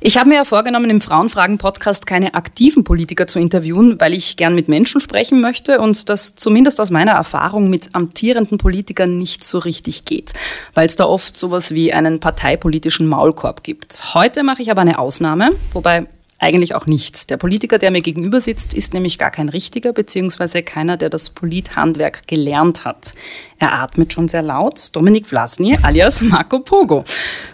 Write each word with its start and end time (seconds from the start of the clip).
Ich 0.00 0.16
habe 0.16 0.28
mir 0.28 0.36
ja 0.36 0.44
vorgenommen, 0.44 0.90
im 0.90 1.00
Frauenfragen-Podcast 1.00 2.06
keine 2.06 2.34
aktiven 2.34 2.84
Politiker 2.84 3.26
zu 3.26 3.40
interviewen, 3.40 4.00
weil 4.00 4.14
ich 4.14 4.36
gern 4.36 4.54
mit 4.54 4.68
Menschen 4.68 5.00
sprechen 5.00 5.40
möchte 5.40 5.80
und 5.80 6.08
das 6.08 6.36
zumindest 6.36 6.80
aus 6.80 6.90
meiner 6.90 7.12
Erfahrung 7.12 7.68
mit 7.68 7.96
amtierenden 7.96 8.58
Politikern 8.58 9.18
nicht 9.18 9.42
so 9.42 9.58
richtig 9.58 10.04
geht, 10.04 10.34
weil 10.74 10.86
es 10.86 10.94
da 10.94 11.04
oft 11.04 11.36
sowas 11.36 11.74
wie 11.74 11.92
einen 11.92 12.20
parteipolitischen 12.20 13.08
Maulkorb 13.08 13.64
gibt. 13.64 14.14
Heute 14.14 14.44
mache 14.44 14.62
ich 14.62 14.70
aber 14.70 14.82
eine 14.82 15.00
Ausnahme, 15.00 15.50
wobei 15.72 16.06
eigentlich 16.38 16.74
auch 16.74 16.86
nicht. 16.86 17.30
Der 17.30 17.36
Politiker, 17.36 17.78
der 17.78 17.90
mir 17.90 18.00
gegenüber 18.00 18.40
sitzt, 18.40 18.72
ist 18.74 18.94
nämlich 18.94 19.18
gar 19.18 19.30
kein 19.30 19.48
richtiger, 19.48 19.92
beziehungsweise 19.92 20.62
keiner, 20.62 20.96
der 20.96 21.10
das 21.10 21.30
Polithandwerk 21.30 22.26
gelernt 22.28 22.84
hat. 22.84 23.14
Er 23.58 23.72
atmet 23.80 24.12
schon 24.12 24.28
sehr 24.28 24.42
laut. 24.42 24.94
Dominik 24.94 25.26
Vlasny 25.26 25.76
alias 25.82 26.22
Marco 26.22 26.60
Pogo. 26.60 27.04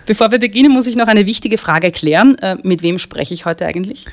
Bevor 0.06 0.30
wir 0.30 0.38
beginnen, 0.38 0.70
muss 0.70 0.86
ich 0.86 0.96
noch 0.96 1.08
eine 1.08 1.24
wichtige 1.24 1.56
Frage 1.56 1.90
klären. 1.90 2.36
Äh, 2.38 2.56
mit 2.62 2.82
wem 2.82 2.98
spreche 2.98 3.32
ich 3.32 3.46
heute 3.46 3.64
eigentlich? 3.66 4.04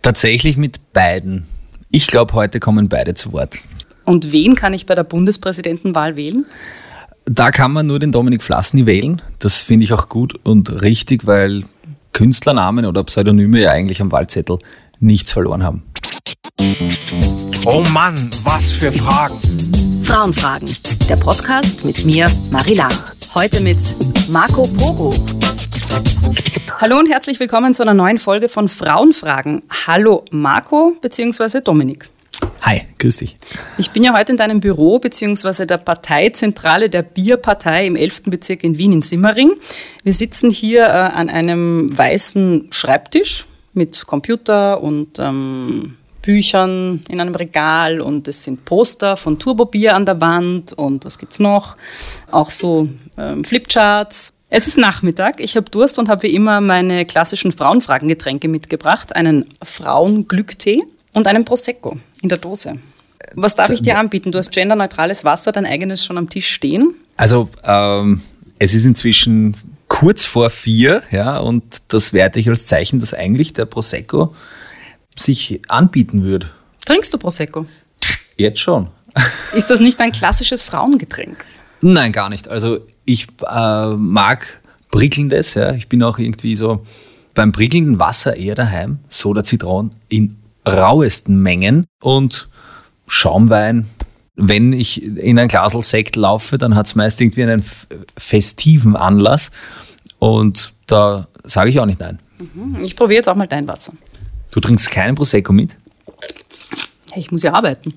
Tatsächlich 0.00 0.56
mit 0.56 0.92
beiden. 0.92 1.46
Ich 1.90 2.06
glaube, 2.06 2.32
heute 2.32 2.60
kommen 2.60 2.88
beide 2.88 3.14
zu 3.14 3.32
Wort. 3.32 3.58
Und 4.04 4.32
wen 4.32 4.54
kann 4.54 4.74
ich 4.74 4.86
bei 4.86 4.94
der 4.94 5.04
Bundespräsidentenwahl 5.04 6.16
wählen? 6.16 6.46
Da 7.26 7.50
kann 7.50 7.72
man 7.72 7.86
nur 7.86 7.98
den 7.98 8.12
Dominik 8.12 8.42
Vlasny 8.42 8.84
wählen. 8.86 9.22
Das 9.38 9.62
finde 9.62 9.84
ich 9.84 9.92
auch 9.92 10.08
gut 10.08 10.34
und 10.42 10.82
richtig, 10.82 11.26
weil 11.26 11.64
Künstlernamen 12.14 12.86
oder 12.86 13.04
Pseudonyme 13.04 13.60
ja 13.60 13.70
eigentlich 13.72 14.00
am 14.00 14.10
Wahlzettel 14.10 14.58
nichts 15.00 15.32
verloren 15.32 15.62
haben. 15.62 15.82
Oh 17.66 17.84
Mann, 17.92 18.14
was 18.44 18.70
für 18.70 18.92
Fragen. 18.92 19.36
Frauenfragen, 20.04 20.70
der 21.08 21.16
Podcast 21.16 21.84
mit 21.84 22.04
mir, 22.06 22.30
Marila. 22.50 22.88
Heute 23.34 23.60
mit 23.60 23.78
Marco 24.30 24.66
Pogo. 24.68 25.12
Hallo 26.80 26.98
und 26.98 27.10
herzlich 27.10 27.40
willkommen 27.40 27.74
zu 27.74 27.82
einer 27.82 27.94
neuen 27.94 28.18
Folge 28.18 28.48
von 28.48 28.68
Frauenfragen. 28.68 29.64
Hallo 29.86 30.24
Marco 30.30 30.92
bzw. 31.02 31.62
Dominik. 31.62 32.10
Hi, 32.62 32.82
grüß 32.98 33.18
dich. 33.18 33.36
Ich 33.78 33.90
bin 33.90 34.02
ja 34.02 34.16
heute 34.16 34.32
in 34.32 34.38
deinem 34.38 34.60
Büro 34.60 34.98
bzw. 34.98 35.66
der 35.66 35.78
Parteizentrale 35.78 36.88
der 36.88 37.02
Bierpartei 37.02 37.86
im 37.86 37.96
11. 37.96 38.24
Bezirk 38.24 38.64
in 38.64 38.78
Wien 38.78 38.92
in 38.92 39.02
Simmering. 39.02 39.52
Wir 40.02 40.12
sitzen 40.12 40.50
hier 40.50 40.86
äh, 40.86 40.90
an 40.90 41.28
einem 41.28 41.96
weißen 41.96 42.68
Schreibtisch 42.70 43.46
mit 43.74 44.06
Computer 44.06 44.82
und 44.82 45.18
ähm, 45.18 45.96
Büchern 46.22 47.04
in 47.08 47.20
einem 47.20 47.34
Regal 47.34 48.00
und 48.00 48.28
es 48.28 48.44
sind 48.44 48.64
Poster 48.64 49.16
von 49.16 49.38
Turbobier 49.38 49.94
an 49.94 50.06
der 50.06 50.20
Wand 50.20 50.72
und 50.72 51.04
was 51.04 51.18
gibt's 51.18 51.38
noch? 51.38 51.76
Auch 52.30 52.50
so 52.50 52.88
ähm, 53.18 53.44
Flipcharts. 53.44 54.32
Es 54.48 54.66
ist 54.66 54.78
Nachmittag. 54.78 55.40
Ich 55.40 55.56
habe 55.56 55.68
Durst 55.68 55.98
und 55.98 56.08
habe 56.08 56.22
wie 56.22 56.34
immer 56.34 56.60
meine 56.60 57.04
klassischen 57.04 57.52
Frauenfragengetränke 57.52 58.48
mitgebracht. 58.48 59.14
Einen 59.14 59.52
Frauenglücktee 59.62 60.82
und 61.12 61.26
einen 61.26 61.44
Prosecco 61.44 61.98
in 62.24 62.28
der 62.28 62.38
Dose. 62.38 62.78
Was 63.34 63.54
darf 63.54 63.70
ich 63.70 63.82
dir 63.82 63.98
anbieten? 63.98 64.32
Du 64.32 64.38
hast 64.38 64.50
genderneutrales 64.50 65.24
Wasser, 65.24 65.52
dein 65.52 65.66
eigenes 65.66 66.04
schon 66.04 66.18
am 66.18 66.28
Tisch 66.28 66.48
stehen. 66.48 66.94
Also 67.16 67.48
ähm, 67.62 68.22
es 68.58 68.74
ist 68.74 68.84
inzwischen 68.84 69.56
kurz 69.88 70.24
vor 70.24 70.50
vier, 70.50 71.02
ja, 71.10 71.38
und 71.38 71.82
das 71.88 72.12
werte 72.12 72.40
ich 72.40 72.48
als 72.48 72.66
Zeichen, 72.66 72.98
dass 73.00 73.14
eigentlich 73.14 73.52
der 73.52 73.66
Prosecco 73.66 74.34
sich 75.16 75.60
anbieten 75.68 76.22
würde. 76.22 76.50
Trinkst 76.84 77.12
du 77.14 77.18
Prosecco? 77.18 77.66
Jetzt 78.36 78.58
schon. 78.58 78.88
Ist 79.54 79.70
das 79.70 79.80
nicht 79.80 80.00
ein 80.00 80.10
klassisches 80.10 80.62
Frauengetränk? 80.62 81.44
Nein, 81.80 82.12
gar 82.12 82.28
nicht. 82.28 82.48
Also 82.48 82.80
ich 83.04 83.28
äh, 83.48 83.86
mag 83.88 84.60
prickelndes, 84.90 85.54
ja. 85.54 85.72
Ich 85.74 85.88
bin 85.88 86.02
auch 86.02 86.18
irgendwie 86.18 86.56
so 86.56 86.84
beim 87.34 87.52
prickelnden 87.52 87.98
Wasser 87.98 88.36
eher 88.36 88.54
daheim. 88.54 88.98
Soda 89.08 89.44
Zitron 89.44 89.92
in 90.08 90.36
rauesten 90.66 91.40
Mengen 91.42 91.86
und 92.02 92.48
Schaumwein. 93.06 93.88
Wenn 94.36 94.72
ich 94.72 95.02
in 95.02 95.38
ein 95.38 95.48
Glasl 95.48 95.82
Sekt 95.82 96.16
laufe, 96.16 96.58
dann 96.58 96.74
hat 96.74 96.86
es 96.86 96.94
meist 96.94 97.20
irgendwie 97.20 97.44
einen 97.44 97.64
festiven 98.16 98.96
Anlass 98.96 99.52
und 100.18 100.72
da 100.86 101.28
sage 101.44 101.70
ich 101.70 101.78
auch 101.78 101.86
nicht 101.86 102.00
nein. 102.00 102.18
Mhm. 102.38 102.82
Ich 102.84 102.96
probiere 102.96 103.18
jetzt 103.18 103.28
auch 103.28 103.36
mal 103.36 103.46
dein 103.46 103.68
Wasser. 103.68 103.92
Du 104.50 104.60
trinkst 104.60 104.90
keinen 104.90 105.14
Prosecco 105.14 105.52
mit? 105.52 105.76
Ich 107.14 107.30
muss 107.30 107.42
ja 107.42 107.52
arbeiten. 107.52 107.94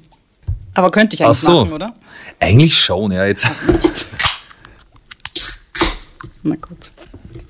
Aber 0.74 0.92
könnte 0.92 1.16
ich 1.16 1.24
eigentlich 1.24 1.38
so. 1.38 1.66
machen, 1.66 1.74
oder? 1.74 1.94
Eigentlich 2.40 2.80
schon, 2.80 3.12
ja. 3.12 3.26
Jetzt. 3.26 3.48
Na 6.44 6.56
gut. 6.56 6.92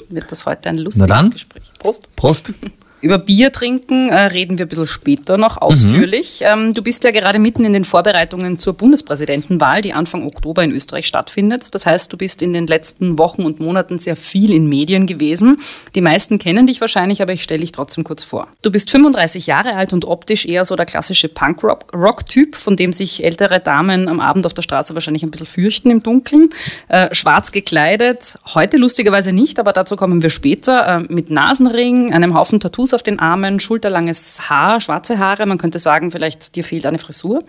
Wird 0.09 0.31
das 0.31 0.45
heute 0.45 0.69
ein 0.69 0.77
lustiges 0.77 1.07
Na 1.07 1.15
dann. 1.15 1.31
Gespräch. 1.31 1.71
Prost. 1.79 2.15
Prost. 2.15 2.53
Über 2.99 3.19
Bier 3.19 3.51
trinken 3.51 4.09
äh, 4.09 4.15
reden 4.15 4.57
wir 4.57 4.65
ein 4.65 4.69
bisschen 4.69 4.87
später 4.87 5.37
noch 5.37 5.57
ausführlich. 5.57 6.41
Mhm. 6.41 6.47
Ähm, 6.47 6.73
du 6.73 6.81
bist 6.81 7.03
ja 7.03 7.11
gerade 7.11 7.37
mitten 7.37 7.63
in 7.63 7.73
den 7.73 7.83
Vorbereitungen 7.83 8.57
zur 8.57 8.73
Bundespräsidentenwahl, 8.73 9.83
die 9.83 9.93
Anfang 9.93 10.25
Oktober 10.25 10.63
in 10.63 10.71
Österreich 10.71 11.05
stattfindet. 11.05 11.75
Das 11.75 11.85
heißt, 11.85 12.11
du 12.11 12.17
bist 12.17 12.41
in 12.41 12.53
den 12.53 12.65
letzten 12.65 13.19
Wochen 13.19 13.43
und 13.43 13.59
Monaten 13.59 13.99
sehr 13.99 14.15
viel 14.15 14.51
in 14.51 14.67
Medien 14.67 15.05
gewesen. 15.05 15.59
Die 15.93 16.01
meisten 16.01 16.39
kennen 16.39 16.65
dich 16.65 16.81
wahrscheinlich, 16.81 17.21
aber 17.21 17.33
ich 17.33 17.43
stelle 17.43 17.59
dich 17.59 17.71
trotzdem 17.71 18.03
kurz 18.03 18.23
vor. 18.23 18.47
Du 18.63 18.71
bist 18.71 18.89
35 18.89 19.45
Jahre 19.45 19.75
alt 19.75 19.93
und 19.93 20.05
optisch 20.05 20.47
eher 20.47 20.65
so 20.65 20.75
der 20.75 20.87
klassische 20.87 21.29
Punk-Rock-Typ, 21.29 22.55
von 22.55 22.75
dem 22.75 22.93
sich 22.93 23.23
ältere 23.23 23.59
Damen 23.59 24.07
am 24.07 24.19
Abend 24.19 24.47
auf 24.47 24.55
der 24.55 24.63
Straße 24.63 24.95
wahrscheinlich 24.95 25.21
ein 25.21 25.29
bisschen 25.29 25.45
fürchten 25.45 25.91
im 25.91 26.01
Dunkeln. 26.01 26.49
Äh, 26.87 27.13
schwarz 27.13 27.51
gekleidet, 27.51 28.39
heute 28.55 28.77
lustigerweise 28.77 29.33
nicht, 29.33 29.59
aber 29.59 29.71
dazu 29.71 29.95
kommen 29.95 30.23
wir 30.23 30.31
später, 30.31 30.87
äh, 30.87 31.13
mit 31.13 31.29
Nasenring, 31.29 32.11
einem 32.11 32.33
Haufen 32.33 32.59
Tattoos 32.59 32.86
Tattoos 32.87 32.93
auf 32.93 33.03
den 33.03 33.19
Armen, 33.19 33.59
schulterlanges 33.59 34.49
Haar, 34.49 34.79
schwarze 34.79 35.19
Haare. 35.19 35.45
Man 35.45 35.57
könnte 35.57 35.79
sagen, 35.79 36.11
vielleicht 36.11 36.55
dir 36.55 36.63
fehlt 36.63 36.85
eine 36.85 36.99
Frisur. 36.99 37.43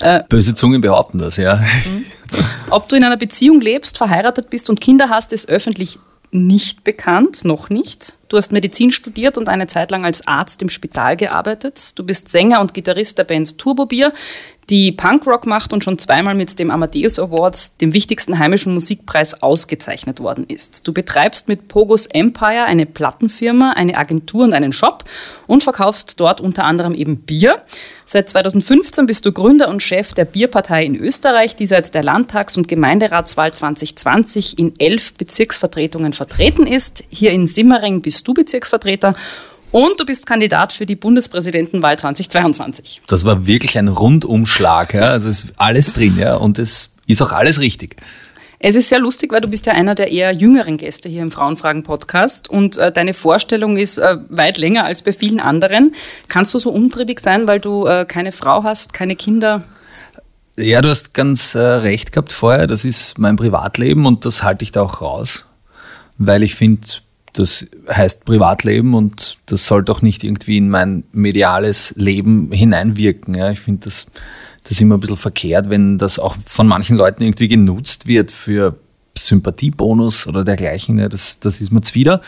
Äh, 0.00 0.22
Böse 0.28 0.54
Zungen 0.54 0.80
behaupten 0.80 1.18
das, 1.18 1.36
ja. 1.36 1.56
Mhm. 1.56 2.04
Ob 2.70 2.88
du 2.88 2.96
in 2.96 3.04
einer 3.04 3.16
Beziehung 3.16 3.60
lebst, 3.60 3.98
verheiratet 3.98 4.50
bist 4.50 4.70
und 4.70 4.80
Kinder 4.80 5.08
hast, 5.08 5.32
ist 5.32 5.48
öffentlich 5.48 5.98
nicht 6.30 6.84
bekannt, 6.84 7.44
noch 7.44 7.70
nicht. 7.70 8.14
Du 8.32 8.38
hast 8.38 8.50
Medizin 8.50 8.92
studiert 8.92 9.36
und 9.36 9.50
eine 9.50 9.66
Zeit 9.66 9.90
lang 9.90 10.06
als 10.06 10.26
Arzt 10.26 10.62
im 10.62 10.70
Spital 10.70 11.18
gearbeitet. 11.18 11.98
Du 11.98 12.02
bist 12.02 12.30
Sänger 12.30 12.62
und 12.62 12.72
Gitarrist 12.72 13.18
der 13.18 13.24
Band 13.24 13.58
Turbobier, 13.58 14.10
die 14.70 14.92
Punkrock 14.92 15.44
macht 15.44 15.74
und 15.74 15.84
schon 15.84 15.98
zweimal 15.98 16.34
mit 16.34 16.58
dem 16.58 16.70
Amadeus 16.70 17.18
Awards, 17.18 17.76
dem 17.76 17.92
wichtigsten 17.92 18.38
heimischen 18.38 18.72
Musikpreis, 18.72 19.42
ausgezeichnet 19.42 20.20
worden 20.20 20.46
ist. 20.48 20.86
Du 20.86 20.94
betreibst 20.94 21.48
mit 21.48 21.68
Pogos 21.68 22.06
Empire 22.06 22.64
eine 22.64 22.86
Plattenfirma, 22.86 23.72
eine 23.72 23.98
Agentur 23.98 24.44
und 24.44 24.54
einen 24.54 24.72
Shop 24.72 25.04
und 25.46 25.62
verkaufst 25.62 26.18
dort 26.20 26.40
unter 26.40 26.64
anderem 26.64 26.94
eben 26.94 27.18
Bier. 27.18 27.60
Seit 28.06 28.28
2015 28.28 29.06
bist 29.06 29.26
du 29.26 29.32
Gründer 29.32 29.68
und 29.68 29.82
Chef 29.82 30.12
der 30.12 30.26
Bierpartei 30.26 30.84
in 30.84 30.96
Österreich, 30.96 31.56
die 31.56 31.66
seit 31.66 31.94
der 31.94 32.02
Landtags- 32.02 32.56
und 32.56 32.68
Gemeinderatswahl 32.68 33.52
2020 33.52 34.58
in 34.58 34.78
elf 34.78 35.14
Bezirksvertretungen 35.14 36.12
vertreten 36.12 36.66
ist. 36.66 37.04
Hier 37.10 37.32
in 37.32 37.46
Simmering 37.46 38.02
bist 38.02 38.21
du 38.26 38.34
Bezirksvertreter 38.34 39.14
und 39.72 39.98
du 39.98 40.04
bist 40.04 40.26
Kandidat 40.26 40.72
für 40.72 40.86
die 40.86 40.96
Bundespräsidentenwahl 40.96 41.98
2022. 41.98 43.00
Das 43.06 43.24
war 43.24 43.46
wirklich 43.46 43.78
ein 43.78 43.88
Rundumschlag. 43.88 44.94
Ja. 44.94 45.10
Also 45.10 45.30
ist 45.30 45.52
alles 45.56 45.92
drin, 45.92 46.18
ja. 46.18 46.36
Und 46.36 46.58
es 46.58 46.90
ist 47.06 47.22
auch 47.22 47.32
alles 47.32 47.60
richtig. 47.60 47.96
Es 48.64 48.76
ist 48.76 48.90
sehr 48.90 49.00
lustig, 49.00 49.32
weil 49.32 49.40
du 49.40 49.48
bist 49.48 49.66
ja 49.66 49.72
einer 49.72 49.96
der 49.96 50.12
eher 50.12 50.30
jüngeren 50.32 50.76
Gäste 50.76 51.08
hier 51.08 51.22
im 51.22 51.32
Frauenfragen-Podcast 51.32 52.48
und 52.48 52.76
äh, 52.76 52.92
deine 52.92 53.12
Vorstellung 53.12 53.76
ist 53.76 53.98
äh, 53.98 54.18
weit 54.28 54.56
länger 54.56 54.84
als 54.84 55.02
bei 55.02 55.12
vielen 55.12 55.40
anderen. 55.40 55.94
Kannst 56.28 56.54
du 56.54 56.60
so 56.60 56.70
umtriebig 56.70 57.18
sein, 57.18 57.48
weil 57.48 57.58
du 57.58 57.86
äh, 57.86 58.04
keine 58.04 58.30
Frau 58.30 58.62
hast, 58.62 58.92
keine 58.92 59.16
Kinder? 59.16 59.64
Ja, 60.56 60.80
du 60.80 60.90
hast 60.90 61.12
ganz 61.12 61.56
äh, 61.56 61.60
recht 61.60 62.12
gehabt 62.12 62.30
vorher. 62.30 62.68
Das 62.68 62.84
ist 62.84 63.18
mein 63.18 63.34
Privatleben 63.34 64.06
und 64.06 64.24
das 64.24 64.44
halte 64.44 64.62
ich 64.62 64.70
da 64.70 64.82
auch 64.82 65.00
raus, 65.00 65.46
weil 66.18 66.44
ich 66.44 66.54
finde, 66.54 66.86
das 67.32 67.66
heißt 67.88 68.24
Privatleben 68.24 68.94
und 68.94 69.38
das 69.46 69.66
sollte 69.66 69.92
auch 69.92 70.02
nicht 70.02 70.22
irgendwie 70.24 70.58
in 70.58 70.68
mein 70.68 71.04
mediales 71.12 71.94
Leben 71.96 72.52
hineinwirken. 72.52 73.34
Ja. 73.34 73.50
Ich 73.50 73.60
finde 73.60 73.84
das, 73.84 74.06
das 74.64 74.80
immer 74.80 74.96
ein 74.96 75.00
bisschen 75.00 75.16
verkehrt, 75.16 75.70
wenn 75.70 75.98
das 75.98 76.18
auch 76.18 76.36
von 76.44 76.66
manchen 76.66 76.96
Leuten 76.96 77.22
irgendwie 77.22 77.48
genutzt 77.48 78.06
wird 78.06 78.32
für 78.32 78.76
Sympathiebonus 79.16 80.26
oder 80.26 80.44
dergleichen. 80.44 80.98
Ja. 80.98 81.08
Das, 81.08 81.40
das 81.40 81.60
ist 81.60 81.72
mir 81.72 81.80
zuwider. 81.80 82.20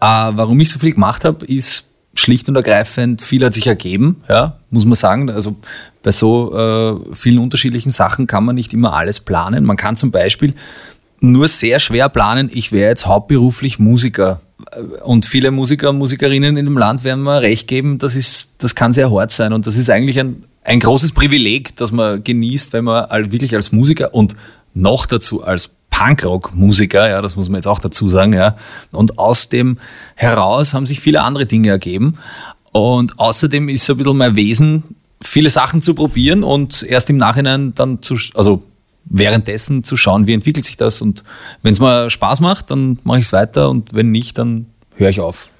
Äh, 0.00 0.06
warum 0.06 0.60
ich 0.60 0.70
so 0.70 0.78
viel 0.78 0.92
gemacht 0.92 1.24
habe, 1.24 1.44
ist 1.46 1.88
schlicht 2.16 2.48
und 2.48 2.56
ergreifend, 2.56 3.22
viel 3.22 3.44
hat 3.44 3.54
sich 3.54 3.66
ergeben, 3.66 4.22
ja, 4.28 4.58
muss 4.70 4.84
man 4.84 4.94
sagen. 4.94 5.30
Also 5.30 5.56
bei 6.02 6.12
so 6.12 6.56
äh, 6.56 7.14
vielen 7.14 7.38
unterschiedlichen 7.38 7.90
Sachen 7.90 8.26
kann 8.26 8.44
man 8.44 8.54
nicht 8.54 8.72
immer 8.72 8.92
alles 8.92 9.20
planen. 9.20 9.64
Man 9.64 9.76
kann 9.76 9.96
zum 9.96 10.10
Beispiel 10.10 10.54
nur 11.30 11.48
sehr 11.48 11.78
schwer 11.80 12.08
planen, 12.08 12.50
ich 12.52 12.72
wäre 12.72 12.88
jetzt 12.88 13.06
hauptberuflich 13.06 13.78
Musiker. 13.78 14.40
Und 15.02 15.26
viele 15.26 15.50
Musiker 15.50 15.90
und 15.90 15.98
Musikerinnen 15.98 16.56
in 16.56 16.64
dem 16.64 16.78
Land 16.78 17.04
werden 17.04 17.22
mir 17.22 17.40
recht 17.40 17.68
geben, 17.68 17.98
das, 17.98 18.16
ist, 18.16 18.50
das 18.58 18.74
kann 18.74 18.92
sehr 18.92 19.10
hart 19.10 19.30
sein. 19.30 19.52
Und 19.52 19.66
das 19.66 19.76
ist 19.76 19.90
eigentlich 19.90 20.18
ein, 20.18 20.44
ein 20.62 20.80
großes 20.80 21.12
Privileg, 21.12 21.76
das 21.76 21.92
man 21.92 22.22
genießt, 22.22 22.72
wenn 22.72 22.84
man 22.84 23.08
wirklich 23.32 23.54
als 23.54 23.72
Musiker 23.72 24.14
und 24.14 24.36
noch 24.74 25.06
dazu 25.06 25.44
als 25.44 25.76
Punkrock-Musiker, 25.90 27.08
ja, 27.08 27.22
das 27.22 27.36
muss 27.36 27.48
man 27.48 27.56
jetzt 27.56 27.68
auch 27.68 27.78
dazu 27.78 28.08
sagen, 28.08 28.32
ja. 28.32 28.56
Und 28.90 29.18
aus 29.18 29.48
dem 29.48 29.78
heraus 30.16 30.74
haben 30.74 30.86
sich 30.86 31.00
viele 31.00 31.22
andere 31.22 31.46
Dinge 31.46 31.68
ergeben. 31.68 32.16
Und 32.72 33.20
außerdem 33.20 33.68
ist 33.68 33.86
so 33.86 33.94
ein 33.94 33.98
bisschen 33.98 34.16
mein 34.16 34.34
Wesen, 34.34 34.82
viele 35.22 35.50
Sachen 35.50 35.82
zu 35.82 35.94
probieren 35.94 36.42
und 36.42 36.82
erst 36.82 37.08
im 37.10 37.16
Nachhinein 37.16 37.74
dann 37.74 38.02
zu, 38.02 38.16
also 38.34 38.64
währenddessen 39.04 39.84
zu 39.84 39.96
schauen, 39.96 40.26
wie 40.26 40.34
entwickelt 40.34 40.64
sich 40.64 40.76
das. 40.76 41.00
Und 41.00 41.22
wenn 41.62 41.72
es 41.72 41.80
mir 41.80 42.10
Spaß 42.10 42.40
macht, 42.40 42.70
dann 42.70 42.98
mache 43.04 43.18
ich 43.18 43.26
es 43.26 43.32
weiter 43.32 43.70
und 43.70 43.94
wenn 43.94 44.10
nicht, 44.10 44.38
dann 44.38 44.66
höre 44.96 45.10
ich 45.10 45.20
auf. 45.20 45.50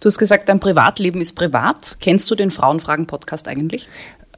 Du 0.00 0.06
hast 0.06 0.18
gesagt, 0.18 0.48
dein 0.48 0.60
Privatleben 0.60 1.20
ist 1.20 1.32
privat. 1.32 1.96
Kennst 2.00 2.30
du 2.30 2.34
den 2.34 2.50
Frauenfragen-Podcast 2.50 3.48
eigentlich? 3.48 3.88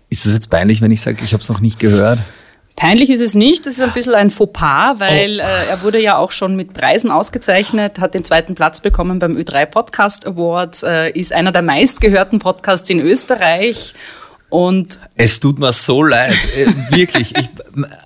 Ist 0.08 0.24
das 0.24 0.32
jetzt 0.32 0.48
peinlich, 0.48 0.80
wenn 0.80 0.90
ich 0.90 1.00
sage, 1.00 1.18
ich 1.22 1.32
habe 1.32 1.42
es 1.42 1.48
noch 1.48 1.60
nicht 1.60 1.78
gehört? 1.78 2.20
Peinlich 2.76 3.10
ist 3.10 3.20
es 3.20 3.34
nicht, 3.34 3.66
das 3.66 3.74
ist 3.74 3.82
ein 3.82 3.92
bisschen 3.92 4.14
ein 4.14 4.30
Fauxpas, 4.30 5.00
weil 5.00 5.40
oh. 5.40 5.42
äh, 5.42 5.68
er 5.68 5.82
wurde 5.82 6.00
ja 6.00 6.16
auch 6.16 6.30
schon 6.30 6.54
mit 6.54 6.74
Preisen 6.74 7.10
ausgezeichnet, 7.10 7.98
hat 7.98 8.14
den 8.14 8.22
zweiten 8.22 8.54
Platz 8.54 8.80
bekommen 8.80 9.18
beim 9.18 9.36
Ö3 9.36 9.66
Podcast 9.66 10.26
Award, 10.28 10.84
äh, 10.84 11.10
ist 11.10 11.32
einer 11.32 11.50
der 11.50 11.62
meistgehörten 11.62 12.38
Podcasts 12.38 12.88
in 12.88 13.00
Österreich. 13.00 13.94
Und 14.50 14.98
es 15.14 15.40
tut 15.40 15.58
mir 15.58 15.72
so 15.72 16.02
leid, 16.02 16.34
äh, 16.56 16.96
wirklich. 16.96 17.36
Ich, 17.36 17.50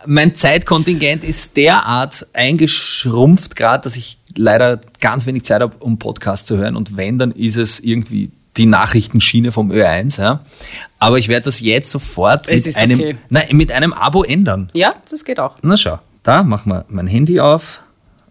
mein 0.06 0.34
Zeitkontingent 0.34 1.22
ist 1.22 1.56
derart 1.56 2.26
eingeschrumpft 2.32 3.54
gerade, 3.54 3.84
dass 3.84 3.96
ich 3.96 4.18
leider 4.36 4.80
ganz 5.00 5.26
wenig 5.26 5.44
Zeit 5.44 5.62
habe, 5.62 5.76
um 5.78 5.98
Podcast 5.98 6.48
zu 6.48 6.56
hören. 6.56 6.74
Und 6.74 6.96
wenn, 6.96 7.18
dann 7.18 7.30
ist 7.30 7.56
es 7.56 7.78
irgendwie 7.80 8.30
die 8.56 8.66
Nachrichtenschiene 8.66 9.52
vom 9.52 9.70
Ö1. 9.70 10.20
Ja. 10.20 10.40
Aber 10.98 11.18
ich 11.18 11.28
werde 11.28 11.44
das 11.44 11.60
jetzt 11.60 11.90
sofort 11.90 12.48
mit 12.48 12.76
einem, 12.76 12.98
okay. 12.98 13.16
nein, 13.28 13.56
mit 13.56 13.72
einem 13.72 13.92
Abo 13.92 14.24
ändern. 14.24 14.70
Ja, 14.72 14.94
das 15.10 15.24
geht 15.24 15.38
auch. 15.38 15.56
Na 15.62 15.76
schau, 15.76 15.98
da 16.22 16.42
machen 16.42 16.70
wir 16.72 16.84
mein 16.88 17.06
Handy 17.06 17.40
auf 17.40 17.82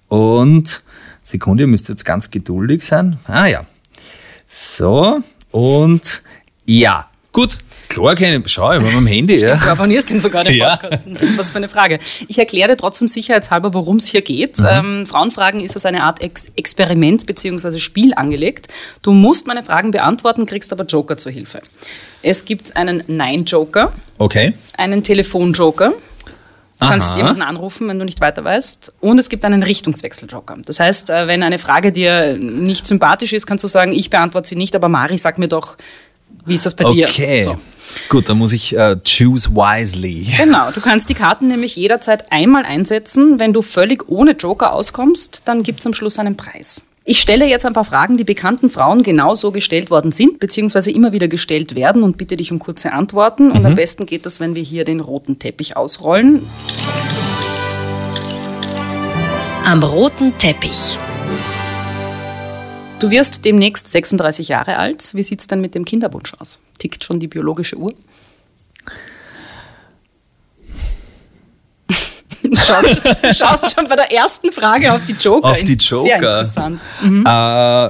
und 0.08 0.84
Sekunde, 1.24 1.64
ihr 1.64 1.68
müsst 1.68 1.90
jetzt 1.90 2.04
ganz 2.06 2.30
geduldig 2.30 2.84
sein. 2.84 3.18
Ah 3.26 3.46
ja. 3.46 3.66
So, 4.48 5.22
und 5.52 6.24
ja, 6.66 7.10
gut. 7.32 7.60
Klar, 7.90 8.16
keine, 8.16 8.42
schau, 8.46 8.72
ich 8.74 8.82
meinem 8.82 9.06
Handy. 9.08 9.38
Stimmt, 9.38 9.60
ja. 9.60 9.66
Du 9.66 9.72
abonnierst 9.72 10.12
ihn 10.12 10.20
sogar, 10.20 10.44
den 10.44 10.60
Podcast. 10.64 11.00
Ja. 11.06 11.28
Was 11.38 11.52
für 11.52 11.58
eine 11.58 11.70
Frage. 11.70 12.00
Ich 12.28 12.40
erkläre 12.40 12.70
dir 12.70 12.78
trotzdem 12.78 13.08
sicherheitshalber, 13.08 13.74
worum 13.74 13.98
es 13.98 14.08
hier 14.08 14.22
geht. 14.22 14.60
Mhm. 14.60 14.66
Ähm, 14.70 15.06
Frauenfragen 15.08 15.60
ist 15.60 15.76
als 15.76 15.86
eine 15.86 16.04
Art 16.04 16.22
Ex 16.22 16.52
Experiment 16.56 17.26
bzw. 17.26 17.80
Spiel 17.80 18.14
angelegt. 18.14 18.68
Du 19.02 19.12
musst 19.12 19.48
meine 19.48 19.64
Fragen 19.64 19.92
beantworten, 19.92 20.46
kriegst 20.46 20.72
aber 20.72 20.86
Joker 20.86 21.18
zur 21.18 21.32
Hilfe. 21.32 21.62
Es 22.24 22.46
gibt 22.46 22.76
einen 22.78 23.04
Nein-Joker. 23.08 23.92
Okay. 24.18 24.54
Einen 24.78 25.04
Telefon-Joker. 25.04 25.94
Du 26.80 26.88
kannst 26.88 27.12
Aha. 27.12 27.18
jemanden 27.18 27.44
anrufen, 27.44 27.88
wenn 27.90 28.00
du 28.00 28.06
nicht 28.06 28.22
weiter 28.22 28.44
weißt. 28.44 28.94
Und 29.02 29.20
es 29.20 29.30
gibt 29.30 29.46
einen 29.46 29.62
Richtungswechsel-Joker. 29.62 30.58
Das 30.66 30.80
heißt, 30.80 31.12
äh, 31.12 31.28
wenn 31.28 31.44
eine 31.44 31.60
Frage 31.60 31.92
dir 31.92 32.38
nicht 32.40 32.88
sympathisch 32.88 33.34
ist, 33.34 33.46
kannst 33.46 33.64
du 33.64 33.68
sagen, 33.68 33.92
ich 33.92 34.10
beantworte 34.10 34.50
sie 34.50 34.56
nicht, 34.56 34.76
aber 34.76 34.90
Mari, 34.90 35.18
sag 35.18 35.38
mir 35.38 35.48
doch, 35.48 35.78
wie 36.46 36.56
ist 36.56 36.66
das 36.66 36.76
bei 36.76 36.90
dir? 36.90 37.08
Okay. 37.08 37.44
So. 37.44 37.58
Gut, 38.10 38.30
dann 38.30 38.38
muss 38.38 38.54
ich 38.54 38.76
uh, 38.76 38.96
choose 39.04 39.50
wisely. 39.52 40.28
Genau, 40.38 40.72
du 40.72 40.82
kannst 40.82 41.10
die 41.10 41.14
Karten 41.14 41.48
nämlich 41.48 41.76
jederzeit 41.76 42.32
einmal 42.32 42.64
einsetzen. 42.64 43.40
Wenn 43.40 43.54
du 43.54 43.62
völlig 43.62 44.08
ohne 44.10 44.32
Joker 44.32 44.74
auskommst, 44.74 45.44
dann 45.46 45.64
gibt 45.64 45.80
es 45.80 45.88
am 45.88 45.94
Schluss 45.94 46.20
einen 46.20 46.38
Preis. 46.38 46.84
Ich 47.04 47.20
stelle 47.20 47.46
jetzt 47.48 47.66
ein 47.66 47.74
paar 47.74 47.84
Fragen, 47.84 48.18
die 48.18 48.24
bekannten 48.24 48.70
Frauen 48.70 49.02
genauso 49.02 49.52
gestellt 49.52 49.90
worden 49.90 50.12
sind, 50.12 50.40
beziehungsweise 50.40 50.92
immer 50.92 51.12
wieder 51.12 51.28
gestellt 51.28 51.76
werden 51.76 52.04
und 52.04 52.18
bitte 52.18 52.38
dich 52.38 52.52
um 52.52 52.60
kurze 52.60 52.94
Antworten. 52.94 53.52
Und 53.52 53.62
mhm. 53.62 53.66
am 53.66 53.76
besten 53.76 54.06
geht 54.06 54.28
das, 54.28 54.40
wenn 54.40 54.54
wir 54.54 54.62
hier 54.62 54.86
den 54.86 55.00
roten 55.00 55.40
Teppich 55.40 55.76
ausrollen. 55.76 56.48
Am 59.66 59.82
roten 59.82 60.38
Teppich. 60.38 60.98
Du 63.02 63.10
wirst 63.10 63.44
demnächst 63.46 63.88
36 63.88 64.50
Jahre 64.50 64.78
alt. 64.78 65.16
Wie 65.16 65.24
sieht 65.24 65.40
es 65.40 65.48
denn 65.48 65.60
mit 65.60 65.74
dem 65.74 65.86
Kinderwunsch 65.86 66.36
aus? 66.36 66.60
Tickt 66.78 67.04
schon 67.04 67.20
die 67.20 67.28
biologische 67.28 67.76
Uhr? 67.76 67.94
Du 72.44 72.56
schaust, 72.56 73.02
du 73.24 73.34
schaust, 73.34 73.76
schon 73.76 73.88
bei 73.88 73.96
der 73.96 74.12
ersten 74.12 74.52
Frage 74.52 74.94
auf 74.94 75.04
die 75.06 75.14
Joker. 75.14 75.50
Auf 75.50 75.64
die 75.64 75.74
Joker. 75.74 76.04
Sehr 76.04 76.16
interessant. 76.18 76.82
Mhm. 77.02 77.26
Äh, 77.26 77.90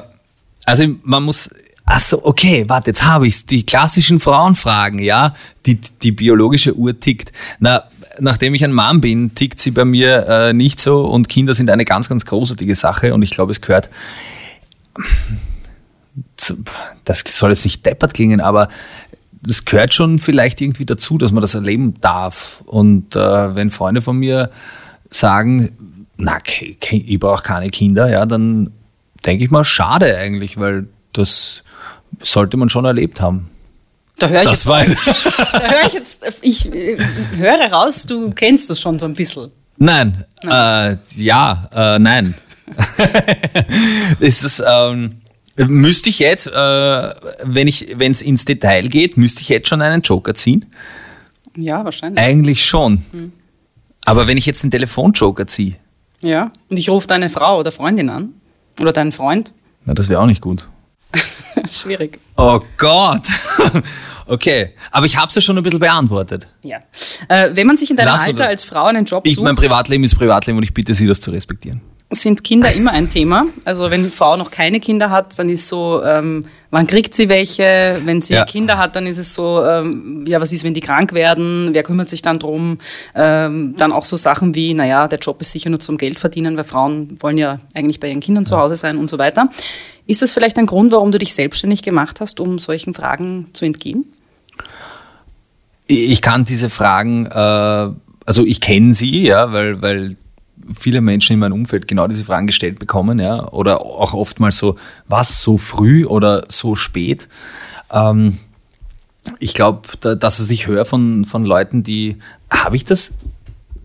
also 0.66 0.86
man 1.04 1.24
muss. 1.24 1.50
Achso, 1.86 2.22
okay, 2.24 2.64
warte, 2.68 2.92
jetzt 2.92 3.04
habe 3.04 3.28
ich 3.28 3.36
es. 3.36 3.46
Die 3.46 3.66
klassischen 3.66 4.20
Frauenfragen, 4.20 5.00
ja, 5.00 5.36
die, 5.66 5.82
die 6.04 6.12
biologische 6.12 6.74
Uhr 6.76 6.98
tickt. 6.98 7.34
Na, 7.60 7.84
nachdem 8.20 8.54
ich 8.54 8.64
ein 8.64 8.72
Mann 8.72 9.02
bin, 9.02 9.36
tickt 9.36 9.60
sie 9.60 9.72
bei 9.72 9.84
mir 9.84 10.26
äh, 10.28 10.54
nicht 10.54 10.80
so 10.80 11.06
und 11.06 11.28
Kinder 11.28 11.54
sind 11.54 11.70
eine 11.70 11.84
ganz, 11.84 12.08
ganz 12.08 12.26
großartige 12.26 12.76
Sache 12.76 13.14
und 13.14 13.24
ich 13.24 13.32
glaube, 13.32 13.52
es 13.52 13.60
gehört. 13.60 13.90
Das 17.06 17.24
soll 17.26 17.52
jetzt 17.52 17.66
nicht 17.66 17.86
deppert 17.86 18.14
klingen, 18.14 18.42
aber 18.42 18.68
das 19.44 19.66
gehört 19.66 19.94
schon 19.94 20.20
vielleicht 20.20 20.62
irgendwie 20.62 20.86
dazu, 20.86 21.18
dass 21.18 21.32
man 21.32 21.42
das 21.42 21.56
erleben 21.56 21.96
darf. 22.02 22.62
Und 22.66 23.16
äh, 23.16 23.56
wenn 23.56 23.70
Freunde 23.70 24.02
von 24.02 24.18
mir 24.18 24.52
sagen, 25.10 25.72
na, 26.18 26.38
ich 26.46 27.20
brauche 27.20 27.44
keine 27.44 27.70
Kinder, 27.70 28.10
ja, 28.10 28.26
dann 28.26 28.72
denke 29.26 29.44
ich 29.44 29.52
mal, 29.52 29.64
schade 29.64 30.18
eigentlich, 30.18 30.58
weil 30.58 30.88
das 31.14 31.64
sollte 32.20 32.58
man 32.58 32.70
schon 32.70 32.86
erlebt 32.86 33.22
haben. 33.22 33.50
Da 34.18 34.28
höre 34.28 34.42
ich, 34.42 34.50
das 34.50 34.66
jetzt 34.66 35.08
da 35.54 35.60
hör 35.60 35.88
ich 35.88 35.94
jetzt, 35.94 36.24
ich 36.42 36.72
äh, 36.72 36.98
höre 37.38 37.72
raus, 37.72 38.06
du 38.06 38.30
kennst 38.32 38.70
das 38.70 38.80
schon 38.80 39.00
so 39.00 39.06
ein 39.06 39.16
bisschen. 39.16 39.52
Nein, 39.78 40.26
nein. 40.44 41.00
Äh, 41.18 41.22
ja, 41.22 41.70
äh, 41.74 41.98
nein. 41.98 42.36
ist 44.20 44.44
das, 44.44 44.64
ähm, 44.66 45.22
Müsste 45.58 46.10
ich 46.10 46.20
jetzt, 46.20 46.48
äh, 46.48 46.52
wenn 46.52 47.68
es 47.68 48.22
ins 48.22 48.46
Detail 48.46 48.88
geht, 48.88 49.18
müsste 49.18 49.42
ich 49.42 49.50
jetzt 49.50 49.68
schon 49.68 49.82
einen 49.82 50.02
Joker 50.02 50.34
ziehen? 50.34 50.66
Ja, 51.58 51.84
wahrscheinlich. 51.84 52.24
Eigentlich 52.24 52.66
schon. 52.66 53.04
Hm. 53.12 53.34
Aber 54.06 54.28
wenn 54.28 54.38
ich 54.38 54.46
jetzt 54.46 54.64
einen 54.64 54.72
Telefonjoker 54.72 55.48
ziehe. 55.48 55.76
Ja, 56.22 56.52
und 56.70 56.78
ich 56.78 56.90
rufe 56.90 57.08
deine 57.08 57.30
Frau 57.30 57.60
oder 57.60 57.72
Freundin 57.72 58.10
an. 58.10 58.34
Oder 58.80 58.94
deinen 58.94 59.12
Freund. 59.12 59.52
Na, 59.86 59.94
das 59.94 60.08
wäre 60.08 60.22
auch 60.22 60.26
nicht 60.26 60.42
gut. 60.42 60.70
Schwierig. 61.72 62.20
Oh 62.38 62.62
Gott. 62.78 63.24
okay, 64.28 64.74
aber 64.92 65.06
ich 65.06 65.18
habe 65.18 65.28
es 65.28 65.36
ja 65.36 65.42
schon 65.42 65.58
ein 65.58 65.64
bisschen 65.64 65.80
beantwortet. 65.80 66.48
Ja. 66.64 66.80
Äh, 67.28 67.50
wenn 67.54 67.68
man 67.68 67.76
sich 67.76 67.92
in 67.92 67.98
deinem 67.98 68.08
Lass 68.08 68.24
Alter 68.24 68.48
als 68.48 68.64
Frau 68.64 68.86
einen 68.86 69.06
Job 69.06 69.28
ich, 69.28 69.36
sucht. 69.36 69.44
Mein 69.44 69.56
Privatleben 69.56 70.04
ist 70.04 70.16
Privatleben 70.16 70.58
und 70.58 70.64
ich 70.64 70.74
bitte 70.74 70.94
Sie, 70.94 71.06
das 71.06 71.20
zu 71.20 71.32
respektieren 71.32 71.82
sind 72.12 72.44
Kinder 72.44 72.72
immer 72.74 72.92
ein 72.92 73.10
Thema. 73.10 73.46
Also 73.64 73.90
wenn 73.90 74.02
eine 74.02 74.12
Frau 74.12 74.36
noch 74.36 74.52
keine 74.52 74.80
Kinder 74.80 75.10
hat, 75.10 75.38
dann 75.40 75.50
ist 75.50 75.68
so, 75.68 76.04
ähm, 76.04 76.46
wann 76.70 76.86
kriegt 76.86 77.14
sie 77.14 77.30
welche? 77.30 78.02
Wenn 78.04 78.22
sie 78.22 78.34
ja. 78.34 78.46
Kinder 78.46 78.78
hat, 78.78 78.96
dann 78.96 79.08
ist 79.08 79.18
es 79.18 79.34
so, 79.34 79.64
ähm, 79.66 80.26
ja, 80.28 80.42
was 80.42 80.52
ist, 80.52 80.64
wenn 80.64 80.74
die 80.74 80.82
krank 80.82 81.14
werden? 81.14 81.70
Wer 81.72 81.84
kümmert 81.84 82.10
sich 82.10 82.22
dann 82.22 82.38
drum? 82.38 82.80
Ähm, 83.16 83.76
dann 83.78 83.94
auch 83.94 84.06
so 84.06 84.18
Sachen 84.18 84.54
wie, 84.56 84.74
naja, 84.74 85.08
der 85.08 85.20
Job 85.20 85.40
ist 85.40 85.52
sicher 85.52 85.70
nur 85.70 85.80
zum 85.80 85.98
Geld 85.98 86.20
verdienen, 86.20 86.58
weil 86.58 86.66
Frauen 86.66 87.18
wollen 87.22 87.38
ja 87.38 87.60
eigentlich 87.74 88.00
bei 88.00 88.10
ihren 88.10 88.20
Kindern 88.20 88.46
zu 88.46 88.58
Hause 88.58 88.76
sein 88.76 88.98
und 88.98 89.10
so 89.10 89.18
weiter. 89.18 89.50
Ist 90.06 90.22
das 90.22 90.34
vielleicht 90.34 90.58
ein 90.58 90.66
Grund, 90.66 90.92
warum 90.92 91.12
du 91.12 91.18
dich 91.18 91.34
selbstständig 91.34 91.82
gemacht 91.82 92.20
hast, 92.20 92.42
um 92.42 92.60
solchen 92.60 92.94
Fragen 92.94 93.50
zu 93.54 93.64
entgehen? 93.64 94.06
Ich 95.88 96.22
kann 96.22 96.44
diese 96.44 96.70
Fragen, 96.70 97.26
äh, 97.28 97.90
also 98.26 98.46
ich 98.46 98.60
kenne 98.60 98.94
sie, 98.94 99.24
ja, 99.24 99.52
weil, 99.54 99.82
weil 99.82 100.18
viele 100.74 101.02
Menschen 101.02 101.34
in 101.34 101.40
meinem 101.40 101.54
Umfeld 101.54 101.88
genau 101.88 102.08
diese 102.08 102.26
Fragen 102.26 102.48
gestellt 102.48 102.80
bekommen, 102.80 103.20
ja, 103.20 103.48
oder 103.52 103.82
auch 103.82 104.14
oftmals 104.14 104.58
so, 104.58 104.76
was 105.08 105.42
so 105.42 105.58
früh 105.58 106.06
oder 106.06 106.44
so 106.48 106.76
spät. 106.76 107.28
Ähm, 107.92 108.38
ich 109.40 109.54
glaube, 109.54 109.82
da, 110.00 110.16
das, 110.16 110.40
was 110.40 110.50
ich 110.50 110.68
höre 110.68 110.86
von, 110.86 111.26
von 111.26 111.46
Leuten, 111.46 111.84
die, 111.84 112.18
habe 112.50 112.76
ich 112.76 112.86
das, 112.86 113.14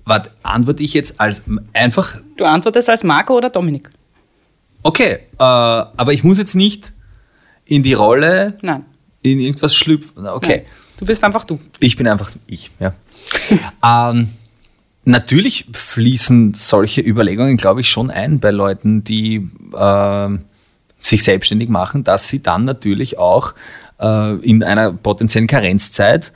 warte, 0.04 0.30
antworte 0.42 0.82
ich 0.82 0.94
jetzt 0.94 1.20
als 1.20 1.42
einfach. 1.72 2.16
Du 2.36 2.44
antwortest 2.44 2.88
als 2.88 3.04
Marco 3.04 3.36
oder 3.36 3.50
Dominik. 3.50 3.90
Okay, 4.82 5.12
äh, 5.12 5.18
aber 5.38 6.12
ich 6.12 6.24
muss 6.24 6.38
jetzt 6.38 6.54
nicht 6.54 6.92
in 7.64 7.82
die 7.82 7.94
Rolle, 7.94 8.56
Nein. 8.62 8.84
in 9.22 9.40
irgendwas 9.40 9.74
schlüpfen. 9.74 10.26
Okay. 10.26 10.62
Nein. 10.64 10.72
Du 10.98 11.04
bist 11.04 11.22
einfach 11.24 11.44
du. 11.44 11.60
Ich 11.80 11.96
bin 11.96 12.08
einfach 12.08 12.30
ich, 12.46 12.70
ja. 12.80 12.94
ähm, 14.10 14.28
Natürlich 15.08 15.66
fließen 15.72 16.54
solche 16.54 17.00
Überlegungen, 17.00 17.56
glaube 17.56 17.80
ich, 17.80 17.88
schon 17.88 18.10
ein 18.10 18.40
bei 18.40 18.50
Leuten, 18.50 19.04
die 19.04 19.48
äh, 19.72 20.28
sich 21.00 21.22
selbstständig 21.22 21.68
machen, 21.68 22.02
dass 22.02 22.26
sie 22.26 22.42
dann 22.42 22.64
natürlich 22.64 23.16
auch 23.16 23.54
äh, 24.00 24.34
in 24.38 24.64
einer 24.64 24.92
potenziellen 24.92 25.46
Karenzzeit 25.46 26.32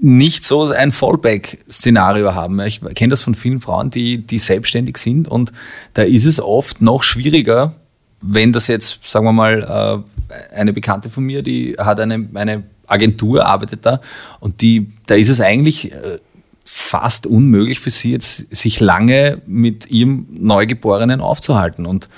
nicht 0.00 0.44
so 0.44 0.64
ein 0.72 0.90
Fallback-Szenario 0.90 2.34
haben. 2.34 2.58
Ich 2.62 2.80
kenne 2.96 3.10
das 3.10 3.22
von 3.22 3.36
vielen 3.36 3.60
Frauen, 3.60 3.90
die, 3.90 4.18
die 4.18 4.40
selbstständig 4.40 4.96
sind 4.96 5.28
und 5.28 5.52
da 5.94 6.02
ist 6.02 6.24
es 6.24 6.40
oft 6.40 6.82
noch 6.82 7.04
schwieriger, 7.04 7.76
wenn 8.20 8.52
das 8.52 8.66
jetzt, 8.66 8.98
sagen 9.08 9.26
wir 9.26 9.32
mal, 9.32 10.04
äh, 10.28 10.56
eine 10.56 10.72
Bekannte 10.72 11.08
von 11.08 11.22
mir, 11.22 11.42
die 11.42 11.76
hat 11.78 12.00
eine, 12.00 12.28
eine 12.34 12.64
Agentur, 12.88 13.46
arbeitet 13.46 13.86
da 13.86 14.00
und 14.40 14.60
die, 14.60 14.90
da 15.06 15.14
ist 15.14 15.28
es 15.28 15.40
eigentlich 15.40 15.92
äh, 15.92 16.18
fast 16.64 17.26
unmöglich 17.26 17.80
für 17.80 17.90
sie 17.90 18.12
jetzt, 18.12 18.54
sich 18.54 18.80
lange 18.80 19.40
mit 19.46 19.90
ihrem 19.90 20.26
Neugeborenen 20.30 21.20
aufzuhalten. 21.20 21.86
Und 21.86 22.08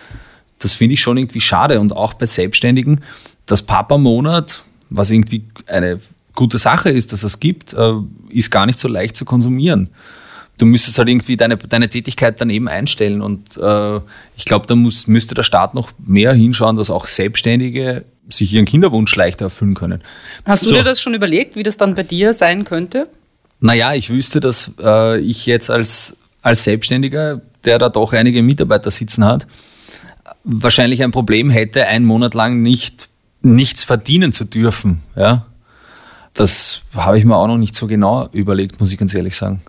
das 0.59 0.75
finde 0.75 0.95
ich 0.95 1.01
schon 1.01 1.17
irgendwie 1.17 1.41
schade. 1.41 1.81
Und 1.81 1.97
auch 1.97 2.15
bei 2.15 2.27
Selbstständigen, 2.27 3.01
das 3.47 3.63
Papa-Monat, 3.63 4.65
was 4.91 5.11
irgendwie 5.11 5.45
eine 5.67 5.99
gute 6.35 6.59
Sache 6.59 6.91
ist, 6.91 7.13
dass 7.13 7.23
es 7.23 7.41
gibt, 7.41 7.73
äh, 7.73 7.95
ist 8.31 8.51
gar 8.51 8.67
nicht 8.67 8.79
so 8.79 8.89
leicht 8.89 9.17
zu 9.17 9.25
konsumieren. 9.25 9.91
Du 10.57 10.67
müsstest 10.67 10.99
halt 10.99 11.09
irgendwie 11.09 11.37
deine, 11.37 11.57
deine 11.57 11.89
Tätigkeit 11.89 12.41
daneben 12.41 12.69
einstellen. 12.69 13.23
Und 13.23 13.57
äh, 13.57 14.01
ich 14.37 14.45
glaube, 14.45 14.67
da 14.67 14.75
muss, 14.75 15.07
müsste 15.07 15.35
der 15.35 15.43
Staat 15.43 15.75
noch 15.75 15.91
mehr 15.99 16.33
hinschauen, 16.33 16.77
dass 16.77 16.91
auch 16.91 17.07
Selbstständige 17.07 18.05
sich 18.29 18.53
ihren 18.53 18.65
Kinderwunsch 18.65 19.15
leichter 19.17 19.47
erfüllen 19.47 19.75
können. 19.75 20.03
Hast 20.45 20.63
so. 20.63 20.71
du 20.71 20.77
dir 20.77 20.85
das 20.85 21.01
schon 21.01 21.15
überlegt, 21.15 21.57
wie 21.57 21.63
das 21.63 21.77
dann 21.77 21.95
bei 21.95 22.03
dir 22.05 22.33
sein 22.35 22.65
könnte? 22.65 23.09
Naja, 23.65 23.95
ich 23.95 24.11
wüsste, 24.11 24.41
dass 24.41 24.73
äh, 24.83 25.19
ich 25.21 25.47
jetzt 25.47 25.71
als, 25.71 26.19
als 26.43 26.65
Selbstständiger, 26.65 27.41
der 27.65 27.79
da 27.79 27.89
doch 27.89 28.13
einige 28.13 28.43
Mitarbeiter 28.43 28.91
sitzen 28.91 29.25
hat, 29.25 29.47
wahrscheinlich 30.45 31.03
ein 31.03 31.13
Problem 31.13 31.49
hätte, 31.49 31.87
einen 31.87 32.05
Monat 32.05 32.35
lang 32.35 32.61
nicht, 32.61 33.09
nichts 33.41 33.83
verdienen 33.83 34.35
zu 34.35 34.45
dürfen. 34.45 35.01
Ja? 35.17 35.47
Das 36.35 36.81
habe 36.95 37.19
ich 37.19 37.25
mir 37.25 37.37
auch 37.37 37.47
noch 37.47 37.57
nicht 37.57 37.75
so 37.75 37.87
genau 37.87 38.29
überlegt, 38.33 38.81
muss 38.81 38.93
ich 38.93 38.99
ganz 38.99 39.15
ehrlich 39.15 39.35
sagen. 39.35 39.63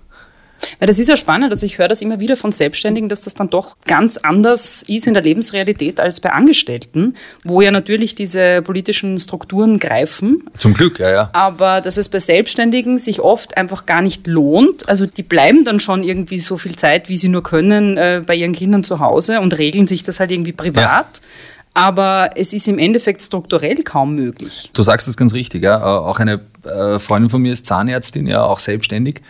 Weil 0.80 0.88
das 0.88 1.00
ist 1.00 1.10
ja 1.10 1.16
spannend, 1.16 1.52
also 1.52 1.66
ich 1.66 1.78
höre 1.78 1.88
das 1.88 2.02
immer 2.02 2.20
wieder 2.20 2.38
von 2.38 2.52
Selbstständigen, 2.52 3.10
dass 3.10 3.22
das 3.22 3.34
dann 3.34 3.50
doch 3.50 3.78
ganz 3.86 4.18
anders 4.18 4.84
ist 4.84 5.08
in 5.08 5.14
der 5.14 5.24
Lebensrealität 5.24 6.00
als 6.00 6.20
bei 6.20 6.32
Angestellten, 6.32 7.16
wo 7.44 7.62
ja 7.62 7.72
natürlich 7.72 8.16
diese 8.16 8.62
politischen 8.62 9.18
Strukturen 9.20 9.80
greifen. 9.80 10.44
Zum 10.58 10.74
Glück, 10.74 11.00
ja, 11.00 11.12
ja. 11.12 11.30
Aber 11.34 11.82
dass 11.82 11.98
es 11.98 12.10
bei 12.10 12.20
Selbstständigen 12.20 12.98
sich 12.98 13.22
oft 13.22 13.58
einfach 13.58 13.86
gar 13.86 14.02
nicht 14.02 14.28
lohnt. 14.28 14.88
Also 14.90 15.06
die 15.06 15.24
bleiben 15.24 15.64
dann 15.64 15.80
schon 15.80 16.04
irgendwie 16.04 16.40
so 16.40 16.58
viel 16.58 16.76
Zeit, 16.76 17.10
wie 17.10 17.18
sie 17.18 17.30
nur 17.30 17.44
können, 17.44 17.98
äh, 17.98 18.22
bei 18.26 18.36
ihren 18.36 18.54
Kindern 18.54 18.84
zu 18.84 19.00
Hause 19.00 19.40
und 19.40 19.58
regeln 19.58 19.88
sich 19.88 20.04
das 20.04 20.20
halt 20.20 20.32
irgendwie 20.32 20.54
privat. 20.54 20.86
Ja 20.86 21.30
aber 21.76 22.32
es 22.36 22.54
ist 22.54 22.68
im 22.70 22.80
Endeffekt 22.80 23.22
strukturell 23.22 23.84
kaum 23.84 24.16
möglich. 24.16 24.72
Du 24.74 24.82
sagst 24.82 25.08
das 25.10 25.18
ganz 25.18 25.34
richtig, 25.34 25.62
ja. 25.62 25.84
Auch 25.84 26.20
eine 26.20 26.40
äh, 26.64 26.98
Freundin 26.98 27.30
von 27.30 27.42
mir 27.42 27.52
ist 27.52 27.66
Zahnärztin, 27.66 28.28
ja, 28.28 28.44
auch 28.44 28.60
selbstständig. 28.60 29.22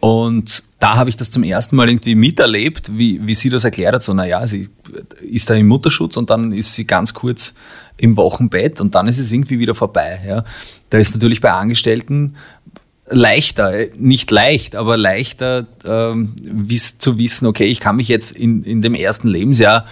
Und 0.00 0.62
da 0.78 0.96
habe 0.96 1.08
ich 1.08 1.16
das 1.16 1.30
zum 1.30 1.42
ersten 1.42 1.76
Mal 1.76 1.88
irgendwie 1.88 2.14
miterlebt, 2.14 2.96
wie, 2.96 3.26
wie 3.26 3.34
sie 3.34 3.48
das 3.48 3.64
erklärt 3.64 3.94
hat. 3.94 4.02
So, 4.02 4.12
naja, 4.12 4.46
sie 4.46 4.68
ist 5.22 5.48
da 5.48 5.54
im 5.54 5.68
Mutterschutz 5.68 6.16
und 6.16 6.30
dann 6.30 6.52
ist 6.52 6.74
sie 6.74 6.86
ganz 6.86 7.14
kurz 7.14 7.54
im 7.96 8.16
Wochenbett 8.16 8.80
und 8.80 8.94
dann 8.94 9.08
ist 9.08 9.18
es 9.18 9.32
irgendwie 9.32 9.58
wieder 9.58 9.74
vorbei. 9.74 10.20
Ja. 10.26 10.44
Da 10.90 10.98
ist 10.98 11.14
natürlich 11.14 11.40
bei 11.40 11.50
Angestellten 11.50 12.36
leichter, 13.08 13.72
nicht 13.96 14.30
leicht, 14.30 14.76
aber 14.76 14.96
leichter 14.96 15.66
ähm, 15.84 16.34
wiss, 16.42 16.98
zu 16.98 17.18
wissen, 17.18 17.46
okay, 17.46 17.66
ich 17.66 17.80
kann 17.80 17.96
mich 17.96 18.08
jetzt 18.08 18.32
in, 18.32 18.64
in 18.64 18.82
dem 18.82 18.94
ersten 18.94 19.28
Lebensjahr 19.28 19.86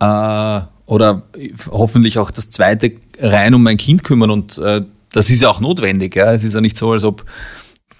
äh, 0.00 0.60
oder 0.86 1.22
hoffentlich 1.70 2.18
auch 2.18 2.30
das 2.30 2.50
zweite 2.50 2.92
rein 3.20 3.54
um 3.54 3.62
mein 3.62 3.76
Kind 3.76 4.04
kümmern 4.04 4.30
und 4.30 4.58
äh, 4.58 4.82
das 5.12 5.30
ist 5.30 5.42
ja 5.42 5.48
auch 5.48 5.60
notwendig. 5.60 6.14
Ja. 6.14 6.32
Es 6.32 6.44
ist 6.44 6.54
ja 6.54 6.60
nicht 6.60 6.76
so, 6.76 6.92
als 6.92 7.04
ob 7.04 7.24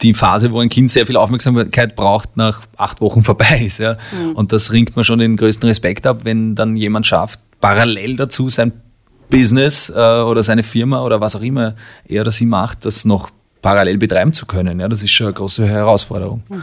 die 0.02 0.14
Phase, 0.14 0.52
wo 0.52 0.60
ein 0.60 0.68
Kind 0.68 0.90
sehr 0.90 1.06
viel 1.06 1.16
Aufmerksamkeit 1.16 1.96
braucht, 1.96 2.36
nach 2.36 2.62
acht 2.76 3.00
Wochen 3.00 3.22
vorbei 3.22 3.62
ist. 3.64 3.78
Ja. 3.78 3.96
Mhm. 4.12 4.32
Und 4.32 4.52
das 4.52 4.72
ringt 4.72 4.96
man 4.96 5.04
schon 5.04 5.18
den 5.18 5.36
größten 5.36 5.66
Respekt 5.68 6.06
ab, 6.06 6.24
wenn 6.24 6.54
dann 6.54 6.76
jemand 6.76 7.06
schafft, 7.06 7.40
parallel 7.60 8.16
dazu 8.16 8.50
sein 8.50 8.72
Business 9.28 9.90
äh, 9.90 9.92
oder 9.92 10.42
seine 10.42 10.62
Firma 10.62 11.02
oder 11.02 11.20
was 11.20 11.34
auch 11.34 11.42
immer 11.42 11.74
er 12.06 12.20
oder 12.20 12.30
sie 12.30 12.46
macht, 12.46 12.84
das 12.84 13.04
noch 13.04 13.30
parallel 13.60 13.98
betreiben 13.98 14.32
zu 14.32 14.46
können. 14.46 14.78
Ja, 14.78 14.88
das 14.88 15.02
ist 15.02 15.10
schon 15.10 15.26
eine 15.26 15.34
große 15.34 15.66
Herausforderung. 15.66 16.42
Mhm. 16.48 16.62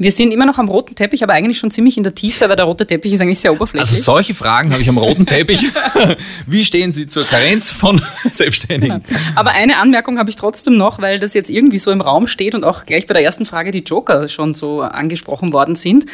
Wir 0.00 0.12
sind 0.12 0.32
immer 0.32 0.46
noch 0.46 0.56
am 0.56 0.70
roten 0.70 0.94
Teppich, 0.94 1.22
aber 1.22 1.34
eigentlich 1.34 1.58
schon 1.58 1.70
ziemlich 1.70 1.98
in 1.98 2.04
der 2.04 2.14
Tiefe, 2.14 2.48
weil 2.48 2.56
der 2.56 2.64
rote 2.64 2.86
Teppich 2.86 3.12
ist 3.12 3.20
eigentlich 3.20 3.38
sehr 3.38 3.52
oberflächlich. 3.52 3.90
Also 3.90 4.02
solche 4.02 4.32
Fragen 4.32 4.72
habe 4.72 4.80
ich 4.80 4.88
am 4.88 4.96
roten 4.96 5.26
Teppich. 5.26 5.60
Wie 6.46 6.64
stehen 6.64 6.94
Sie 6.94 7.06
zur 7.06 7.22
Karenz 7.22 7.70
von 7.70 8.00
Selbstständigen? 8.32 9.02
Genau. 9.06 9.20
Aber 9.34 9.50
eine 9.50 9.76
Anmerkung 9.76 10.18
habe 10.18 10.30
ich 10.30 10.36
trotzdem 10.36 10.78
noch, 10.78 11.02
weil 11.02 11.18
das 11.18 11.34
jetzt 11.34 11.50
irgendwie 11.50 11.78
so 11.78 11.90
im 11.90 12.00
Raum 12.00 12.28
steht 12.28 12.54
und 12.54 12.64
auch 12.64 12.84
gleich 12.84 13.06
bei 13.06 13.12
der 13.12 13.22
ersten 13.22 13.44
Frage 13.44 13.72
die 13.72 13.80
Joker 13.80 14.26
schon 14.28 14.54
so 14.54 14.80
angesprochen 14.80 15.52
worden 15.52 15.76
sind. 15.76 16.06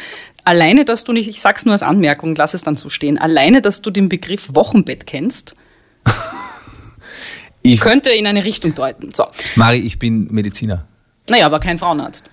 Alleine, 0.43 0.83
dass 0.83 1.05
du 1.05 1.13
nicht, 1.13 1.29
ich 1.29 1.39
sag's 1.39 1.63
nur 1.63 1.71
als 1.71 1.81
Anmerkung, 1.81 2.35
lass 2.35 2.53
es 2.53 2.63
dann 2.63 2.75
so 2.75 2.89
stehen, 2.89 3.17
alleine, 3.17 3.61
dass 3.61 3.81
du 3.81 3.89
den 3.89 4.09
Begriff 4.09 4.53
Wochenbett 4.53 5.07
kennst, 5.07 5.55
ich 7.61 7.79
könnte 7.79 8.09
in 8.09 8.27
eine 8.27 8.43
Richtung 8.43 8.75
deuten. 8.75 9.11
So. 9.13 9.27
Mari, 9.55 9.77
ich 9.77 9.97
bin 9.97 10.27
Mediziner. 10.29 10.85
Naja, 11.29 11.45
aber 11.45 11.59
kein 11.59 11.77
Frauenarzt. 11.77 12.29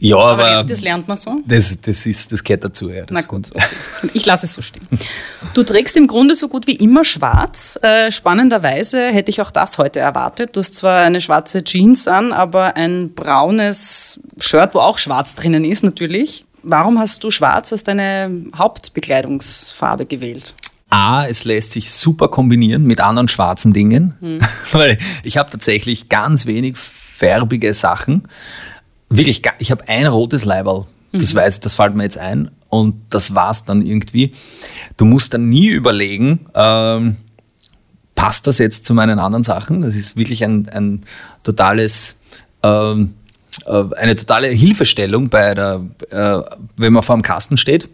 Ja, 0.00 0.16
aber, 0.16 0.46
aber, 0.46 0.64
das 0.64 0.80
lernt 0.80 1.08
man 1.08 1.16
so. 1.16 1.40
Das, 1.44 1.80
das, 1.80 2.06
ist, 2.06 2.30
das 2.30 2.44
gehört 2.44 2.64
dazu. 2.64 2.88
Ja, 2.88 3.04
Na 3.10 3.22
gut, 3.22 3.50
okay. 3.52 3.64
ich 4.14 4.24
lasse 4.26 4.46
es 4.46 4.54
so 4.54 4.62
stehen. 4.62 4.86
Du 5.54 5.64
trägst 5.64 5.96
im 5.96 6.06
Grunde 6.06 6.36
so 6.36 6.48
gut 6.48 6.68
wie 6.68 6.76
immer 6.76 7.04
schwarz. 7.04 7.78
Äh, 7.82 8.12
spannenderweise 8.12 9.08
hätte 9.08 9.30
ich 9.30 9.42
auch 9.42 9.50
das 9.50 9.76
heute 9.78 9.98
erwartet. 9.98 10.54
Du 10.54 10.60
hast 10.60 10.74
zwar 10.76 10.98
eine 10.98 11.20
schwarze 11.20 11.64
Jeans 11.64 12.06
an, 12.06 12.32
aber 12.32 12.76
ein 12.76 13.12
braunes 13.12 14.20
Shirt, 14.38 14.74
wo 14.74 14.78
auch 14.78 14.98
schwarz 14.98 15.34
drinnen 15.34 15.64
ist 15.64 15.82
natürlich. 15.82 16.44
Warum 16.62 16.98
hast 17.00 17.24
du 17.24 17.32
schwarz 17.32 17.72
als 17.72 17.82
deine 17.82 18.46
Hauptbekleidungsfarbe 18.56 20.06
gewählt? 20.06 20.54
A, 20.90 21.26
es 21.26 21.44
lässt 21.44 21.72
sich 21.72 21.90
super 21.90 22.28
kombinieren 22.28 22.84
mit 22.84 23.00
anderen 23.00 23.28
schwarzen 23.28 23.72
Dingen, 23.72 24.14
hm. 24.20 24.40
weil 24.72 24.96
ich 25.24 25.36
habe 25.36 25.50
tatsächlich 25.50 26.08
ganz 26.08 26.46
wenig 26.46 26.76
färbige 26.76 27.74
Sachen 27.74 28.28
wirklich, 29.08 29.42
ich 29.58 29.70
habe 29.70 29.88
ein 29.88 30.06
rotes 30.06 30.44
Leiberl. 30.44 30.86
Das 31.12 31.32
mhm. 31.32 31.38
weiß, 31.38 31.60
das 31.60 31.74
fällt 31.74 31.94
mir 31.94 32.04
jetzt 32.04 32.18
ein. 32.18 32.50
Und 32.68 33.00
das 33.10 33.34
war's 33.34 33.64
dann 33.64 33.82
irgendwie. 33.82 34.32
Du 34.96 35.04
musst 35.04 35.32
dann 35.32 35.48
nie 35.48 35.68
überlegen, 35.68 36.46
ähm, 36.54 37.16
passt 38.14 38.46
das 38.46 38.58
jetzt 38.58 38.84
zu 38.84 38.94
meinen 38.94 39.18
anderen 39.18 39.44
Sachen? 39.44 39.82
Das 39.82 39.94
ist 39.94 40.16
wirklich 40.16 40.44
ein, 40.44 40.68
ein 40.68 41.02
totales, 41.44 42.20
ähm, 42.62 43.14
äh, 43.64 43.84
eine 43.96 44.16
totale 44.16 44.48
Hilfestellung 44.48 45.30
bei 45.30 45.54
der, 45.54 45.80
äh, 46.10 46.42
wenn 46.76 46.92
man 46.92 47.02
vor 47.02 47.16
dem 47.16 47.22
Kasten 47.22 47.56
steht. 47.56 47.88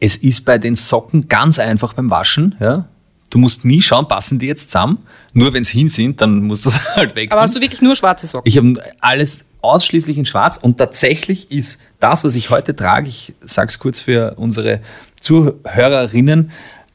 Es 0.00 0.16
ist 0.16 0.44
bei 0.44 0.58
den 0.58 0.74
Socken 0.74 1.28
ganz 1.28 1.58
einfach 1.58 1.92
beim 1.92 2.10
Waschen, 2.10 2.56
ja. 2.60 2.86
Du 3.30 3.38
musst 3.38 3.66
nie 3.66 3.82
schauen, 3.82 4.08
passen 4.08 4.38
die 4.38 4.46
jetzt 4.46 4.70
zusammen. 4.70 4.98
Nur 5.34 5.52
wenn 5.52 5.62
es 5.62 5.68
hin 5.68 5.90
sind, 5.90 6.18
dann 6.22 6.44
musst 6.44 6.64
du 6.64 6.70
es 6.70 6.80
halt 6.96 7.14
weg. 7.14 7.30
Aber 7.30 7.42
hast 7.42 7.54
du 7.54 7.60
wirklich 7.60 7.82
nur 7.82 7.94
schwarze 7.94 8.26
Socken? 8.26 8.48
Ich 8.48 8.56
habe 8.56 8.72
alles 9.00 9.47
ausschließlich 9.60 10.18
in 10.18 10.26
Schwarz 10.26 10.56
und 10.56 10.78
tatsächlich 10.78 11.50
ist 11.50 11.80
das, 12.00 12.24
was 12.24 12.34
ich 12.34 12.50
heute 12.50 12.76
trage, 12.76 13.08
ich 13.08 13.34
sage 13.40 13.68
es 13.68 13.78
kurz 13.78 14.00
für 14.00 14.34
unsere 14.36 14.80
Zuhörerinnen, 15.20 16.50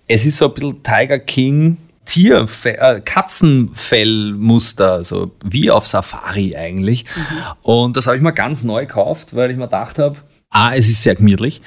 es 0.07 0.25
ist 0.25 0.37
so 0.37 0.47
ein 0.47 0.53
bisschen 0.53 0.83
Tiger 0.83 1.19
King 1.19 1.77
Tier, 2.05 2.45
äh, 2.65 3.01
Katzenfellmuster, 3.01 5.05
so 5.05 5.31
wie 5.45 5.71
auf 5.71 5.87
Safari 5.87 6.53
eigentlich. 6.55 7.05
Mhm. 7.15 7.21
Und 7.61 7.97
das 7.97 8.07
habe 8.07 8.17
ich 8.17 8.23
mir 8.23 8.33
ganz 8.33 8.63
neu 8.63 8.85
gekauft, 8.85 9.35
weil 9.35 9.51
ich 9.51 9.57
mir 9.57 9.67
gedacht 9.67 9.99
habe, 9.99 10.17
A, 10.49 10.73
es 10.75 10.89
ist 10.89 11.01
sehr 11.01 11.15
gemütlich 11.15 11.61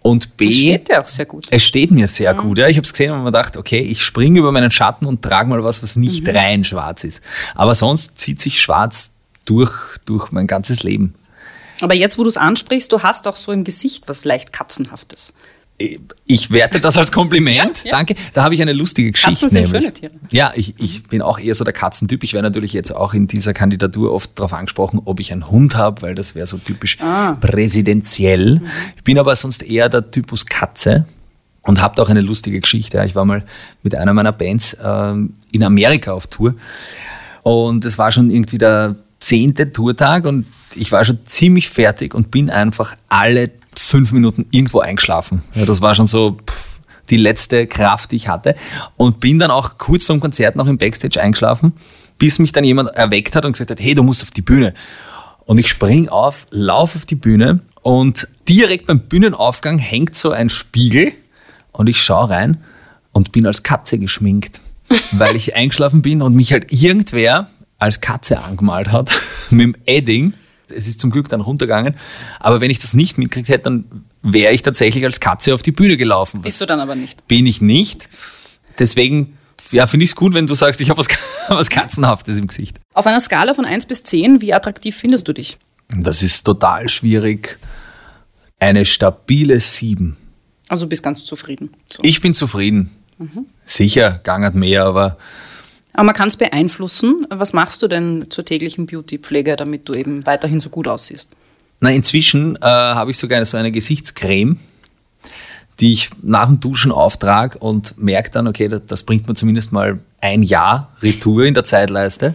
und 0.00 0.36
B, 0.36 0.48
es 0.48 0.54
steht 0.54 0.88
dir 0.88 1.00
auch 1.00 1.08
sehr 1.08 1.26
gut. 1.26 1.48
Es 1.50 1.64
steht 1.64 1.90
mir 1.90 2.06
sehr 2.08 2.32
mhm. 2.34 2.38
gut. 2.38 2.58
Ja. 2.58 2.68
Ich 2.68 2.76
habe 2.76 2.86
es 2.86 2.92
gesehen 2.92 3.12
und 3.12 3.18
mir 3.18 3.24
gedacht, 3.26 3.56
okay, 3.56 3.80
ich 3.80 4.04
springe 4.04 4.38
über 4.38 4.52
meinen 4.52 4.70
Schatten 4.70 5.04
und 5.04 5.22
trage 5.22 5.48
mal 5.48 5.62
was, 5.62 5.82
was 5.82 5.96
nicht 5.96 6.26
mhm. 6.26 6.36
rein 6.36 6.64
schwarz 6.64 7.04
ist. 7.04 7.22
Aber 7.54 7.74
sonst 7.74 8.18
zieht 8.18 8.40
sich 8.40 8.62
schwarz 8.62 9.12
durch, 9.44 9.72
durch 10.04 10.32
mein 10.32 10.46
ganzes 10.46 10.82
Leben. 10.82 11.14
Aber 11.80 11.94
jetzt, 11.94 12.18
wo 12.18 12.22
du 12.22 12.28
es 12.28 12.36
ansprichst, 12.36 12.92
du 12.92 13.02
hast 13.02 13.26
auch 13.26 13.36
so 13.36 13.52
im 13.52 13.64
Gesicht 13.64 14.04
was 14.06 14.24
leicht 14.24 14.52
Katzenhaftes. 14.52 15.34
Ich 16.26 16.50
werte 16.50 16.80
das 16.80 16.96
als 16.96 17.10
Kompliment. 17.10 17.82
ja. 17.84 17.92
Danke. 17.92 18.14
Da 18.34 18.44
habe 18.44 18.54
ich 18.54 18.62
eine 18.62 18.72
lustige 18.72 19.10
Geschichte. 19.10 19.30
Katzen 19.30 19.48
sind 19.48 19.72
nämlich. 19.72 19.82
schöne 19.82 19.92
Tiere. 19.92 20.12
Ja, 20.30 20.52
ich, 20.54 20.74
ich 20.78 21.04
bin 21.04 21.22
auch 21.22 21.40
eher 21.40 21.54
so 21.54 21.64
der 21.64 21.72
Katzentyp. 21.72 22.22
Ich 22.22 22.34
werde 22.34 22.46
natürlich 22.46 22.72
jetzt 22.72 22.94
auch 22.94 23.14
in 23.14 23.26
dieser 23.26 23.52
Kandidatur 23.52 24.12
oft 24.12 24.38
darauf 24.38 24.52
angesprochen, 24.52 25.00
ob 25.04 25.18
ich 25.18 25.32
einen 25.32 25.50
Hund 25.50 25.74
habe, 25.74 26.02
weil 26.02 26.14
das 26.14 26.34
wäre 26.34 26.46
so 26.46 26.58
typisch 26.58 26.98
ah. 27.00 27.32
präsidentiell. 27.40 28.60
Mhm. 28.60 28.66
Ich 28.96 29.02
bin 29.02 29.18
aber 29.18 29.34
sonst 29.34 29.62
eher 29.62 29.88
der 29.88 30.10
Typus 30.10 30.46
Katze 30.46 31.06
und 31.62 31.80
habe 31.80 32.00
auch 32.00 32.08
eine 32.08 32.20
lustige 32.20 32.60
Geschichte. 32.60 33.02
Ich 33.04 33.14
war 33.14 33.24
mal 33.24 33.44
mit 33.82 33.96
einer 33.96 34.12
meiner 34.14 34.32
Bands 34.32 34.74
äh, 34.74 35.14
in 35.52 35.62
Amerika 35.62 36.12
auf 36.12 36.28
Tour 36.28 36.54
und 37.42 37.84
es 37.84 37.98
war 37.98 38.12
schon 38.12 38.30
irgendwie 38.30 38.58
der 38.58 38.94
zehnte 39.22 39.72
Tourtag 39.72 40.26
und 40.26 40.46
ich 40.74 40.92
war 40.92 41.04
schon 41.04 41.20
ziemlich 41.26 41.70
fertig 41.70 42.14
und 42.14 42.30
bin 42.30 42.50
einfach 42.50 42.94
alle 43.08 43.50
fünf 43.74 44.12
Minuten 44.12 44.46
irgendwo 44.50 44.80
eingeschlafen. 44.80 45.42
Ja, 45.54 45.64
das 45.64 45.80
war 45.80 45.94
schon 45.94 46.06
so 46.06 46.38
pff, 46.46 46.80
die 47.10 47.16
letzte 47.16 47.66
Kraft, 47.66 48.10
die 48.10 48.16
ich 48.16 48.28
hatte. 48.28 48.54
Und 48.96 49.20
bin 49.20 49.38
dann 49.38 49.50
auch 49.50 49.78
kurz 49.78 50.04
vorm 50.04 50.20
Konzert 50.20 50.56
noch 50.56 50.66
im 50.66 50.78
Backstage 50.78 51.20
eingeschlafen, 51.20 51.72
bis 52.18 52.38
mich 52.38 52.52
dann 52.52 52.64
jemand 52.64 52.90
erweckt 52.90 53.36
hat 53.36 53.44
und 53.44 53.52
gesagt 53.52 53.70
hat, 53.70 53.80
hey, 53.80 53.94
du 53.94 54.02
musst 54.02 54.22
auf 54.22 54.30
die 54.30 54.42
Bühne. 54.42 54.74
Und 55.44 55.58
ich 55.58 55.68
spring 55.68 56.08
auf, 56.08 56.46
laufe 56.50 56.98
auf 56.98 57.06
die 57.06 57.16
Bühne 57.16 57.60
und 57.82 58.28
direkt 58.48 58.86
beim 58.86 59.00
Bühnenaufgang 59.00 59.78
hängt 59.78 60.16
so 60.16 60.30
ein 60.30 60.48
Spiegel 60.48 61.12
und 61.72 61.88
ich 61.88 62.02
schaue 62.02 62.30
rein 62.30 62.58
und 63.12 63.32
bin 63.32 63.46
als 63.46 63.62
Katze 63.62 63.98
geschminkt, 63.98 64.60
weil 65.12 65.34
ich 65.34 65.56
eingeschlafen 65.56 66.02
bin 66.02 66.22
und 66.22 66.34
mich 66.34 66.52
halt 66.52 66.72
irgendwer 66.72 67.50
als 67.82 68.00
Katze 68.00 68.40
angemalt 68.40 68.92
hat 68.92 69.10
mit 69.50 69.60
dem 69.60 69.76
Edding. 69.86 70.34
es 70.68 70.88
ist 70.88 71.00
zum 71.00 71.10
Glück 71.10 71.28
dann 71.28 71.40
runtergegangen. 71.40 71.96
Aber 72.40 72.60
wenn 72.60 72.70
ich 72.70 72.78
das 72.78 72.94
nicht 72.94 73.18
mitgekriegt 73.18 73.48
hätte, 73.48 73.64
dann 73.64 74.04
wäre 74.22 74.52
ich 74.52 74.62
tatsächlich 74.62 75.04
als 75.04 75.20
Katze 75.20 75.54
auf 75.54 75.62
die 75.62 75.72
Bühne 75.72 75.96
gelaufen. 75.96 76.42
Bist 76.42 76.60
du 76.60 76.66
dann 76.66 76.80
aber 76.80 76.94
nicht? 76.94 77.26
Bin 77.26 77.46
ich 77.46 77.60
nicht. 77.60 78.08
Deswegen 78.78 79.36
ja, 79.72 79.86
finde 79.86 80.04
ich 80.04 80.10
es 80.10 80.16
gut, 80.16 80.34
wenn 80.34 80.46
du 80.46 80.54
sagst, 80.54 80.80
ich 80.80 80.90
habe 80.90 80.98
was, 80.98 81.08
was 81.48 81.70
Katzenhaftes 81.70 82.38
im 82.38 82.46
Gesicht. 82.46 82.78
Auf 82.94 83.06
einer 83.06 83.20
Skala 83.20 83.54
von 83.54 83.64
1 83.64 83.86
bis 83.86 84.02
10, 84.04 84.40
wie 84.40 84.54
attraktiv 84.54 84.96
findest 84.96 85.26
du 85.28 85.32
dich? 85.32 85.58
Das 85.96 86.22
ist 86.22 86.44
total 86.44 86.88
schwierig. 86.88 87.58
Eine 88.58 88.84
stabile 88.84 89.58
7. 89.58 90.16
Also 90.68 90.86
bist 90.86 91.02
ganz 91.02 91.24
zufrieden. 91.24 91.70
So. 91.86 92.02
Ich 92.04 92.20
bin 92.20 92.34
zufrieden. 92.34 92.90
Mhm. 93.18 93.46
Sicher, 93.66 94.20
gangert 94.22 94.54
mehr, 94.54 94.84
aber. 94.84 95.18
Aber 95.92 96.04
man 96.04 96.14
kann 96.14 96.28
es 96.28 96.36
beeinflussen. 96.36 97.26
Was 97.30 97.52
machst 97.52 97.82
du 97.82 97.88
denn 97.88 98.26
zur 98.30 98.44
täglichen 98.44 98.86
Beautypflege, 98.86 99.56
damit 99.56 99.88
du 99.88 99.94
eben 99.94 100.24
weiterhin 100.26 100.60
so 100.60 100.70
gut 100.70 100.88
aussiehst? 100.88 101.30
Na, 101.80 101.90
inzwischen 101.90 102.56
äh, 102.56 102.60
habe 102.64 103.10
ich 103.10 103.18
sogar 103.18 103.44
so 103.44 103.56
eine 103.56 103.72
Gesichtscreme, 103.72 104.58
die 105.80 105.92
ich 105.92 106.10
nach 106.22 106.46
dem 106.46 106.60
Duschen 106.60 106.92
auftrage 106.92 107.58
und 107.58 107.98
merke 107.98 108.30
dann, 108.30 108.46
okay, 108.46 108.68
das, 108.68 108.82
das 108.86 109.02
bringt 109.02 109.26
mir 109.28 109.34
zumindest 109.34 109.72
mal 109.72 109.98
ein 110.20 110.42
Jahr 110.42 110.92
Retour 111.02 111.44
in 111.44 111.54
der 111.54 111.64
Zeitleiste. 111.64 112.34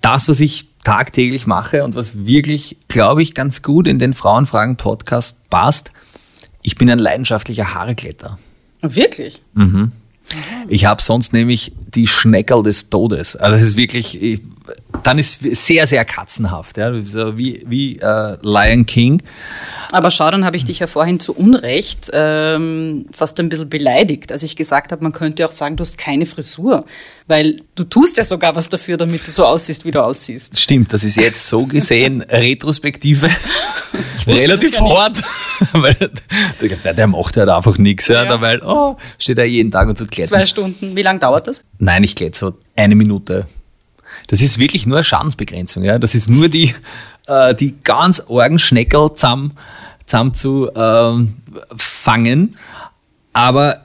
Das, 0.00 0.28
was 0.28 0.40
ich 0.40 0.68
tagtäglich 0.84 1.46
mache 1.46 1.84
und 1.84 1.96
was 1.96 2.24
wirklich, 2.24 2.78
glaube 2.88 3.22
ich, 3.22 3.34
ganz 3.34 3.62
gut 3.62 3.86
in 3.86 3.98
den 3.98 4.14
Frauenfragen-Podcast 4.14 5.50
passt, 5.50 5.90
ich 6.62 6.76
bin 6.76 6.90
ein 6.90 6.98
leidenschaftlicher 6.98 7.74
Haarekletter. 7.74 8.38
Wirklich? 8.80 9.42
Mhm. 9.54 9.92
Ich 10.68 10.84
habe 10.84 11.02
sonst 11.02 11.32
nämlich 11.32 11.72
die 11.94 12.06
Schneckerl 12.06 12.62
des 12.62 12.90
Todes. 12.90 13.36
Also 13.36 13.56
es 13.56 13.62
ist 13.62 13.76
wirklich, 13.76 14.20
ich, 14.20 14.40
dann 15.02 15.18
ist 15.18 15.40
sehr, 15.40 15.86
sehr 15.86 16.04
katzenhaft. 16.04 16.76
Ja? 16.76 16.92
Wie, 16.92 17.64
wie 17.66 17.98
äh, 17.98 18.36
Lion 18.42 18.86
King. 18.86 19.22
Aber 19.90 20.10
schau, 20.10 20.30
dann 20.30 20.44
habe 20.44 20.56
ich 20.56 20.64
dich 20.64 20.80
ja 20.80 20.86
vorhin 20.86 21.18
zu 21.18 21.34
Unrecht 21.34 22.10
ähm, 22.12 23.06
fast 23.10 23.40
ein 23.40 23.48
bisschen 23.48 23.70
beleidigt, 23.70 24.32
als 24.32 24.42
ich 24.42 24.54
gesagt 24.54 24.92
habe, 24.92 25.02
man 25.02 25.12
könnte 25.12 25.46
auch 25.46 25.50
sagen, 25.50 25.76
du 25.76 25.82
hast 25.82 25.96
keine 25.96 26.26
Frisur. 26.26 26.84
Weil 27.26 27.62
du 27.74 27.84
tust 27.84 28.16
ja 28.16 28.24
sogar 28.24 28.56
was 28.56 28.68
dafür, 28.68 28.96
damit 28.96 29.26
du 29.26 29.30
so 29.30 29.44
aussiehst, 29.44 29.84
wie 29.84 29.90
du 29.90 30.02
aussiehst. 30.02 30.58
Stimmt, 30.58 30.92
das 30.92 31.04
ist 31.04 31.16
jetzt 31.16 31.46
so 31.46 31.66
gesehen 31.66 32.22
Retrospektive 32.28 33.30
relativ 34.26 34.72
ja 34.72 34.80
hart. 34.80 35.22
weil 35.72 35.96
der, 36.84 36.94
der 36.94 37.06
macht 37.06 37.36
halt 37.36 37.48
einfach 37.48 37.78
nichts. 37.78 38.08
Ja. 38.08 38.24
Ja. 38.24 38.40
Weil, 38.40 38.62
oh, 38.62 38.96
steht 39.18 39.38
er 39.38 39.44
jeden 39.44 39.70
Tag 39.70 39.88
und 39.88 39.98
tut 39.98 40.10
Kletten. 40.10 40.28
Zwei 40.28 40.46
Stunden. 40.46 40.96
Wie 40.96 41.02
lange 41.02 41.18
dauert 41.18 41.46
das? 41.46 41.62
Nein, 41.78 42.04
ich 42.04 42.14
glätte 42.14 42.38
so 42.38 42.58
eine 42.76 42.94
Minute. 42.94 43.46
Das 44.28 44.40
ist 44.40 44.58
wirklich 44.58 44.86
nur 44.86 44.98
eine 44.98 45.04
Schadensbegrenzung. 45.04 45.82
Ja? 45.82 45.98
Das 45.98 46.14
ist 46.14 46.30
nur 46.30 46.48
die, 46.48 46.74
äh, 47.26 47.54
die 47.54 47.74
ganz 47.82 48.22
argen 48.30 48.58
Schneckel 48.58 49.10
zusammen, 49.14 49.52
zusammen 50.06 50.34
zu 50.34 50.70
ähm, 50.74 51.34
fangen. 51.76 52.56
Aber 53.32 53.82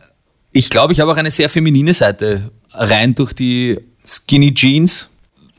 ich 0.51 0.69
glaube, 0.69 0.93
ich 0.93 0.99
habe 0.99 1.11
auch 1.11 1.17
eine 1.17 1.31
sehr 1.31 1.49
feminine 1.49 1.93
Seite. 1.93 2.51
Rein 2.71 3.15
durch 3.15 3.33
die 3.33 3.79
Skinny 4.05 4.53
Jeans. 4.53 5.09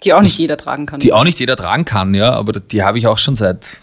Die 0.05 0.13
auch 0.13 0.21
nicht 0.21 0.39
jeder 0.39 0.57
tragen 0.57 0.87
kann. 0.87 1.01
Die 1.01 1.13
auch 1.13 1.25
nicht 1.25 1.41
jeder 1.41 1.57
tragen 1.57 1.85
kann, 1.85 2.15
ja. 2.15 2.33
Aber 2.33 2.53
die 2.53 2.83
habe 2.83 2.99
ich 2.99 3.07
auch 3.07 3.19
schon 3.19 3.37
seit 3.37 3.77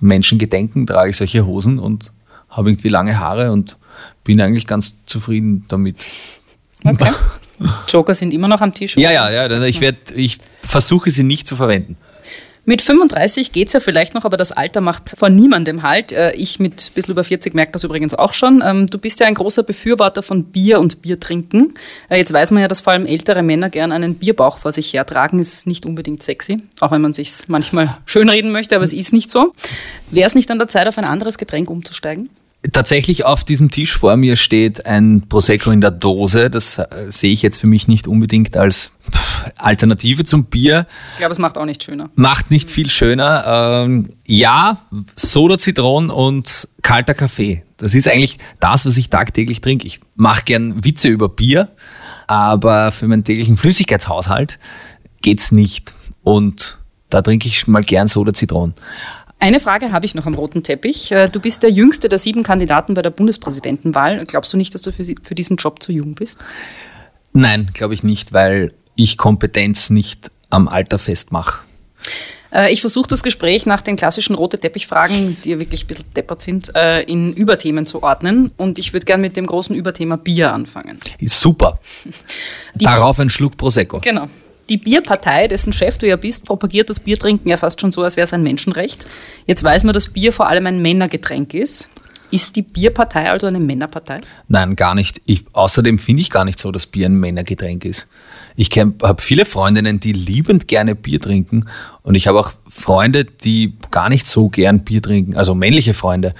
Menschengedenken, 0.00 0.86
trage 0.86 1.10
ich 1.10 1.16
solche 1.16 1.44
Hosen 1.44 1.80
und 1.80 2.12
habe 2.48 2.70
irgendwie 2.70 2.88
lange 2.88 3.18
Haare 3.18 3.50
und 3.50 3.76
bin 4.22 4.40
eigentlich 4.40 4.68
ganz 4.68 5.04
zufrieden 5.06 5.64
damit. 5.68 6.06
Okay. 6.84 7.10
Joker 7.88 8.14
sind 8.14 8.32
immer 8.32 8.48
noch 8.48 8.60
am 8.60 8.74
Tisch. 8.74 8.96
Ja, 8.96 9.10
ja, 9.10 9.30
ja. 9.30 9.62
Ich, 9.64 9.80
werd, 9.80 9.96
ich 10.14 10.38
versuche 10.62 11.10
sie 11.10 11.22
nicht 11.22 11.46
zu 11.46 11.56
verwenden. 11.56 11.96
Mit 12.66 12.80
35 12.80 13.52
geht 13.52 13.66
es 13.66 13.74
ja 13.74 13.80
vielleicht 13.80 14.14
noch, 14.14 14.24
aber 14.24 14.38
das 14.38 14.50
Alter 14.50 14.80
macht 14.80 15.14
vor 15.18 15.28
niemandem 15.28 15.82
halt. 15.82 16.12
Äh, 16.12 16.32
ich 16.32 16.58
mit 16.60 16.72
ein 16.90 16.94
bisschen 16.94 17.12
über 17.12 17.22
40 17.22 17.52
merke 17.52 17.72
das 17.72 17.84
übrigens 17.84 18.14
auch 18.14 18.32
schon. 18.32 18.62
Ähm, 18.64 18.86
du 18.86 18.96
bist 18.96 19.20
ja 19.20 19.26
ein 19.26 19.34
großer 19.34 19.62
Befürworter 19.62 20.22
von 20.22 20.44
Bier 20.44 20.80
und 20.80 21.02
Biertrinken. 21.02 21.74
Äh, 22.08 22.16
jetzt 22.16 22.32
weiß 22.32 22.52
man 22.52 22.62
ja, 22.62 22.68
dass 22.68 22.80
vor 22.80 22.94
allem 22.94 23.04
ältere 23.04 23.42
Männer 23.42 23.68
gern 23.68 23.92
einen 23.92 24.14
Bierbauch 24.14 24.58
vor 24.58 24.72
sich 24.72 24.94
hertragen. 24.94 25.38
Ist 25.38 25.66
nicht 25.66 25.84
unbedingt 25.84 26.22
sexy, 26.22 26.62
auch 26.80 26.90
wenn 26.90 27.02
man 27.02 27.12
sich 27.12 27.30
manchmal 27.48 27.98
schönreden 28.06 28.50
möchte, 28.50 28.76
aber 28.76 28.84
es 28.84 28.94
ist 28.94 29.12
nicht 29.12 29.30
so. 29.30 29.52
Wäre 30.10 30.26
es 30.26 30.34
nicht 30.34 30.50
an 30.50 30.58
der 30.58 30.68
Zeit, 30.68 30.88
auf 30.88 30.96
ein 30.96 31.04
anderes 31.04 31.36
Getränk 31.36 31.68
umzusteigen? 31.68 32.30
Tatsächlich 32.72 33.24
auf 33.24 33.44
diesem 33.44 33.70
Tisch 33.70 33.92
vor 33.92 34.16
mir 34.16 34.36
steht 34.36 34.86
ein 34.86 35.28
Prosecco 35.28 35.70
in 35.70 35.82
der 35.82 35.90
Dose. 35.90 36.48
Das 36.48 36.78
äh, 36.78 36.86
sehe 37.08 37.32
ich 37.32 37.42
jetzt 37.42 37.60
für 37.60 37.68
mich 37.68 37.88
nicht 37.88 38.08
unbedingt 38.08 38.56
als 38.56 38.96
Alternative 39.56 40.24
zum 40.24 40.46
Bier. 40.46 40.86
Ich 41.12 41.18
glaube, 41.18 41.32
es 41.32 41.38
macht 41.38 41.58
auch 41.58 41.66
nicht 41.66 41.82
schöner. 41.82 42.08
Macht 42.14 42.50
nicht 42.50 42.70
viel 42.70 42.88
schöner. 42.88 43.84
Ähm, 43.84 44.10
ja, 44.26 44.78
Soda, 45.14 45.58
Zitronen 45.58 46.08
und 46.08 46.68
kalter 46.80 47.12
Kaffee. 47.12 47.62
Das 47.76 47.94
ist 47.94 48.08
eigentlich 48.08 48.38
das, 48.60 48.86
was 48.86 48.96
ich 48.96 49.10
tagtäglich 49.10 49.60
trinke. 49.60 49.86
Ich 49.86 50.00
mache 50.14 50.44
gern 50.44 50.84
Witze 50.84 51.08
über 51.08 51.28
Bier, 51.28 51.68
aber 52.26 52.92
für 52.92 53.06
meinen 53.08 53.24
täglichen 53.24 53.58
Flüssigkeitshaushalt 53.58 54.58
geht's 55.20 55.52
nicht. 55.52 55.94
Und 56.22 56.78
da 57.10 57.20
trinke 57.20 57.46
ich 57.46 57.66
mal 57.66 57.82
gern 57.82 58.08
Soda, 58.08 58.32
Zitronen. 58.32 58.74
Eine 59.38 59.60
Frage 59.60 59.92
habe 59.92 60.06
ich 60.06 60.14
noch 60.14 60.26
am 60.26 60.34
roten 60.34 60.62
Teppich. 60.62 61.12
Äh, 61.12 61.28
du 61.28 61.40
bist 61.40 61.62
der 61.62 61.70
jüngste 61.70 62.08
der 62.08 62.18
sieben 62.18 62.42
Kandidaten 62.42 62.94
bei 62.94 63.02
der 63.02 63.10
Bundespräsidentenwahl. 63.10 64.24
Glaubst 64.26 64.52
du 64.52 64.56
nicht, 64.56 64.74
dass 64.74 64.82
du 64.82 64.92
für, 64.92 65.04
für 65.04 65.34
diesen 65.34 65.56
Job 65.56 65.82
zu 65.82 65.92
jung 65.92 66.14
bist? 66.14 66.38
Nein, 67.32 67.70
glaube 67.74 67.94
ich 67.94 68.02
nicht, 68.02 68.32
weil 68.32 68.72
ich 68.96 69.18
Kompetenz 69.18 69.90
nicht 69.90 70.30
am 70.50 70.68
Alter 70.68 70.98
festmache. 70.98 71.60
Äh, 72.54 72.72
ich 72.72 72.80
versuche 72.80 73.08
das 73.08 73.22
Gespräch 73.22 73.66
nach 73.66 73.82
den 73.82 73.96
klassischen 73.96 74.34
rote 74.36 74.58
Teppichfragen, 74.58 75.36
die 75.44 75.50
ja 75.50 75.58
wirklich 75.58 75.84
ein 75.84 75.86
bisschen 75.88 76.04
deppert 76.14 76.40
sind, 76.40 76.74
äh, 76.76 77.02
in 77.02 77.32
Überthemen 77.34 77.84
zu 77.84 78.02
ordnen. 78.02 78.52
Und 78.56 78.78
ich 78.78 78.92
würde 78.92 79.04
gerne 79.04 79.20
mit 79.20 79.36
dem 79.36 79.46
großen 79.46 79.74
Überthema 79.74 80.16
Bier 80.16 80.52
anfangen. 80.52 81.00
Super. 81.20 81.80
Darauf 82.74 83.18
ein 83.18 83.30
Schluck 83.30 83.56
Prosecco. 83.56 84.00
Genau. 84.00 84.28
Die 84.68 84.78
Bierpartei, 84.78 85.48
dessen 85.48 85.72
Chef 85.72 85.98
du 85.98 86.06
ja 86.06 86.16
bist, 86.16 86.46
propagiert 86.46 86.88
das 86.88 87.00
Biertrinken 87.00 87.48
ja 87.48 87.56
fast 87.56 87.80
schon 87.80 87.92
so, 87.92 88.02
als 88.02 88.16
wäre 88.16 88.24
es 88.24 88.32
ein 88.32 88.42
Menschenrecht. 88.42 89.06
Jetzt 89.46 89.62
weiß 89.62 89.84
man, 89.84 89.92
dass 89.92 90.08
Bier 90.08 90.32
vor 90.32 90.48
allem 90.48 90.66
ein 90.66 90.80
Männergetränk 90.80 91.54
ist. 91.54 91.90
Ist 92.30 92.56
die 92.56 92.62
Bierpartei 92.62 93.30
also 93.30 93.46
eine 93.46 93.60
Männerpartei? 93.60 94.20
Nein, 94.48 94.74
gar 94.74 94.94
nicht. 94.94 95.20
Ich, 95.26 95.44
außerdem 95.52 95.98
finde 95.98 96.22
ich 96.22 96.30
gar 96.30 96.44
nicht 96.44 96.58
so, 96.58 96.72
dass 96.72 96.86
Bier 96.86 97.06
ein 97.06 97.14
Männergetränk 97.14 97.84
ist. 97.84 98.08
Ich 98.56 98.70
habe 98.76 99.22
viele 99.22 99.44
Freundinnen, 99.44 100.00
die 100.00 100.12
liebend 100.12 100.66
gerne 100.66 100.94
Bier 100.94 101.20
trinken 101.20 101.66
und 102.02 102.14
ich 102.14 102.26
habe 102.26 102.40
auch 102.40 102.52
Freunde, 102.68 103.24
die 103.24 103.74
gar 103.90 104.08
nicht 104.08 104.26
so 104.26 104.48
gern 104.48 104.80
Bier 104.80 105.02
trinken, 105.02 105.36
also 105.36 105.54
männliche 105.54 105.94
Freunde. 105.94 106.34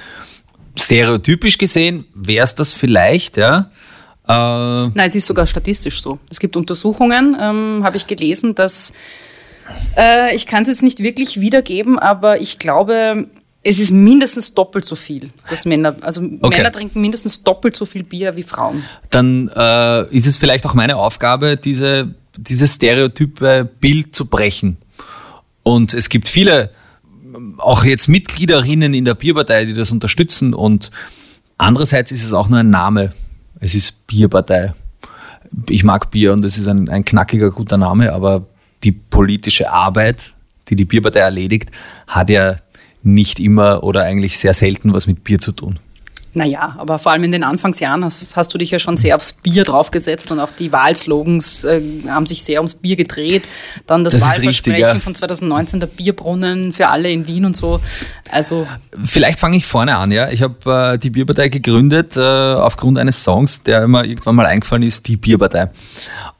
Stereotypisch 0.76 1.58
gesehen 1.58 2.06
wäre 2.14 2.42
es 2.42 2.54
das 2.54 2.72
vielleicht, 2.72 3.37
ja. 3.37 3.70
Äh, 4.26 4.32
Nein, 4.32 5.06
es 5.06 5.14
ist 5.14 5.26
sogar 5.26 5.46
statistisch 5.46 6.00
so. 6.00 6.18
Es 6.30 6.40
gibt 6.40 6.56
Untersuchungen, 6.56 7.37
ähm, 7.40 7.82
habe 7.84 7.96
ich 7.96 8.06
gelesen, 8.06 8.54
dass 8.54 8.92
äh, 9.96 10.34
ich 10.34 10.46
kann 10.46 10.62
es 10.62 10.68
jetzt 10.68 10.82
nicht 10.82 11.00
wirklich 11.00 11.40
wiedergeben, 11.40 11.98
aber 11.98 12.40
ich 12.40 12.58
glaube, 12.58 13.28
es 13.62 13.78
ist 13.78 13.90
mindestens 13.90 14.54
doppelt 14.54 14.84
so 14.84 14.94
viel, 14.94 15.30
dass 15.48 15.64
Männer, 15.64 15.96
also 16.02 16.22
okay. 16.40 16.58
Männer 16.58 16.70
trinken 16.70 17.00
mindestens 17.00 17.42
doppelt 17.42 17.76
so 17.76 17.87
viel 17.87 18.04
Bier 18.04 18.37
wie 18.37 18.42
Frauen. 18.42 18.84
Dann 19.10 19.48
äh, 19.48 20.06
ist 20.14 20.26
es 20.26 20.37
vielleicht 20.37 20.66
auch 20.66 20.74
meine 20.74 20.96
Aufgabe, 20.96 21.56
diese, 21.56 22.14
dieses 22.37 22.74
stereotype 22.74 23.68
Bild 23.80 24.14
zu 24.14 24.26
brechen. 24.26 24.76
Und 25.62 25.94
es 25.94 26.10
gibt 26.10 26.28
viele, 26.28 26.70
auch 27.58 27.84
jetzt 27.84 28.06
Mitgliederinnen 28.06 28.92
in 28.92 29.06
der 29.06 29.14
Bierpartei, 29.14 29.64
die 29.64 29.72
das 29.72 29.90
unterstützen. 29.92 30.52
Und 30.52 30.90
andererseits 31.56 32.12
ist 32.12 32.22
es 32.22 32.34
auch 32.34 32.48
nur 32.50 32.58
ein 32.58 32.70
Name. 32.70 33.14
Es 33.64 33.74
ist 33.74 34.07
Bierpartei. 34.07 34.74
Ich 35.70 35.85
mag 35.85 36.11
Bier 36.11 36.35
und 36.35 36.44
es 36.44 36.59
ist 36.59 36.68
ein, 36.68 36.90
ein 36.90 37.03
knackiger, 37.03 37.50
guter 37.50 37.79
Name, 37.79 38.12
aber 38.12 38.44
die 38.83 38.92
politische 38.92 39.72
Arbeit, 39.72 40.35
die 40.68 40.77
die 40.77 40.85
Bierpartei 40.85 41.20
erledigt, 41.20 41.70
hat 42.07 42.29
ja 42.29 42.57
nicht 43.03 43.40
immer 43.40 43.83
oder 43.83 44.03
eigentlich 44.03 44.37
sehr 44.37 44.53
selten 44.53 44.92
was 44.92 45.07
mit 45.07 45.24
Bier 45.24 45.38
zu 45.38 45.53
tun. 45.53 45.79
Naja, 46.35 46.75
aber 46.79 46.99
vor 46.99 47.12
allem 47.12 47.25
in 47.25 47.33
den 47.33 47.44
Anfangsjahren 47.44 48.05
hast, 48.05 48.35
hast, 48.35 48.53
du 48.53 48.59
dich 48.59 48.70
ja 48.70 48.79
schon 48.79 48.97
sehr 48.97 49.14
aufs 49.14 49.33
Bier 49.33 49.62
draufgesetzt 49.62 50.33
und 50.33 50.40
auch 50.40 50.51
die 50.51 50.73
Wahlslogans 50.73 51.64
äh, 51.64 51.81
haben 52.09 52.27
sich 52.27 52.42
sehr 52.42 52.61
ums 52.61 52.75
Bier 52.75 52.97
gedreht. 52.97 53.44
Dann 53.87 54.03
das, 54.03 54.14
das 54.14 54.23
Wahlversprechen 54.23 54.75
richtig, 54.75 54.94
ja. 54.94 54.99
von 54.99 55.14
2019, 55.14 55.81
der 55.81 55.87
Bierbrunnen 55.87 56.73
für 56.73 56.88
alle 56.88 57.11
in 57.11 57.27
Wien 57.29 57.44
und 57.44 57.57
so. 57.57 57.81
Also 58.31 58.66
Vielleicht 59.05 59.38
fange 59.38 59.57
ich 59.57 59.66
vorne 59.66 59.97
an, 59.97 60.11
ja. 60.11 60.29
Ich 60.31 60.42
habe 60.42 60.94
äh, 60.94 60.99
die 60.99 61.11
Bierpartei 61.11 61.49
gegründet 61.49 62.16
äh, 62.16 62.20
aufgrund 62.20 62.99
eines 62.99 63.23
Songs, 63.23 63.62
der 63.62 63.87
mir 63.87 64.05
irgendwann 64.05 64.35
mal 64.35 64.47
eingefallen 64.47 64.83
ist, 64.83 65.07
die 65.07 65.16
Bierpartei. 65.16 65.70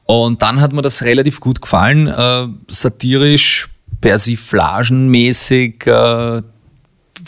Und 0.05 0.41
dann 0.41 0.59
hat 0.61 0.73
mir 0.73 0.81
das 0.81 1.03
relativ 1.03 1.39
gut 1.39 1.61
gefallen, 1.61 2.07
äh, 2.07 2.47
satirisch, 2.67 3.69
persiflagenmäßig, 4.01 5.87
äh, 5.87 6.41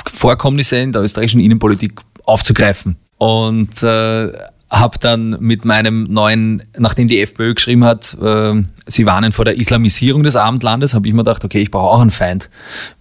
Vorkommnisse 0.06 0.78
in 0.78 0.92
der 0.92 1.02
österreichischen 1.02 1.40
Innenpolitik 1.40 2.02
aufzugreifen. 2.28 2.98
Und 3.18 3.82
äh, 3.82 4.32
habe 4.70 5.00
dann 5.00 5.38
mit 5.40 5.63
meinem 5.63 6.04
neuen, 6.04 6.62
nachdem 6.78 7.08
die 7.08 7.22
FPÖ 7.22 7.54
geschrieben 7.54 7.86
hat, 7.86 8.16
äh, 8.22 8.62
sie 8.86 9.06
warnen 9.06 9.32
vor 9.32 9.46
der 9.46 9.58
Islamisierung 9.58 10.24
des 10.24 10.36
Abendlandes, 10.36 10.94
habe 10.94 11.08
ich 11.08 11.13
mir 11.13 11.24
gedacht, 11.24 11.46
okay, 11.46 11.62
ich 11.62 11.72
brauche 11.72 11.88
auch 11.96 12.02
einen 12.02 12.12
Feind. 12.12 12.50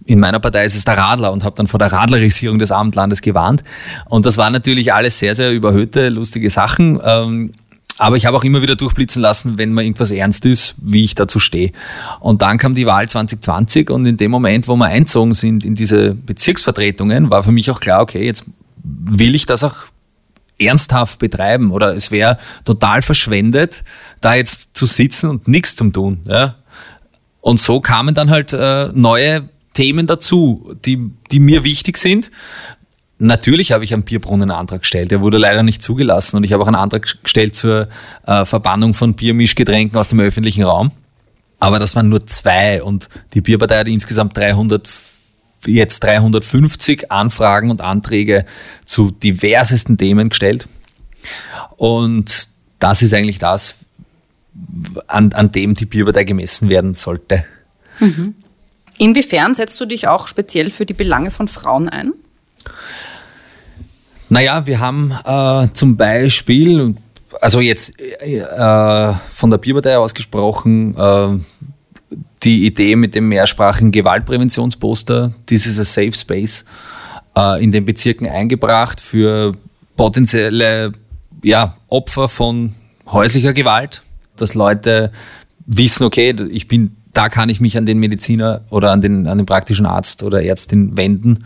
In 0.05 0.19
meiner 0.19 0.39
Partei 0.39 0.65
ist 0.65 0.75
es 0.75 0.85
der 0.85 0.97
Radler 0.97 1.31
und 1.33 1.43
habe 1.43 1.55
dann 1.55 1.67
vor 1.67 1.77
der 1.77 1.91
Radlerisierung 1.91 2.57
des 2.57 2.71
Abendlandes 2.71 3.21
gewarnt. 3.21 3.63
Und 4.05 4.25
das 4.25 4.37
waren 4.37 4.53
natürlich 4.53 4.93
alles 4.93 5.19
sehr, 5.19 5.35
sehr 5.35 5.51
überhöhte, 5.51 6.07
lustige 6.09 6.49
Sachen. 6.49 6.99
Ähm, 7.03 7.51
aber 7.97 8.15
ich 8.15 8.25
habe 8.25 8.37
auch 8.37 8.43
immer 8.43 8.61
wieder 8.61 8.75
durchblitzen 8.75 9.21
lassen, 9.21 9.57
wenn 9.57 9.73
mal 9.73 9.83
irgendwas 9.83 10.11
ernst 10.11 10.45
ist, 10.45 10.75
wie 10.81 11.03
ich 11.03 11.15
dazu 11.15 11.39
stehe. 11.39 11.71
Und 12.19 12.43
dann 12.43 12.59
kam 12.59 12.75
die 12.75 12.85
Wahl 12.85 13.09
2020 13.09 13.89
und 13.89 14.05
in 14.05 14.17
dem 14.17 14.31
Moment, 14.31 14.67
wo 14.67 14.75
wir 14.75 14.85
einzogen 14.85 15.33
sind 15.33 15.65
in 15.65 15.75
diese 15.75 16.13
Bezirksvertretungen, 16.13 17.31
war 17.31 17.43
für 17.43 17.51
mich 17.51 17.71
auch 17.71 17.79
klar, 17.79 18.01
okay, 18.01 18.23
jetzt 18.23 18.45
will 18.87 19.35
ich 19.35 19.45
das 19.45 19.63
auch 19.63 19.75
ernsthaft 20.59 21.19
betreiben 21.19 21.71
oder 21.71 21.95
es 21.95 22.11
wäre 22.11 22.37
total 22.65 23.01
verschwendet, 23.01 23.83
da 24.21 24.35
jetzt 24.35 24.75
zu 24.75 24.85
sitzen 24.85 25.29
und 25.29 25.47
nichts 25.47 25.75
zu 25.75 25.89
tun. 25.89 26.21
Ja? 26.25 26.55
Und 27.41 27.59
so 27.59 27.79
kamen 27.79 28.15
dann 28.15 28.29
halt 28.29 28.53
äh, 28.53 28.89
neue 28.93 29.49
Themen 29.73 30.07
dazu, 30.07 30.75
die, 30.85 31.11
die 31.31 31.39
mir 31.39 31.63
wichtig 31.63 31.97
sind. 31.97 32.31
Natürlich 33.19 33.71
habe 33.71 33.83
ich 33.83 33.93
einen 33.93 34.03
Bierbrunnen 34.03 34.51
Antrag 34.51 34.81
gestellt. 34.81 35.11
Der 35.11 35.21
wurde 35.21 35.37
leider 35.37 35.63
nicht 35.63 35.81
zugelassen 35.81 36.37
und 36.37 36.43
ich 36.43 36.53
habe 36.53 36.63
auch 36.63 36.67
einen 36.67 36.75
Antrag 36.75 37.23
gestellt 37.23 37.55
zur 37.55 37.87
äh, 38.25 38.45
Verbannung 38.45 38.93
von 38.93 39.13
Biermischgetränken 39.13 39.97
aus 39.97 40.09
dem 40.09 40.19
öffentlichen 40.19 40.63
Raum. 40.63 40.91
Aber 41.59 41.79
das 41.79 41.95
waren 41.95 42.09
nur 42.09 42.25
zwei 42.27 42.83
und 42.83 43.09
die 43.33 43.41
Bierpartei 43.41 43.79
hat 43.79 43.87
insgesamt 43.87 44.37
300 44.37 44.87
jetzt 45.65 46.01
350 46.01 47.11
Anfragen 47.11 47.71
und 47.71 47.81
Anträge 47.81 48.45
zu 48.85 49.11
diversesten 49.11 49.97
Themen 49.97 50.29
gestellt. 50.29 50.67
Und 51.75 52.49
das 52.79 53.01
ist 53.01 53.13
eigentlich 53.13 53.39
das, 53.39 53.79
an, 55.07 55.33
an 55.33 55.51
dem 55.51 55.73
die 55.73 55.85
Bierpartei 55.85 56.23
gemessen 56.23 56.69
werden 56.69 56.93
sollte. 56.93 57.45
Mhm. 57.99 58.35
Inwiefern 58.97 59.53
setzt 59.55 59.79
du 59.79 59.85
dich 59.85 60.07
auch 60.07 60.27
speziell 60.27 60.71
für 60.71 60.85
die 60.85 60.93
Belange 60.93 61.31
von 61.31 61.47
Frauen 61.47 61.89
ein? 61.89 62.13
Naja, 64.29 64.65
wir 64.65 64.79
haben 64.79 65.11
äh, 65.25 65.71
zum 65.73 65.95
Beispiel, 65.95 66.95
also 67.39 67.61
jetzt 67.61 67.99
äh, 67.99 69.13
von 69.29 69.51
der 69.51 69.57
Bierpartei 69.57 69.97
ausgesprochen, 69.97 70.95
äh, 70.97 71.39
die 72.47 72.65
Idee 72.65 72.95
mit 72.95 73.13
dem 73.13 73.27
mehrsprachigen 73.27 73.91
Gewaltpräventionsposter, 73.91 75.33
this 75.47 75.65
is 75.65 75.77
a 75.79 75.83
safe 75.83 76.13
space, 76.13 76.63
äh, 77.35 77.61
in 77.61 77.73
den 77.73 77.83
Bezirken 77.83 78.25
eingebracht 78.25 79.01
für 79.01 79.53
potenzielle 79.97 80.93
ja, 81.43 81.75
Opfer 81.89 82.29
von 82.29 82.73
häuslicher 83.05 83.51
Gewalt, 83.51 84.01
dass 84.37 84.53
Leute 84.53 85.11
wissen, 85.65 86.05
okay, 86.05 86.33
ich 86.49 86.69
bin, 86.69 86.95
da 87.11 87.27
kann 87.27 87.49
ich 87.49 87.59
mich 87.59 87.77
an 87.77 87.85
den 87.85 87.99
Mediziner 87.99 88.61
oder 88.69 88.91
an 88.91 89.01
den, 89.01 89.27
an 89.27 89.37
den 89.37 89.45
praktischen 89.45 89.85
Arzt 89.85 90.23
oder 90.23 90.41
Ärztin 90.41 90.95
wenden, 90.95 91.43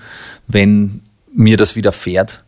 wenn 0.48 1.02
mir 1.34 1.58
das 1.58 1.76
widerfährt. 1.76 2.44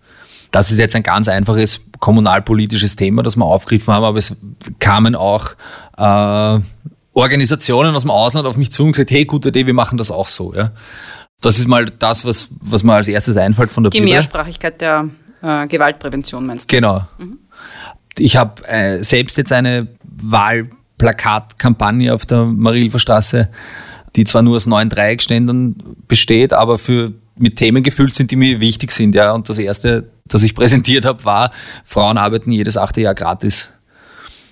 Das 0.51 0.71
ist 0.71 0.77
jetzt 0.77 0.95
ein 0.95 1.01
ganz 1.01 1.27
einfaches 1.27 1.81
kommunalpolitisches 1.99 2.95
Thema, 2.95 3.23
das 3.23 3.35
wir 3.35 3.45
aufgegriffen 3.45 3.95
haben, 3.95 4.03
aber 4.03 4.19
es 4.19 4.39
kamen 4.77 5.15
auch 5.15 5.53
äh, 5.97 6.59
Organisationen 7.13 7.95
aus 7.95 8.01
dem 8.01 8.11
Ausland 8.11 8.47
auf 8.47 8.57
mich 8.57 8.71
zu 8.71 8.83
und 8.83 8.93
gesagt, 8.93 9.11
hey, 9.11 9.25
gute 9.25 9.49
Idee, 9.49 9.65
wir 9.65 9.73
machen 9.73 9.97
das 9.97 10.11
auch 10.11 10.27
so. 10.27 10.53
Ja. 10.53 10.71
Das 11.41 11.59
ist 11.59 11.67
mal 11.67 11.85
das, 11.85 12.25
was, 12.25 12.49
was 12.61 12.83
mir 12.83 12.93
als 12.93 13.07
erstes 13.07 13.37
einfällt 13.37 13.71
von 13.71 13.83
der 13.83 13.91
Die 13.91 13.99
Bibel. 13.99 14.13
Mehrsprachigkeit 14.13 14.81
der 14.81 15.09
äh, 15.41 15.67
Gewaltprävention 15.67 16.45
meinst 16.45 16.71
du? 16.71 16.75
Genau. 16.75 17.05
Mhm. 17.17 17.39
Ich 18.17 18.35
habe 18.35 18.67
äh, 18.67 19.03
selbst 19.03 19.37
jetzt 19.37 19.51
eine 19.51 19.87
Wahlplakatkampagne 20.03 22.13
auf 22.13 22.25
der 22.25 22.45
Marilfer 22.45 22.99
Straße, 22.99 23.49
die 24.15 24.23
zwar 24.23 24.41
nur 24.41 24.55
aus 24.55 24.67
neun 24.67 24.89
Dreieckständen 24.89 25.75
besteht, 26.07 26.53
aber 26.53 26.77
für 26.77 27.13
mit 27.35 27.55
Themen 27.55 27.83
gefüllt 27.83 28.13
sind, 28.13 28.31
die 28.31 28.35
mir 28.35 28.59
wichtig 28.59 28.91
sind. 28.91 29.15
Ja. 29.15 29.33
Und 29.33 29.49
das 29.49 29.59
erste, 29.59 30.09
das 30.25 30.43
ich 30.43 30.55
präsentiert 30.55 31.05
habe, 31.05 31.23
war, 31.25 31.51
Frauen 31.83 32.17
arbeiten 32.17 32.51
jedes 32.51 32.77
achte 32.77 33.01
Jahr 33.01 33.15
gratis. 33.15 33.71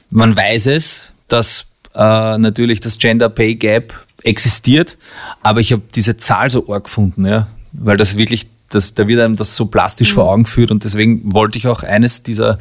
Man 0.10 0.36
weiß 0.36 0.67
es, 0.67 1.10
dass 1.28 1.67
äh, 1.95 2.38
natürlich 2.38 2.80
das 2.80 2.97
Gender 2.97 3.30
Pay 3.30 3.56
Gap 3.56 3.93
existiert, 4.23 4.97
aber 5.41 5.60
ich 5.60 5.71
habe 5.71 5.82
diese 5.93 6.17
Zahl 6.17 6.49
so 6.49 6.71
arg 6.71 6.86
gefunden, 6.86 7.25
ja, 7.25 7.47
weil 7.73 7.97
das 7.97 8.17
wirklich, 8.17 8.47
das, 8.69 8.93
da 8.93 9.08
wird 9.08 9.21
einem 9.21 9.36
das 9.36 9.56
so 9.56 9.65
plastisch 9.65 10.12
mhm. 10.12 10.15
vor 10.15 10.32
Augen 10.32 10.45
führt 10.45 10.71
und 10.71 10.84
deswegen 10.84 11.34
wollte 11.34 11.58
ich 11.58 11.67
auch 11.67 11.84
eines 11.84 12.23
dieser, 12.23 12.58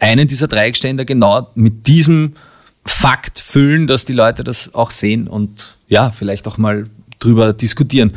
einen 0.00 0.28
dieser 0.28 0.48
Dreieckständer 0.48 1.04
genau 1.04 1.50
mit 1.54 1.86
diesem 1.86 2.34
Fakt 2.84 3.38
füllen, 3.38 3.86
dass 3.86 4.04
die 4.04 4.12
Leute 4.12 4.44
das 4.44 4.74
auch 4.74 4.90
sehen 4.90 5.28
und 5.28 5.76
ja, 5.88 6.10
vielleicht 6.10 6.48
auch 6.48 6.58
mal 6.58 6.86
drüber 7.18 7.52
diskutieren. 7.52 8.10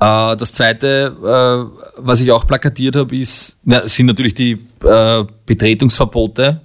Äh, 0.00 0.36
das 0.36 0.52
zweite, 0.52 1.14
äh, 1.20 1.80
was 1.98 2.20
ich 2.20 2.30
auch 2.32 2.46
plakatiert 2.46 2.96
habe, 2.96 3.16
ist, 3.16 3.56
sind 3.84 4.06
natürlich 4.06 4.34
die 4.34 4.52
äh, 4.84 5.24
Betretungsverbote 5.46 6.60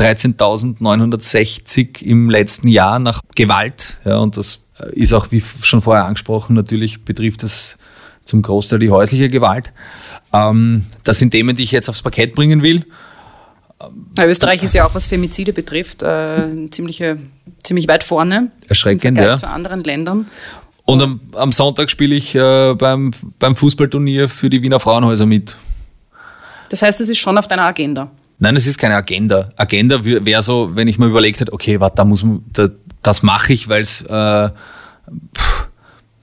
13.960 0.00 2.02
im 2.02 2.30
letzten 2.30 2.68
Jahr 2.68 2.98
nach 2.98 3.20
Gewalt. 3.34 3.98
Ja, 4.04 4.18
und 4.18 4.36
das 4.36 4.64
ist 4.92 5.12
auch, 5.12 5.30
wie 5.30 5.40
schon 5.40 5.82
vorher 5.82 6.06
angesprochen, 6.06 6.56
natürlich 6.56 7.04
betrifft 7.04 7.42
das 7.42 7.76
zum 8.24 8.40
Großteil 8.42 8.78
die 8.78 8.90
häusliche 8.90 9.28
Gewalt. 9.28 9.72
Ähm, 10.32 10.86
das 11.04 11.18
sind 11.18 11.32
Themen, 11.32 11.56
die 11.56 11.64
ich 11.64 11.72
jetzt 11.72 11.90
aufs 11.90 12.02
Parkett 12.02 12.34
bringen 12.34 12.62
will. 12.62 12.86
Ja, 14.16 14.26
Österreich 14.26 14.62
ist 14.62 14.74
ja 14.74 14.86
auch, 14.86 14.94
was 14.94 15.06
Femizide 15.06 15.52
betrifft, 15.52 16.02
äh, 16.02 16.70
ziemlich, 16.70 17.02
ziemlich 17.62 17.88
weit 17.88 18.04
vorne. 18.04 18.50
Erschreckend, 18.68 19.18
im 19.18 19.24
ja. 19.24 19.36
zu 19.36 19.48
anderen 19.48 19.84
Ländern. 19.84 20.26
Und 20.84 21.02
am, 21.02 21.20
am 21.34 21.52
Sonntag 21.52 21.90
spiele 21.90 22.14
ich 22.14 22.34
äh, 22.34 22.74
beim, 22.74 23.12
beim 23.38 23.56
Fußballturnier 23.56 24.28
für 24.28 24.50
die 24.50 24.62
Wiener 24.62 24.80
Frauenhäuser 24.80 25.26
mit. 25.26 25.56
Das 26.70 26.82
heißt, 26.82 27.00
es 27.00 27.08
ist 27.08 27.18
schon 27.18 27.38
auf 27.38 27.48
deiner 27.48 27.64
Agenda. 27.64 28.10
Nein, 28.40 28.56
es 28.56 28.66
ist 28.66 28.78
keine 28.78 28.96
Agenda. 28.96 29.50
Agenda 29.56 30.02
wäre 30.02 30.42
so, 30.42 30.74
wenn 30.74 30.88
ich 30.88 30.98
mir 30.98 31.06
überlegt 31.06 31.40
hätte, 31.40 31.52
okay, 31.52 31.78
warte, 31.78 31.96
da 31.96 32.04
muss 32.04 32.24
da, 32.52 32.68
das 33.02 33.22
mache 33.22 33.52
ich, 33.52 33.68
weil 33.68 33.82
es, 33.82 34.00
äh, 34.02 34.50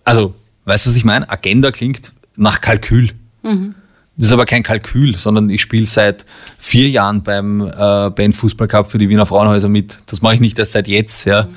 also, 0.03 0.33
weißt 0.65 0.85
du, 0.85 0.89
was 0.89 0.97
ich 0.97 1.05
meine? 1.05 1.29
Agenda 1.29 1.71
klingt 1.71 2.11
nach 2.35 2.59
Kalkül. 2.59 3.11
Mhm. 3.43 3.75
Das 4.15 4.27
ist 4.27 4.33
aber 4.33 4.45
kein 4.45 4.63
Kalkül, 4.63 5.15
sondern 5.15 5.47
ich 5.51 5.61
spiele 5.61 5.85
seit 5.85 6.25
vier 6.57 6.89
Jahren 6.89 7.21
beim 7.21 7.61
äh, 7.61 8.09
Band 8.09 8.35
Fußball 8.35 8.67
Cup 8.67 8.89
für 8.89 8.97
die 8.97 9.09
Wiener 9.09 9.27
Frauenhäuser 9.27 9.69
mit. 9.69 9.99
Das 10.07 10.23
mache 10.23 10.33
ich 10.33 10.39
nicht 10.39 10.57
erst 10.57 10.71
seit 10.71 10.87
jetzt, 10.87 11.25
ja. 11.25 11.43
Mhm. 11.43 11.55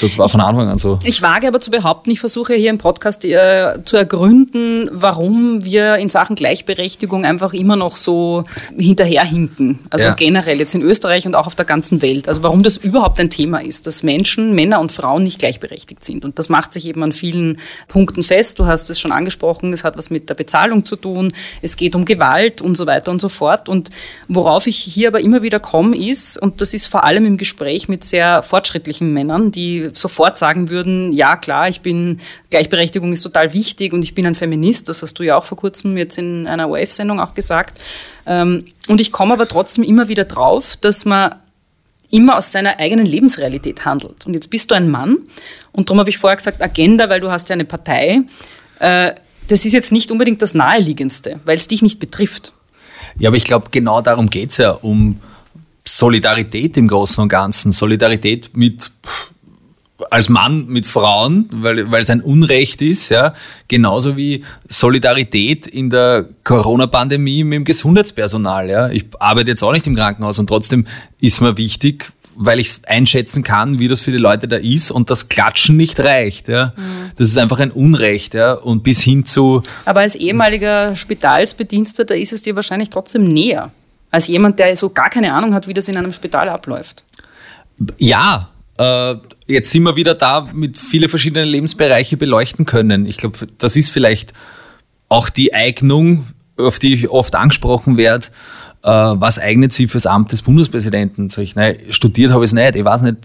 Das 0.00 0.18
war 0.18 0.28
von 0.28 0.40
Anfang 0.40 0.68
an 0.68 0.78
so. 0.78 0.98
Ich 1.04 1.22
wage 1.22 1.46
aber 1.46 1.60
zu 1.60 1.70
behaupten, 1.70 2.10
ich 2.10 2.18
versuche 2.18 2.54
hier 2.54 2.70
im 2.70 2.78
Podcast 2.78 3.24
äh, 3.24 3.78
zu 3.84 3.96
ergründen, 3.96 4.90
warum 4.92 5.64
wir 5.64 5.96
in 5.96 6.08
Sachen 6.08 6.34
Gleichberechtigung 6.34 7.24
einfach 7.24 7.52
immer 7.52 7.76
noch 7.76 7.96
so 7.96 8.44
hinterherhinken. 8.76 9.78
Also 9.90 10.06
ja. 10.06 10.14
generell 10.14 10.58
jetzt 10.58 10.74
in 10.74 10.82
Österreich 10.82 11.26
und 11.26 11.36
auch 11.36 11.46
auf 11.46 11.54
der 11.54 11.64
ganzen 11.64 12.02
Welt. 12.02 12.26
Also 12.26 12.42
warum 12.42 12.64
das 12.64 12.76
überhaupt 12.76 13.20
ein 13.20 13.30
Thema 13.30 13.58
ist, 13.58 13.86
dass 13.86 14.02
Menschen, 14.02 14.52
Männer 14.52 14.80
und 14.80 14.90
Frauen 14.90 15.22
nicht 15.22 15.38
gleichberechtigt 15.38 16.02
sind. 16.02 16.24
Und 16.24 16.40
das 16.40 16.48
macht 16.48 16.72
sich 16.72 16.86
eben 16.86 17.02
an 17.04 17.12
vielen 17.12 17.58
Punkten 17.86 18.24
fest. 18.24 18.58
Du 18.58 18.66
hast 18.66 18.90
es 18.90 18.98
schon 18.98 19.12
angesprochen, 19.12 19.72
es 19.72 19.84
hat 19.84 19.96
was 19.96 20.10
mit 20.10 20.28
der 20.28 20.34
Bezahlung 20.34 20.84
zu 20.84 20.96
tun, 20.96 21.32
es 21.62 21.76
geht 21.76 21.94
um 21.94 22.04
Gewalt 22.04 22.62
und 22.62 22.76
so 22.76 22.86
weiter 22.86 23.12
und 23.12 23.20
so 23.20 23.28
fort. 23.28 23.68
Und 23.68 23.90
worauf 24.26 24.66
ich 24.66 24.76
hier 24.76 25.08
aber 25.08 25.20
immer 25.20 25.42
wieder 25.42 25.60
komme, 25.60 25.96
ist, 25.96 26.36
und 26.36 26.60
das 26.60 26.74
ist 26.74 26.88
vor 26.88 27.04
allem 27.04 27.24
im 27.26 27.36
Gespräch 27.36 27.88
mit 27.88 28.02
sehr 28.02 28.42
fortschrittlichen 28.42 29.12
Männern, 29.12 29.52
die 29.52 29.83
sofort 29.92 30.38
sagen 30.38 30.70
würden, 30.70 31.12
ja 31.12 31.36
klar, 31.36 31.68
ich 31.68 31.80
bin, 31.80 32.20
Gleichberechtigung 32.50 33.12
ist 33.12 33.22
total 33.22 33.52
wichtig 33.52 33.92
und 33.92 34.02
ich 34.02 34.14
bin 34.14 34.26
ein 34.26 34.34
Feminist, 34.34 34.88
das 34.88 35.02
hast 35.02 35.18
du 35.18 35.22
ja 35.22 35.36
auch 35.36 35.44
vor 35.44 35.58
kurzem 35.58 35.96
jetzt 35.96 36.18
in 36.18 36.46
einer 36.46 36.68
ORF-Sendung 36.68 37.20
auch 37.20 37.34
gesagt. 37.34 37.80
Ähm, 38.26 38.66
und 38.88 39.00
ich 39.00 39.12
komme 39.12 39.34
aber 39.34 39.48
trotzdem 39.48 39.84
immer 39.84 40.08
wieder 40.08 40.24
drauf, 40.24 40.76
dass 40.80 41.04
man 41.04 41.34
immer 42.10 42.36
aus 42.36 42.52
seiner 42.52 42.78
eigenen 42.78 43.06
Lebensrealität 43.06 43.84
handelt. 43.84 44.26
Und 44.26 44.34
jetzt 44.34 44.48
bist 44.48 44.70
du 44.70 44.74
ein 44.74 44.88
Mann 44.90 45.18
und 45.72 45.88
darum 45.88 46.00
habe 46.00 46.10
ich 46.10 46.18
vorher 46.18 46.36
gesagt 46.36 46.62
Agenda, 46.62 47.08
weil 47.08 47.20
du 47.20 47.30
hast 47.30 47.48
ja 47.48 47.54
eine 47.54 47.64
Partei. 47.64 48.22
Äh, 48.78 49.12
das 49.48 49.66
ist 49.66 49.72
jetzt 49.72 49.92
nicht 49.92 50.10
unbedingt 50.10 50.40
das 50.40 50.54
Naheliegendste, 50.54 51.40
weil 51.44 51.56
es 51.56 51.68
dich 51.68 51.82
nicht 51.82 51.98
betrifft. 51.98 52.52
Ja, 53.18 53.28
aber 53.28 53.36
ich 53.36 53.44
glaube, 53.44 53.68
genau 53.70 54.00
darum 54.00 54.30
geht 54.30 54.50
es 54.50 54.58
ja, 54.58 54.70
um 54.70 55.20
Solidarität 55.84 56.76
im 56.76 56.88
Großen 56.88 57.22
und 57.22 57.28
Ganzen. 57.28 57.72
Solidarität 57.72 58.56
mit 58.56 58.90
als 60.14 60.28
Mann 60.28 60.66
mit 60.68 60.86
Frauen, 60.86 61.48
weil, 61.52 61.90
weil 61.90 62.00
es 62.00 62.08
ein 62.08 62.20
Unrecht 62.20 62.80
ist, 62.80 63.08
ja, 63.08 63.34
genauso 63.66 64.16
wie 64.16 64.44
Solidarität 64.68 65.66
in 65.66 65.90
der 65.90 66.26
Corona-Pandemie 66.44 67.42
mit 67.42 67.56
dem 67.56 67.64
Gesundheitspersonal. 67.64 68.70
Ja. 68.70 68.88
Ich 68.90 69.06
arbeite 69.18 69.50
jetzt 69.50 69.64
auch 69.64 69.72
nicht 69.72 69.86
im 69.88 69.96
Krankenhaus 69.96 70.38
und 70.38 70.46
trotzdem 70.46 70.86
ist 71.20 71.40
mir 71.40 71.56
wichtig, 71.56 72.12
weil 72.36 72.60
ich 72.60 72.68
es 72.68 72.84
einschätzen 72.84 73.42
kann, 73.42 73.80
wie 73.80 73.88
das 73.88 74.00
für 74.00 74.12
die 74.12 74.18
Leute 74.18 74.46
da 74.46 74.56
ist 74.56 74.92
und 74.92 75.10
das 75.10 75.28
Klatschen 75.28 75.76
nicht 75.76 75.98
reicht. 75.98 76.46
Ja. 76.46 76.72
Mhm. 76.76 77.10
Das 77.16 77.28
ist 77.28 77.36
einfach 77.36 77.58
ein 77.58 77.72
Unrecht. 77.72 78.34
Ja. 78.34 78.52
Und 78.54 78.84
bis 78.84 79.00
hin 79.00 79.24
zu. 79.24 79.62
Aber 79.84 80.00
als 80.00 80.14
ehemaliger 80.14 80.94
Spitalsbediensteter 80.94 82.16
ist 82.16 82.32
es 82.32 82.42
dir 82.42 82.54
wahrscheinlich 82.54 82.90
trotzdem 82.90 83.24
näher 83.24 83.72
Als 84.12 84.28
jemand, 84.28 84.60
der 84.60 84.76
so 84.76 84.90
gar 84.90 85.10
keine 85.10 85.32
Ahnung 85.32 85.54
hat, 85.54 85.66
wie 85.66 85.74
das 85.74 85.88
in 85.88 85.96
einem 85.96 86.12
Spital 86.12 86.48
abläuft. 86.48 87.04
Ja, 87.98 88.50
jetzt 89.46 89.70
sind 89.70 89.84
wir 89.84 89.96
wieder 89.96 90.14
da, 90.14 90.48
mit 90.52 90.76
viele 90.78 91.08
verschiedene 91.08 91.44
Lebensbereiche 91.44 92.16
beleuchten 92.16 92.64
können. 92.64 93.06
Ich 93.06 93.16
glaube, 93.16 93.38
das 93.58 93.76
ist 93.76 93.90
vielleicht 93.90 94.32
auch 95.08 95.30
die 95.30 95.54
Eignung, 95.54 96.26
auf 96.56 96.78
die 96.78 96.94
ich 96.94 97.08
oft 97.08 97.34
angesprochen 97.34 97.96
werde. 97.96 98.26
Äh, 98.82 98.88
was 98.90 99.38
eignet 99.38 99.72
sie 99.72 99.88
fürs 99.88 100.06
Amt 100.06 100.32
des 100.32 100.42
Bundespräsidenten? 100.42 101.30
Sag 101.30 101.42
ich, 101.42 101.56
nein, 101.56 101.76
studiert 101.90 102.32
habe 102.32 102.44
ich 102.44 102.50
es 102.50 102.54
nicht. 102.54 102.76
Ich 102.76 102.84
weiß 102.84 103.02
nicht, 103.02 103.18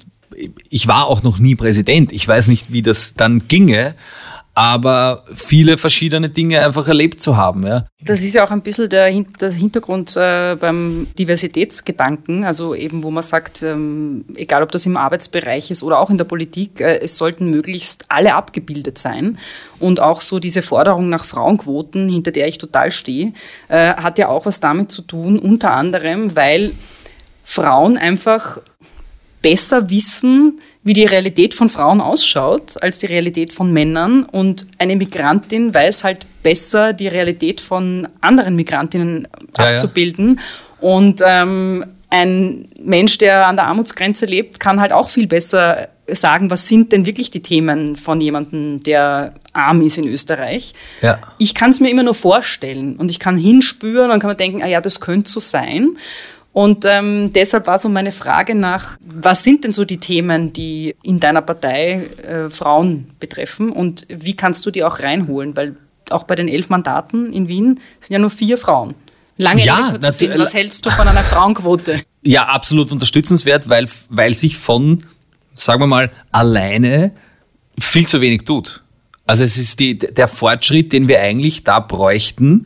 ich 0.70 0.88
war 0.88 1.08
auch 1.08 1.24
noch 1.24 1.40
nie 1.40 1.56
Präsident. 1.56 2.12
Ich 2.12 2.28
weiß 2.28 2.48
nicht, 2.48 2.72
wie 2.72 2.82
das 2.82 3.16
dann 3.16 3.48
ginge 3.48 3.96
aber 4.60 5.24
viele 5.34 5.78
verschiedene 5.78 6.28
Dinge 6.28 6.66
einfach 6.66 6.86
erlebt 6.86 7.22
zu 7.22 7.38
haben. 7.38 7.66
Ja. 7.66 7.86
Das 8.02 8.22
ist 8.22 8.34
ja 8.34 8.44
auch 8.44 8.52
ein 8.52 8.62
bisschen 8.62 8.90
der, 8.90 9.10
der 9.40 9.52
Hintergrund 9.52 10.18
äh, 10.18 10.58
beim 10.60 11.08
Diversitätsgedanken, 11.18 12.44
also 12.44 12.76
eben 12.76 13.02
wo 13.04 13.10
man 13.10 13.24
sagt, 13.24 13.64
ähm, 13.64 14.26
egal 14.36 14.62
ob 14.62 14.74
das 14.74 14.86
im 14.86 14.98
Arbeitsbereich 14.98 15.72
ist 15.72 15.82
oder 15.82 15.98
auch 15.98 16.10
in 16.10 16.18
der 16.18 16.26
Politik, 16.26 16.82
äh, 16.82 17.00
es 17.00 17.16
sollten 17.16 17.50
möglichst 17.50 18.04
alle 18.10 18.36
abgebildet 18.36 18.98
sein. 18.98 19.38
Und 19.80 20.02
auch 20.02 20.20
so 20.20 20.40
diese 20.40 20.62
Forderung 20.62 21.08
nach 21.08 21.24
Frauenquoten, 21.24 22.10
hinter 22.10 22.32
der 22.32 22.50
ich 22.50 22.58
total 22.58 22.92
stehe, 22.92 23.32
äh, 23.70 23.94
hat 23.94 24.18
ja 24.18 24.28
auch 24.28 24.46
was 24.46 24.60
damit 24.60 24.92
zu 24.92 25.04
tun, 25.04 25.40
unter 25.40 25.72
anderem, 25.74 26.36
weil 26.36 26.74
Frauen 27.46 27.98
einfach 27.98 28.60
besser 29.42 29.90
wissen, 29.90 30.60
wie 30.84 30.94
die 30.94 31.06
Realität 31.06 31.54
von 31.54 31.70
Frauen 31.70 32.02
ausschaut 32.02 32.82
als 32.82 33.00
die 33.00 33.06
Realität 33.08 33.54
von 33.54 33.72
Männern. 33.72 34.24
Und 34.24 34.68
eine 34.78 34.96
Migrantin 34.96 35.74
weiß 35.74 36.04
halt 36.04 36.26
besser, 36.44 36.94
die 36.94 37.08
Realität 37.08 37.62
von 37.62 38.08
anderen 38.22 38.56
Migrantinnen 38.56 39.28
ja, 39.58 39.72
abzubilden. 39.72 40.40
Ja. 40.40 40.88
Und 40.90 41.22
ähm, 41.26 41.86
ein 42.10 42.68
Mensch, 42.82 43.18
der 43.20 43.48
an 43.48 43.56
der 43.56 43.68
Armutsgrenze 43.68 44.26
lebt, 44.26 44.60
kann 44.60 44.80
halt 44.80 44.92
auch 44.92 45.10
viel 45.10 45.28
besser 45.28 45.90
sagen, 46.08 46.50
was 46.50 46.68
sind 46.68 46.92
denn 46.92 47.06
wirklich 47.06 47.30
die 47.30 47.42
Themen 47.42 47.96
von 47.96 48.20
jemandem, 48.20 48.80
der 48.82 49.34
arm 49.54 49.82
ist 49.82 49.98
in 49.98 50.08
Österreich. 50.08 50.74
Ja. 51.02 51.20
Ich 51.38 51.54
kann 51.54 51.70
es 51.70 51.80
mir 51.80 51.90
immer 51.90 52.04
nur 52.04 52.16
vorstellen 52.16 52.96
und 52.96 53.12
ich 53.12 53.20
kann 53.20 53.38
hinspüren 53.38 54.10
und 54.10 54.20
kann 54.20 54.30
mir 54.30 54.36
denken, 54.36 54.64
ah 54.64 54.68
ja, 54.68 54.82
das 54.82 55.02
könnte 55.02 55.30
so 55.30 55.40
sein. 55.40 55.98
Und 56.52 56.84
ähm, 56.86 57.32
deshalb 57.34 57.68
war 57.68 57.78
so 57.78 57.90
meine 57.90 58.12
Frage 58.12 58.56
nach, 58.56 58.98
was 59.02 59.44
sind 59.44 59.64
denn 59.64 59.72
so 59.72 59.86
die 59.86 60.00
Themen, 60.00 60.52
die 60.52 60.96
in 61.04 61.20
deiner 61.20 61.42
Partei 61.42 62.08
äh, 62.24 62.50
Frauen 62.50 63.12
betreffen 63.20 63.72
und 63.72 64.08
wie 64.10 64.36
kannst 64.36 64.66
du 64.66 64.72
die 64.72 64.84
auch 64.84 65.00
reinholen? 65.00 65.56
Weil 65.56 65.76
auch 66.10 66.24
bei 66.24 66.36
den 66.36 66.48
elf 66.48 66.70
Mandaten 66.70 67.32
in 67.32 67.48
Wien 67.48 67.80
sind 68.00 68.14
ja 68.14 68.20
nur 68.20 68.32
vier 68.32 68.58
Frauen. 68.58 68.96
Lange 69.38 69.64
ja, 69.64 69.94
Rede, 69.94 70.40
Was 70.40 70.54
hältst 70.54 70.86
du 70.86 70.90
von 70.90 71.08
einer 71.08 71.24
Frauenquote? 71.24 72.02
Ja, 72.24 72.48
absolut 72.48 72.92
unterstützenswert, 72.92 73.70
weil, 73.70 73.86
weil 74.10 74.34
sich 74.34 74.58
von, 74.58 75.06
sagen 75.54 75.82
wir 75.82 75.88
mal, 75.88 76.12
alleine 76.32 77.12
viel 77.80 78.06
zu 78.06 78.20
wenig 78.20 78.44
tut. 78.44 78.84
Also 79.26 79.44
es 79.44 79.58
ist 79.58 79.80
die, 79.80 79.98
der 79.98 80.28
Fortschritt, 80.28 80.92
den 80.92 81.08
wir 81.08 81.22
eigentlich 81.22 81.64
da 81.64 81.80
bräuchten, 81.80 82.66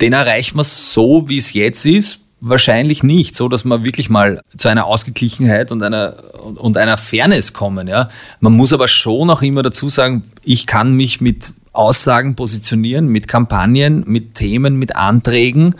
den 0.00 0.14
erreichen 0.14 0.56
wir 0.56 0.64
so, 0.64 1.28
wie 1.28 1.38
es 1.38 1.52
jetzt 1.52 1.84
ist, 1.84 2.24
wahrscheinlich 2.40 3.02
nicht, 3.02 3.34
so 3.34 3.48
dass 3.48 3.64
man 3.64 3.84
wirklich 3.84 4.10
mal 4.10 4.40
zu 4.56 4.68
einer 4.68 4.86
Ausgeglichenheit 4.86 5.72
und 5.72 5.82
einer, 5.82 6.14
und 6.56 6.76
einer 6.76 6.96
Fairness 6.96 7.52
kommen. 7.52 7.88
Ja. 7.88 8.08
Man 8.40 8.52
muss 8.52 8.72
aber 8.72 8.88
schon 8.88 9.30
auch 9.30 9.42
immer 9.42 9.62
dazu 9.62 9.88
sagen, 9.88 10.22
ich 10.44 10.66
kann 10.66 10.94
mich 10.94 11.20
mit 11.20 11.52
Aussagen 11.72 12.34
positionieren, 12.34 13.08
mit 13.08 13.28
Kampagnen, 13.28 14.04
mit 14.06 14.34
Themen, 14.34 14.76
mit 14.76 14.96
Anträgen, 14.96 15.74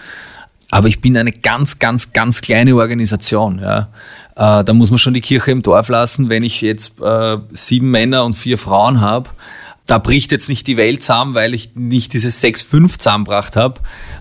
aber 0.71 0.89
ich 0.89 1.01
bin 1.01 1.17
eine 1.17 1.33
ganz, 1.33 1.79
ganz, 1.79 2.13
ganz 2.13 2.41
kleine 2.41 2.77
Organisation. 2.77 3.61
Ja. 3.61 3.89
Äh, 4.37 4.65
da 4.65 4.73
muss 4.75 4.91
man 4.91 4.99
schon 4.99 5.15
die 5.15 5.21
Kirche 5.21 5.51
im 5.51 5.63
Dorf 5.63 5.89
lassen, 5.89 6.29
wenn 6.29 6.43
ich 6.43 6.61
jetzt 6.61 7.01
äh, 7.01 7.39
sieben 7.51 7.91
Männer 7.91 8.25
und 8.25 8.35
vier 8.35 8.59
Frauen 8.59 9.01
habe. 9.01 9.31
Da 9.87 9.97
bricht 9.97 10.31
jetzt 10.33 10.51
nicht 10.51 10.67
die 10.67 10.77
Welt 10.77 11.03
zusammen, 11.03 11.35
weil 11.35 11.55
ich 11.55 11.75
nicht 11.75 12.13
dieses 12.13 12.43
6-5 12.43 12.99
zusammengebracht 12.99 13.57
habe. 13.57 13.81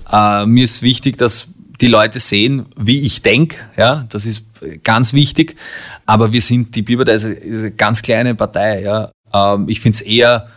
Äh, 0.10 0.45
mir 0.45 0.63
ist 0.63 0.82
wichtig, 0.82 1.17
dass 1.17 1.50
die 1.82 1.88
Leute 1.88 2.20
sehen, 2.20 2.66
wie 2.76 3.02
ich 3.02 3.22
denke. 3.22 3.58
Ja, 3.78 4.06
das 4.10 4.26
ist 4.26 4.46
ganz 4.84 5.13
wichtig. 5.13 5.56
Aber 6.06 6.32
wir 6.34 6.42
sind, 6.42 6.76
die 6.76 6.82
Bibel 6.82 7.08
ist 7.08 7.26
eine 7.26 7.72
ganz 7.72 8.02
kleine 8.02 8.36
Partei. 8.36 8.82
Ja. 8.82 9.12
Ähm, 9.34 9.70
ich 9.70 9.80
finde 9.80 9.96
es 9.96 10.02
eher 10.02 10.48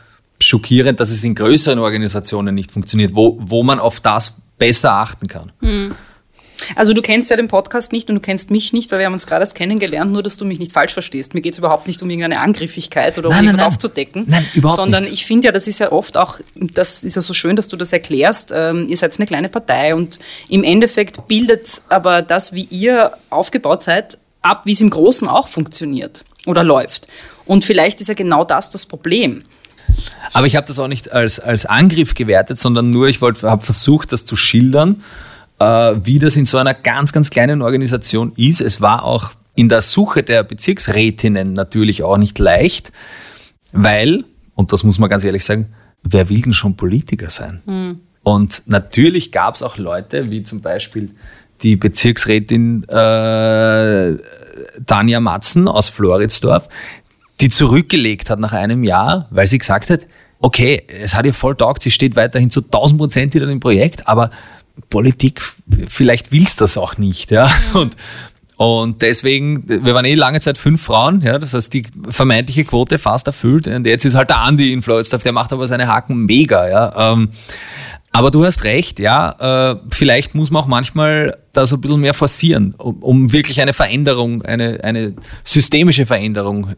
schockierend, 0.43 1.01
dass 1.01 1.11
es 1.11 1.23
in 1.23 1.35
größeren 1.35 1.79
Organisationen 1.79 2.55
nicht 2.55 2.71
funktioniert, 2.71 3.15
wo, 3.15 3.39
wo 3.41 3.63
man 3.63 3.79
auf 3.79 4.01
das 4.01 4.41
besser 4.59 4.93
achten 4.93 5.27
kann. 5.27 5.53
Mhm. 5.61 5.95
Also 6.77 6.93
du 6.93 7.03
kennst 7.03 7.31
ja 7.31 7.37
den 7.37 7.49
Podcast 7.49 7.93
nicht 7.93 8.09
und 8.09 8.17
du 8.17 8.21
kennst 8.21 8.51
mich 8.51 8.73
nicht, 8.73 8.91
weil 8.91 8.99
wir 8.99 9.07
haben 9.07 9.13
uns 9.13 9.27
gerade 9.27 9.43
erst 9.43 9.55
kennengelernt, 9.55 10.13
nur 10.13 10.23
dass 10.23 10.37
du 10.37 10.45
mich 10.45 10.59
nicht 10.59 10.73
falsch 10.73 10.93
verstehst. 10.93 11.35
Mir 11.35 11.41
geht 11.41 11.55
es 11.55 11.59
überhaupt 11.59 11.87
nicht 11.87 12.03
um 12.03 12.11
irgendeine 12.11 12.41
Angriffigkeit 12.41 13.19
oder 13.19 13.29
um 13.29 13.35
nein, 13.35 13.47
irgendwas 13.47 13.67
aufzudecken. 13.67 14.25
Nein, 14.27 14.47
überhaupt 14.55 14.77
sondern 14.77 15.05
nicht. 15.05 15.13
ich 15.13 15.27
finde 15.27 15.47
ja, 15.47 15.53
das 15.53 15.67
ist 15.67 15.79
ja 15.79 15.93
oft 15.93 16.17
auch, 16.17 16.41
das 16.55 17.05
ist 17.05 17.17
ja 17.17 17.23
so 17.23 17.33
schön, 17.33 17.57
dass 17.57 17.69
du 17.69 17.77
das 17.77 17.93
erklärst, 17.93 18.53
ähm, 18.55 18.87
ihr 18.89 18.97
seid 18.97 19.19
eine 19.19 19.27
kleine 19.27 19.49
Partei 19.49 19.95
und 19.95 20.19
im 20.49 20.65
Endeffekt 20.65 21.27
bildet 21.29 21.83
aber 21.89 22.23
das, 22.23 22.53
wie 22.53 22.65
ihr 22.71 23.13
aufgebaut 23.31 23.83
seid, 23.83 24.19
ab, 24.43 24.63
wie 24.65 24.73
es 24.73 24.81
im 24.81 24.91
Großen 24.91 25.29
auch 25.29 25.49
funktioniert 25.49 26.25
oder 26.47 26.63
läuft. 26.65 27.09
Und 27.47 27.65
vielleicht 27.65 28.01
ist 28.01 28.09
ja 28.09 28.15
genau 28.15 28.45
das 28.45 28.71
das 28.71 28.87
Problem. 28.87 29.43
Aber 30.33 30.47
ich 30.47 30.57
habe 30.57 30.67
das 30.67 30.79
auch 30.79 30.89
nicht 30.89 31.13
als, 31.13 31.41
als 31.41 31.67
Angriff 31.67 32.15
gewertet, 32.15 32.59
sondern 32.59 32.91
nur, 32.91 33.09
ich 33.09 33.21
habe 33.21 33.61
versucht, 33.61 34.13
das 34.13 34.25
zu 34.25 34.37
schildern 34.37 35.03
wie 35.61 36.19
das 36.19 36.37
in 36.37 36.47
so 36.47 36.59
einer 36.59 36.75
ganz, 36.75 37.13
ganz 37.13 37.31
kleinen 37.31 37.61
Organisation 37.61 38.33
ist. 38.37 38.61
Es 38.61 38.81
war 38.81 39.05
auch 39.05 39.33
in 39.55 39.69
der 39.69 39.83
Suche 39.83 40.23
der 40.23 40.43
Bezirksrätinnen 40.43 41.53
natürlich 41.53 42.03
auch 42.03 42.17
nicht 42.17 42.39
leicht, 42.39 42.93
weil, 43.73 44.25
und 44.55 44.73
das 44.73 44.85
muss 44.85 44.99
man 44.99 45.11
ganz 45.11 45.25
ehrlich 45.25 45.45
sagen, 45.45 45.75
wer 46.03 46.29
will 46.29 46.41
denn 46.43 46.55
schon 46.55 46.77
Politiker 46.77 47.29
sein? 47.29 47.63
Mhm. 47.67 48.01
Und 48.23 48.63
natürlich 48.67 49.33
gab 49.33 49.55
es 49.55 49.63
auch 49.63 49.77
Leute, 49.77 50.31
wie 50.31 50.43
zum 50.43 50.61
Beispiel 50.61 51.11
die 51.63 51.77
Bezirksrätin 51.77 52.85
äh, 52.89 54.17
Tanja 54.87 55.21
Matzen 55.21 55.69
aus 55.69 55.89
Floridsdorf, 55.89 56.69
die 57.41 57.49
zurückgelegt 57.49 58.31
hat 58.31 58.41
nach 58.41 58.53
einem 58.53 58.85
Jahr, 58.85 59.27
weil 59.31 59.47
sie 59.47 59.59
gesagt 59.59 59.91
hat, 59.91 60.07
okay, 60.41 60.83
es 60.89 61.15
hat 61.15 61.27
ihr 61.27 61.35
voll 61.35 61.57
taugt, 61.57 61.83
sie 61.83 61.91
steht 61.91 62.17
weiterhin 62.17 62.51
zu 62.51 62.63
1000 62.63 62.99
Prozent 62.99 63.35
wieder 63.35 63.49
im 63.49 63.61
Projekt, 63.61 64.09
aber 64.09 64.31
Politik, 64.89 65.43
vielleicht 65.89 66.33
willst 66.33 66.61
das 66.61 66.77
auch 66.77 66.99
nicht, 66.99 67.31
ja. 67.31 67.51
Und, 67.75 67.97
und 68.57 69.01
deswegen, 69.01 69.69
wir 69.69 69.95
waren 69.95 70.05
eh 70.05 70.15
lange 70.15 70.41
Zeit 70.41 70.59
fünf 70.59 70.83
Frauen, 70.83 71.23
ja, 71.23 71.39
das 71.39 71.55
heißt 71.55 71.73
die 71.73 71.85
vermeintliche 72.09 72.65
Quote 72.65 72.99
fast 72.99 73.27
erfüllt. 73.27 73.67
Und 73.67 73.87
jetzt 73.87 74.05
ist 74.05 74.15
halt 74.15 74.31
der 74.31 74.41
Andi 74.41 74.73
in 74.73 74.83
Floydstaff, 74.83 75.23
der 75.23 75.33
macht 75.33 75.53
aber 75.53 75.67
seine 75.67 75.89
Haken 75.89 76.27
mega, 76.27 76.69
ja. 76.69 77.13
Ähm, 77.13 77.31
aber 78.13 78.31
du 78.31 78.45
hast 78.45 78.65
recht, 78.65 78.99
ja, 78.99 79.71
äh, 79.73 79.77
vielleicht 79.91 80.35
muss 80.35 80.51
man 80.51 80.65
auch 80.65 80.67
manchmal 80.67 81.39
da 81.53 81.65
so 81.65 81.77
ein 81.77 81.81
bisschen 81.81 82.01
mehr 82.01 82.15
forcieren, 82.15 82.75
um, 82.77 83.03
um 83.03 83.33
wirklich 83.33 83.61
eine 83.61 83.73
Veränderung, 83.73 84.43
eine, 84.43 84.83
eine 84.83 85.15
systemische 85.45 86.07
Veränderung 86.07 86.75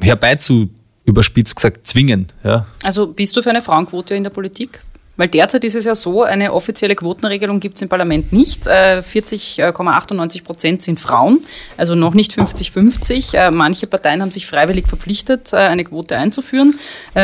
herbeizu 0.00 0.70
überspitzt 1.04 1.56
gesagt 1.56 1.86
zwingen. 1.86 2.26
Ja. 2.44 2.66
Also 2.82 3.06
bist 3.06 3.36
du 3.36 3.42
für 3.42 3.50
eine 3.50 3.62
Frauenquote 3.62 4.14
in 4.14 4.24
der 4.24 4.30
Politik? 4.30 4.80
Weil 5.16 5.28
derzeit 5.28 5.64
ist 5.64 5.74
es 5.74 5.84
ja 5.84 5.94
so, 5.94 6.22
eine 6.24 6.52
offizielle 6.52 6.94
Quotenregelung 6.94 7.60
gibt 7.60 7.76
es 7.76 7.82
im 7.82 7.88
Parlament 7.88 8.32
nicht. 8.32 8.66
40,98 8.66 10.38
äh, 10.38 10.42
Prozent 10.42 10.82
sind 10.82 11.00
Frauen, 11.00 11.44
also 11.76 11.94
noch 11.94 12.14
nicht 12.14 12.32
50-50. 12.32 13.34
Äh, 13.34 13.50
manche 13.50 13.86
Parteien 13.86 14.20
haben 14.20 14.30
sich 14.30 14.46
freiwillig 14.46 14.86
verpflichtet, 14.86 15.52
äh, 15.52 15.56
eine 15.56 15.84
Quote 15.84 16.16
einzuführen. 16.16 16.78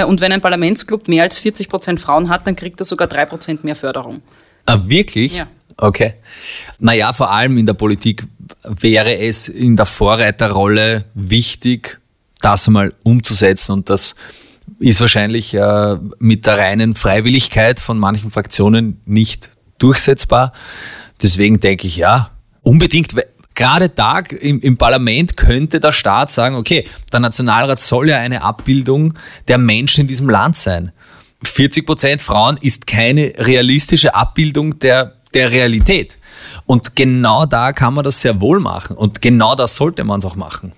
Und 0.06 0.20
wenn 0.20 0.32
ein 0.32 0.40
Parlamentsclub 0.40 1.08
mehr 1.08 1.24
als 1.24 1.38
40 1.38 1.68
Prozent 1.68 2.00
Frauen 2.00 2.28
hat, 2.28 2.46
dann 2.46 2.56
kriegt 2.56 2.80
er 2.80 2.84
sogar 2.84 3.08
drei 3.08 3.26
Prozent 3.26 3.64
mehr 3.64 3.76
Förderung. 3.76 4.22
Ah, 4.66 4.78
wirklich? 4.86 5.36
Ja. 5.36 5.48
Okay. 5.76 6.14
Naja, 6.78 7.12
vor 7.12 7.30
allem 7.30 7.58
in 7.58 7.66
der 7.66 7.74
Politik 7.74 8.24
wäre 8.62 9.18
es 9.18 9.48
in 9.48 9.76
der 9.76 9.86
Vorreiterrolle 9.86 11.04
wichtig, 11.14 12.00
das 12.40 12.66
einmal 12.66 12.92
umzusetzen 13.04 13.72
und 13.72 13.90
das 13.90 14.14
ist 14.78 15.00
wahrscheinlich 15.00 15.54
äh, 15.54 15.96
mit 16.18 16.46
der 16.46 16.58
reinen 16.58 16.94
Freiwilligkeit 16.94 17.80
von 17.80 17.98
manchen 17.98 18.30
Fraktionen 18.30 19.00
nicht 19.04 19.50
durchsetzbar. 19.78 20.52
Deswegen 21.22 21.60
denke 21.60 21.86
ich, 21.86 21.96
ja, 21.96 22.30
unbedingt. 22.62 23.14
Gerade 23.54 23.90
da 23.90 24.20
im, 24.20 24.60
im 24.60 24.78
Parlament 24.78 25.36
könnte 25.36 25.78
der 25.78 25.92
Staat 25.92 26.30
sagen, 26.30 26.56
okay, 26.56 26.88
der 27.12 27.20
Nationalrat 27.20 27.80
soll 27.80 28.08
ja 28.08 28.16
eine 28.16 28.42
Abbildung 28.42 29.12
der 29.46 29.58
Menschen 29.58 30.02
in 30.02 30.06
diesem 30.06 30.30
Land 30.30 30.56
sein. 30.56 30.90
40 31.42 31.84
Prozent 31.84 32.22
Frauen 32.22 32.56
ist 32.62 32.86
keine 32.86 33.32
realistische 33.36 34.14
Abbildung 34.14 34.78
der, 34.78 35.16
der 35.34 35.50
Realität. 35.50 36.16
Und 36.64 36.96
genau 36.96 37.44
da 37.44 37.72
kann 37.72 37.92
man 37.92 38.04
das 38.04 38.22
sehr 38.22 38.40
wohl 38.40 38.58
machen. 38.58 38.96
Und 38.96 39.20
genau 39.20 39.54
das 39.54 39.76
sollte 39.76 40.02
man 40.04 40.20
es 40.20 40.24
auch 40.24 40.36
machen. 40.36 40.72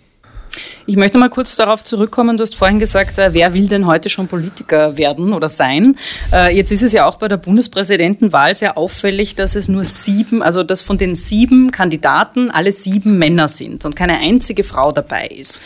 Ich 0.86 0.96
möchte 0.96 1.16
mal 1.16 1.30
kurz 1.30 1.56
darauf 1.56 1.82
zurückkommen. 1.82 2.36
Du 2.36 2.42
hast 2.42 2.54
vorhin 2.54 2.78
gesagt, 2.78 3.18
äh, 3.18 3.32
wer 3.32 3.54
will 3.54 3.68
denn 3.68 3.86
heute 3.86 4.10
schon 4.10 4.28
Politiker 4.28 4.98
werden 4.98 5.32
oder 5.32 5.48
sein? 5.48 5.96
Äh, 6.32 6.54
jetzt 6.54 6.72
ist 6.72 6.82
es 6.82 6.92
ja 6.92 7.06
auch 7.06 7.16
bei 7.16 7.28
der 7.28 7.38
Bundespräsidentenwahl 7.38 8.54
sehr 8.54 8.76
auffällig, 8.76 9.34
dass 9.34 9.56
es 9.56 9.68
nur 9.68 9.84
sieben, 9.84 10.42
also 10.42 10.62
dass 10.62 10.82
von 10.82 10.98
den 10.98 11.16
sieben 11.16 11.70
Kandidaten 11.70 12.50
alle 12.50 12.72
sieben 12.72 13.18
Männer 13.18 13.48
sind 13.48 13.84
und 13.84 13.96
keine 13.96 14.18
einzige 14.18 14.64
Frau 14.64 14.92
dabei 14.92 15.26
ist. 15.28 15.60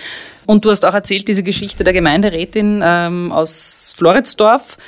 Und 0.46 0.64
du 0.64 0.70
hast 0.70 0.85
auch 0.87 0.94
erzählt, 0.94 1.29
diese 1.29 1.42
Geschichte 1.42 1.85
der 1.85 1.92
Gemeinderätin 1.92 2.81
ähm, 2.83 3.33
aus 3.33 3.94
Floridsdorf. 3.98 4.79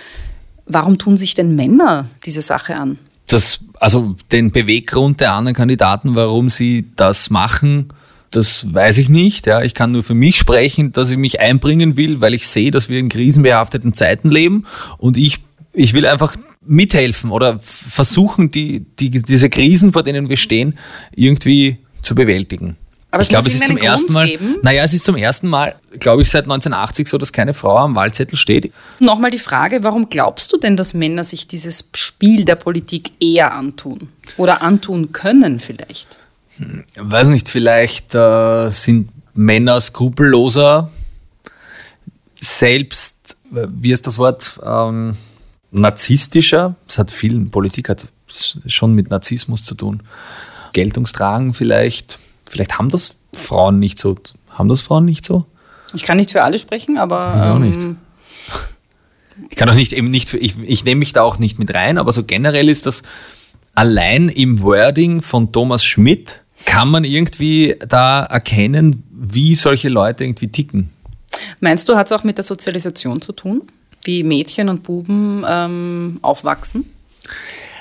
Warum 0.65 0.97
tun 0.97 1.17
sich 1.17 1.35
denn 1.35 1.55
Männer 1.57 2.07
diese 2.25 2.41
Sache 2.41 2.77
an? 2.77 2.99
Das, 3.27 3.59
also 3.79 4.15
den 4.33 4.53
Beweggrund 4.53 5.21
der 5.21 5.33
anderen 5.33 5.55
Kandidaten, 5.55 6.15
warum 6.15 6.49
sie 6.49 6.91
das 6.97 7.31
machen, 7.31 7.93
das 8.31 8.73
weiß 8.73 8.99
ich 8.99 9.09
nicht. 9.09 9.47
Ja. 9.47 9.63
Ich 9.63 9.75
kann 9.75 9.93
nur 9.93 10.03
für 10.03 10.15
mich 10.15 10.39
sprechen, 10.39 10.93
dass 10.93 11.11
ich 11.11 11.17
mich 11.17 11.41
einbringen 11.41 11.97
will, 11.97 12.21
weil 12.21 12.35
ich 12.35 12.47
sehe, 12.47 12.71
dass 12.71 12.89
wir 12.89 12.99
in 12.99 13.09
krisenbehafteten 13.09 13.95
Zeiten 13.95 14.31
leben 14.31 14.67
und 14.99 15.17
ich, 15.17 15.39
ich 15.73 15.93
will 15.93 16.07
einfach 16.07 16.35
mithelfen 16.63 17.31
oder 17.31 17.59
versuchen, 17.59 18.51
die, 18.51 18.81
die, 18.99 19.11
diese 19.11 19.51
Krisen, 19.51 19.93
vor 19.93 20.03
denen 20.03 20.29
wir 20.29 20.37
stehen, 20.37 20.79
irgendwie 21.15 21.79
zu 22.03 22.15
bewältigen. 22.15 22.77
Aber 23.13 23.23
ich 23.23 23.29
glaube, 23.29 23.49
es 23.49 23.55
ist 23.55 23.67
zum 23.67 23.77
Grund 23.77 23.83
ersten 23.83 24.13
Mal. 24.13 24.29
Geben. 24.29 24.57
Naja, 24.63 24.85
es 24.85 24.93
ist 24.93 25.05
zum 25.05 25.17
ersten 25.17 25.49
Mal, 25.49 25.75
glaube 25.99 26.23
ich, 26.23 26.29
seit 26.29 26.45
1980 26.45 27.09
so, 27.09 27.19
dass 27.19 27.33
keine 27.33 27.55
Frau 27.55 27.77
am 27.79 27.97
Wahlzettel 27.97 28.39
steht. 28.39 28.73
Nochmal 29.01 29.33
die 29.33 29.41
Frage, 29.41 29.83
warum 29.83 30.09
glaubst 30.09 30.53
du 30.53 30.59
denn, 30.59 30.77
dass 30.77 30.95
Männer 30.95 31.25
sich 31.25 31.49
dieses 31.49 31.91
Spiel 31.95 32.45
der 32.45 32.55
Politik 32.55 33.13
eher 33.19 33.53
antun? 33.53 34.11
Oder 34.37 34.63
antun 34.63 35.11
können 35.11 35.59
vielleicht? 35.59 36.21
Weiß 36.97 37.29
nicht, 37.29 37.49
vielleicht 37.49 38.15
äh, 38.15 38.69
sind 38.71 39.11
Männer 39.35 39.81
skrupelloser, 39.81 40.91
selbst, 42.41 43.37
äh, 43.55 43.67
wie 43.71 43.93
ist 43.93 44.07
das 44.07 44.19
Wort, 44.19 44.59
ähm, 44.63 45.17
narzisstischer. 45.71 46.75
Das 46.87 46.99
hat 46.99 47.11
vielen 47.11 47.51
Politik 47.51 47.89
hat 47.89 48.07
schon 48.67 48.95
mit 48.95 49.11
Narzissmus 49.11 49.65
zu 49.65 49.75
tun. 49.75 50.03
Geltungstragen 50.73 51.55
vielleicht. 51.55 52.19
Vielleicht 52.47 52.79
haben 52.79 52.91
das 52.91 53.19
Frauen 53.33 53.79
nicht 53.79 53.99
so. 53.99 54.17
Haben 54.51 54.69
das 54.69 54.83
Frauen 54.83 55.05
nicht 55.05 55.25
so? 55.25 55.47
Ich 55.95 56.05
kann 56.05 56.17
nicht 56.17 56.31
für 56.31 56.43
alle 56.43 56.59
sprechen, 56.59 56.99
aber. 56.99 57.35
Ich 57.35 57.43
auch 57.43 57.57
ähm, 57.57 57.63
nicht. 57.63 57.87
Ich 59.49 59.57
kann 59.57 59.69
auch 59.71 59.75
nicht 59.75 59.93
eben 59.93 60.11
nicht 60.11 60.29
für, 60.29 60.39
ich, 60.39 60.59
ich 60.63 60.85
nehme 60.85 60.99
mich 61.01 61.13
da 61.13 61.23
auch 61.23 61.39
nicht 61.39 61.59
mit 61.59 61.73
rein, 61.75 61.99
aber 61.99 62.13
so 62.13 62.25
generell 62.25 62.69
ist 62.69 62.87
das 62.87 63.03
allein 63.75 64.29
im 64.29 64.63
Wording 64.63 65.23
von 65.23 65.51
Thomas 65.53 65.85
Schmidt 65.85 66.43
kann 66.71 66.89
man 66.89 67.03
irgendwie 67.03 67.75
da 67.81 68.23
erkennen, 68.23 69.03
wie 69.11 69.57
solche 69.57 69.89
Leute 69.89 70.23
irgendwie 70.23 70.49
ticken. 70.49 70.91
Meinst 71.59 71.89
du, 71.89 71.97
hat 71.97 72.07
es 72.07 72.13
auch 72.13 72.23
mit 72.23 72.39
der 72.39 72.45
Sozialisation 72.45 73.21
zu 73.21 73.33
tun? 73.33 73.63
Wie 74.05 74.23
Mädchen 74.23 74.69
und 74.69 74.85
Buben 74.85 75.45
ähm, 75.49 76.19
aufwachsen? 76.23 76.85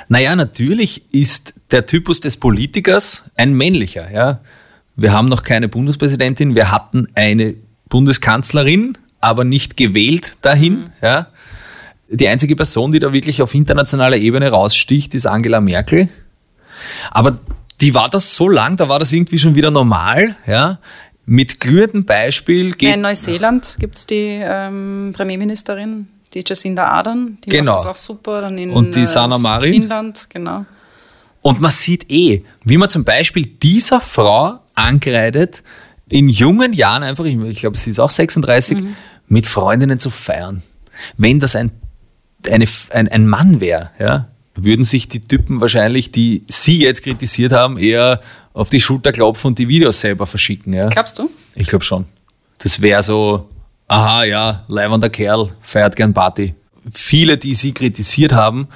Naja, 0.08 0.36
natürlich 0.36 1.04
ist 1.14 1.54
der 1.70 1.86
Typus 1.86 2.20
des 2.20 2.38
Politikers 2.38 3.26
ein 3.36 3.54
männlicher. 3.54 4.12
Ja? 4.12 4.40
Wir 4.96 5.14
haben 5.14 5.28
noch 5.28 5.44
keine 5.44 5.70
Bundespräsidentin, 5.70 6.56
wir 6.56 6.72
hatten 6.72 7.08
eine 7.14 7.54
Bundeskanzlerin, 7.90 8.98
aber 9.22 9.44
nicht 9.44 9.78
gewählt 9.78 10.34
dahin. 10.42 10.74
Mhm. 10.74 10.92
Ja? 11.04 11.28
Die 12.10 12.28
einzige 12.28 12.56
Person, 12.56 12.92
die 12.92 12.98
da 12.98 13.14
wirklich 13.14 13.44
auf 13.44 13.54
internationaler 13.54 14.18
Ebene 14.18 14.50
raussticht, 14.50 15.14
ist 15.14 15.28
Angela 15.28 15.62
Merkel. 15.62 16.10
Aber 17.12 17.38
die 17.82 17.94
war 17.94 18.10
das 18.10 18.36
so 18.36 18.50
lang, 18.50 18.78
da 18.78 18.90
war 18.90 19.00
das 19.00 19.14
irgendwie 19.14 19.40
schon 19.40 19.56
wieder 19.56 19.72
normal. 19.72 20.36
Ja? 20.46 20.80
Mit 21.26 21.60
glühendem 21.60 22.06
Beispiel 22.06 22.74
geht. 22.74 22.96
in 22.96 23.02
Neuseeland 23.02 23.78
gibt 23.80 23.98
es 23.98 24.08
die 24.08 24.40
ähm, 24.42 25.14
Premierministerin, 25.16 26.08
die 26.34 26.44
Jacinda 26.46 26.88
Ardern, 26.88 27.38
die 27.46 27.50
genau. 27.50 27.72
macht 27.72 27.82
das 27.82 27.88
auch 27.88 27.96
super. 27.96 28.42
Dann 28.42 28.58
in, 28.58 28.72
Und 28.72 28.96
die 28.96 29.06
Sana 29.06 29.38
Marin. 29.38 29.74
Finnland, 29.74 30.30
genau. 30.30 30.66
Und 31.42 31.62
man 31.62 31.72
sieht 31.72 32.12
eh, 32.12 32.44
wie 32.64 32.78
man 32.78 32.90
zum 32.90 33.06
Beispiel 33.06 33.46
dieser 33.46 34.02
Frau 34.02 34.60
angreitet, 34.76 35.64
in 36.10 36.28
jungen 36.28 36.74
Jahren 36.74 37.04
einfach, 37.04 37.24
ich 37.24 37.60
glaube, 37.60 37.78
sie 37.78 37.92
ist 37.92 38.00
auch 38.00 38.10
36, 38.10 38.80
mhm. 38.80 38.96
mit 39.28 39.46
Freundinnen 39.46 40.00
zu 40.00 40.10
feiern. 40.10 40.64
Wenn 41.18 41.40
das 41.40 41.56
ein, 41.56 41.72
eine, 42.50 42.66
ein, 42.92 43.08
ein 43.08 43.28
Mann 43.28 43.62
wäre, 43.62 43.92
ja, 44.00 44.28
würden 44.64 44.84
sich 44.84 45.08
die 45.08 45.22
Typen 45.22 45.62
wahrscheinlich, 45.62 46.12
die 46.12 46.44
sie 46.48 46.80
jetzt 46.80 47.04
kritisiert 47.04 47.52
haben, 47.52 47.78
eher 47.78 48.22
auf 48.54 48.70
die 48.70 48.82
Schulter 48.82 49.12
klopfen 49.12 49.50
und 49.50 49.60
die 49.60 49.68
Videos 49.68 50.00
selber 50.00 50.26
verschicken. 50.26 50.74
Ja. 50.74 50.90
Glaubst 50.90 51.20
du? 51.20 51.30
Ich 51.56 51.68
glaube 51.68 51.86
schon. 51.86 52.06
Das 52.58 52.82
wäre 52.82 53.04
so, 53.04 53.50
aha, 53.88 54.24
ja, 54.24 54.64
leibender 54.68 55.10
Kerl, 55.10 55.52
feiert 55.62 55.96
gern 55.96 56.14
Party. 56.14 56.54
Viele, 56.92 57.38
die 57.38 57.56
sie 57.56 57.74
kritisiert 57.74 58.34
haben, 58.34 58.68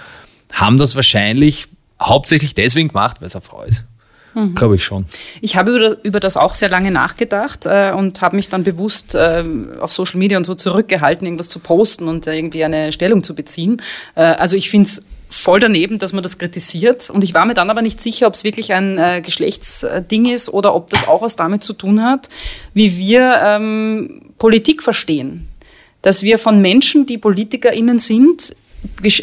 haben 0.51 0.77
das 0.77 0.95
wahrscheinlich 0.95 1.67
hauptsächlich 2.01 2.53
deswegen 2.55 2.89
gemacht, 2.89 3.17
weil 3.19 3.27
es 3.27 3.35
eine 3.35 3.43
Frau 3.43 3.63
ist. 3.63 3.85
Mhm. 4.33 4.55
Glaube 4.55 4.75
ich 4.75 4.83
schon. 4.83 5.05
Ich 5.41 5.55
habe 5.55 5.99
über, 6.03 6.19
das 6.19 6.37
auch 6.37 6.55
sehr 6.55 6.69
lange 6.69 6.91
nachgedacht 6.91 7.65
äh, 7.65 7.91
und 7.91 8.21
habe 8.21 8.35
mich 8.35 8.49
dann 8.49 8.63
bewusst 8.63 9.15
äh, 9.15 9.43
auf 9.79 9.91
Social 9.91 10.17
Media 10.17 10.37
und 10.37 10.43
so 10.43 10.55
zurückgehalten, 10.55 11.25
irgendwas 11.25 11.49
zu 11.49 11.59
posten 11.59 12.07
und 12.07 12.25
irgendwie 12.25 12.63
eine 12.63 12.91
Stellung 12.91 13.23
zu 13.23 13.35
beziehen. 13.35 13.81
Äh, 14.15 14.21
also 14.21 14.55
ich 14.55 14.69
finde 14.69 14.87
es 14.89 15.03
voll 15.33 15.59
daneben, 15.59 15.97
dass 15.97 16.13
man 16.13 16.21
das 16.21 16.37
kritisiert. 16.37 17.09
Und 17.09 17.23
ich 17.23 17.33
war 17.33 17.45
mir 17.45 17.55
dann 17.55 17.69
aber 17.69 17.81
nicht 17.81 17.99
sicher, 17.99 18.27
ob 18.27 18.35
es 18.35 18.43
wirklich 18.43 18.71
ein 18.73 18.97
äh, 18.97 19.21
Geschlechtsding 19.21 20.25
ist 20.25 20.49
oder 20.49 20.75
ob 20.75 20.89
das 20.89 21.07
auch 21.07 21.21
was 21.21 21.35
damit 21.35 21.63
zu 21.63 21.73
tun 21.73 22.03
hat, 22.03 22.29
wie 22.73 22.97
wir 22.97 23.39
ähm, 23.43 24.21
Politik 24.37 24.83
verstehen. 24.83 25.47
Dass 26.03 26.21
wir 26.21 26.37
von 26.37 26.61
Menschen, 26.61 27.05
die 27.05 27.17
PolitikerInnen 27.17 27.97
sind, 27.97 28.55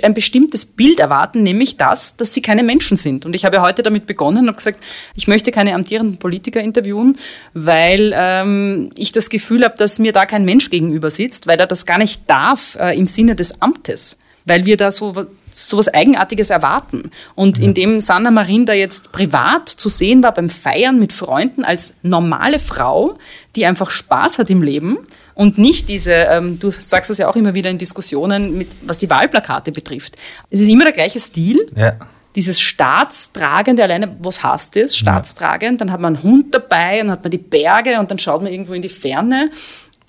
ein 0.03 0.14
bestimmtes 0.14 0.64
Bild 0.64 0.99
erwarten, 0.99 1.42
nämlich 1.42 1.77
das, 1.77 2.16
dass 2.16 2.33
sie 2.33 2.40
keine 2.40 2.62
Menschen 2.62 2.96
sind. 2.96 3.27
Und 3.27 3.37
ich 3.37 3.44
habe 3.44 3.61
heute 3.61 3.83
damit 3.83 4.07
begonnen 4.07 4.49
und 4.49 4.57
gesagt, 4.57 4.83
ich 5.14 5.29
möchte 5.29 5.53
keine 5.53 5.75
amtierenden 5.75 6.16
Politiker 6.16 6.62
interviewen, 6.62 7.18
weil 7.53 8.12
ähm, 8.16 8.90
ich 8.96 9.12
das 9.12 9.29
Gefühl 9.29 9.64
habe, 9.64 9.75
dass 9.77 9.99
mir 9.99 10.12
da 10.12 10.25
kein 10.25 10.46
Mensch 10.46 10.70
gegenüber 10.70 11.11
sitzt, 11.11 11.46
weil 11.46 11.61
er 11.61 11.66
das 11.66 11.85
gar 11.85 11.99
nicht 11.99 12.23
darf 12.29 12.77
äh, 12.81 12.96
im 12.96 13.07
Sinne 13.07 13.37
des 13.37 13.61
Amtes, 13.61 14.18
weil 14.46 14.64
wir 14.64 14.79
da 14.79 14.90
so 14.90 15.27
so 15.51 15.79
was 15.79 15.89
Eigenartiges 15.89 16.51
erwarten. 16.51 17.11
Und 17.35 17.59
ja. 17.59 17.65
indem 17.65 18.01
Sanna 18.01 18.31
Marin 18.31 18.67
da 18.67 18.73
jetzt 18.73 19.13
privat 19.13 19.69
zu 19.69 19.89
sehen 19.89 20.23
war 20.23 20.33
beim 20.33 20.49
Feiern 20.49 20.99
mit 20.99 21.13
Freunden 21.13 21.65
als 21.65 21.97
normale 22.03 22.59
Frau, 22.59 23.19
die 23.57 23.67
einfach 23.67 23.91
Spaß 23.91 24.39
hat 24.39 24.51
im 24.51 24.63
Leben, 24.63 24.99
und 25.41 25.57
nicht 25.57 25.89
diese, 25.89 26.13
ähm, 26.13 26.59
du 26.59 26.71
sagst 26.71 27.09
das 27.09 27.17
ja 27.17 27.27
auch 27.27 27.35
immer 27.35 27.55
wieder 27.55 27.71
in 27.71 27.79
Diskussionen, 27.79 28.59
mit, 28.59 28.69
was 28.83 28.99
die 28.99 29.09
Wahlplakate 29.09 29.73
betrifft. 29.73 30.17
Es 30.51 30.61
ist 30.61 30.69
immer 30.69 30.85
der 30.85 30.93
gleiche 30.93 31.19
Stil. 31.19 31.57
Ja. 31.75 31.95
Dieses 32.37 32.61
Staatstragende, 32.61 33.83
alleine, 33.83 34.15
was 34.21 34.45
heißt 34.45 34.77
das? 34.77 34.95
Staatstragend, 34.95 35.81
dann 35.81 35.93
hat 35.93 35.99
man 35.99 36.17
einen 36.17 36.23
Hund 36.23 36.55
dabei, 36.55 36.99
dann 36.99 37.11
hat 37.11 37.25
man 37.25 37.31
die 37.31 37.39
Berge 37.39 37.99
und 37.99 38.11
dann 38.11 38.19
schaut 38.19 38.43
man 38.43 38.53
irgendwo 38.53 38.75
in 38.75 38.83
die 38.83 38.91
Ferne. 38.91 39.51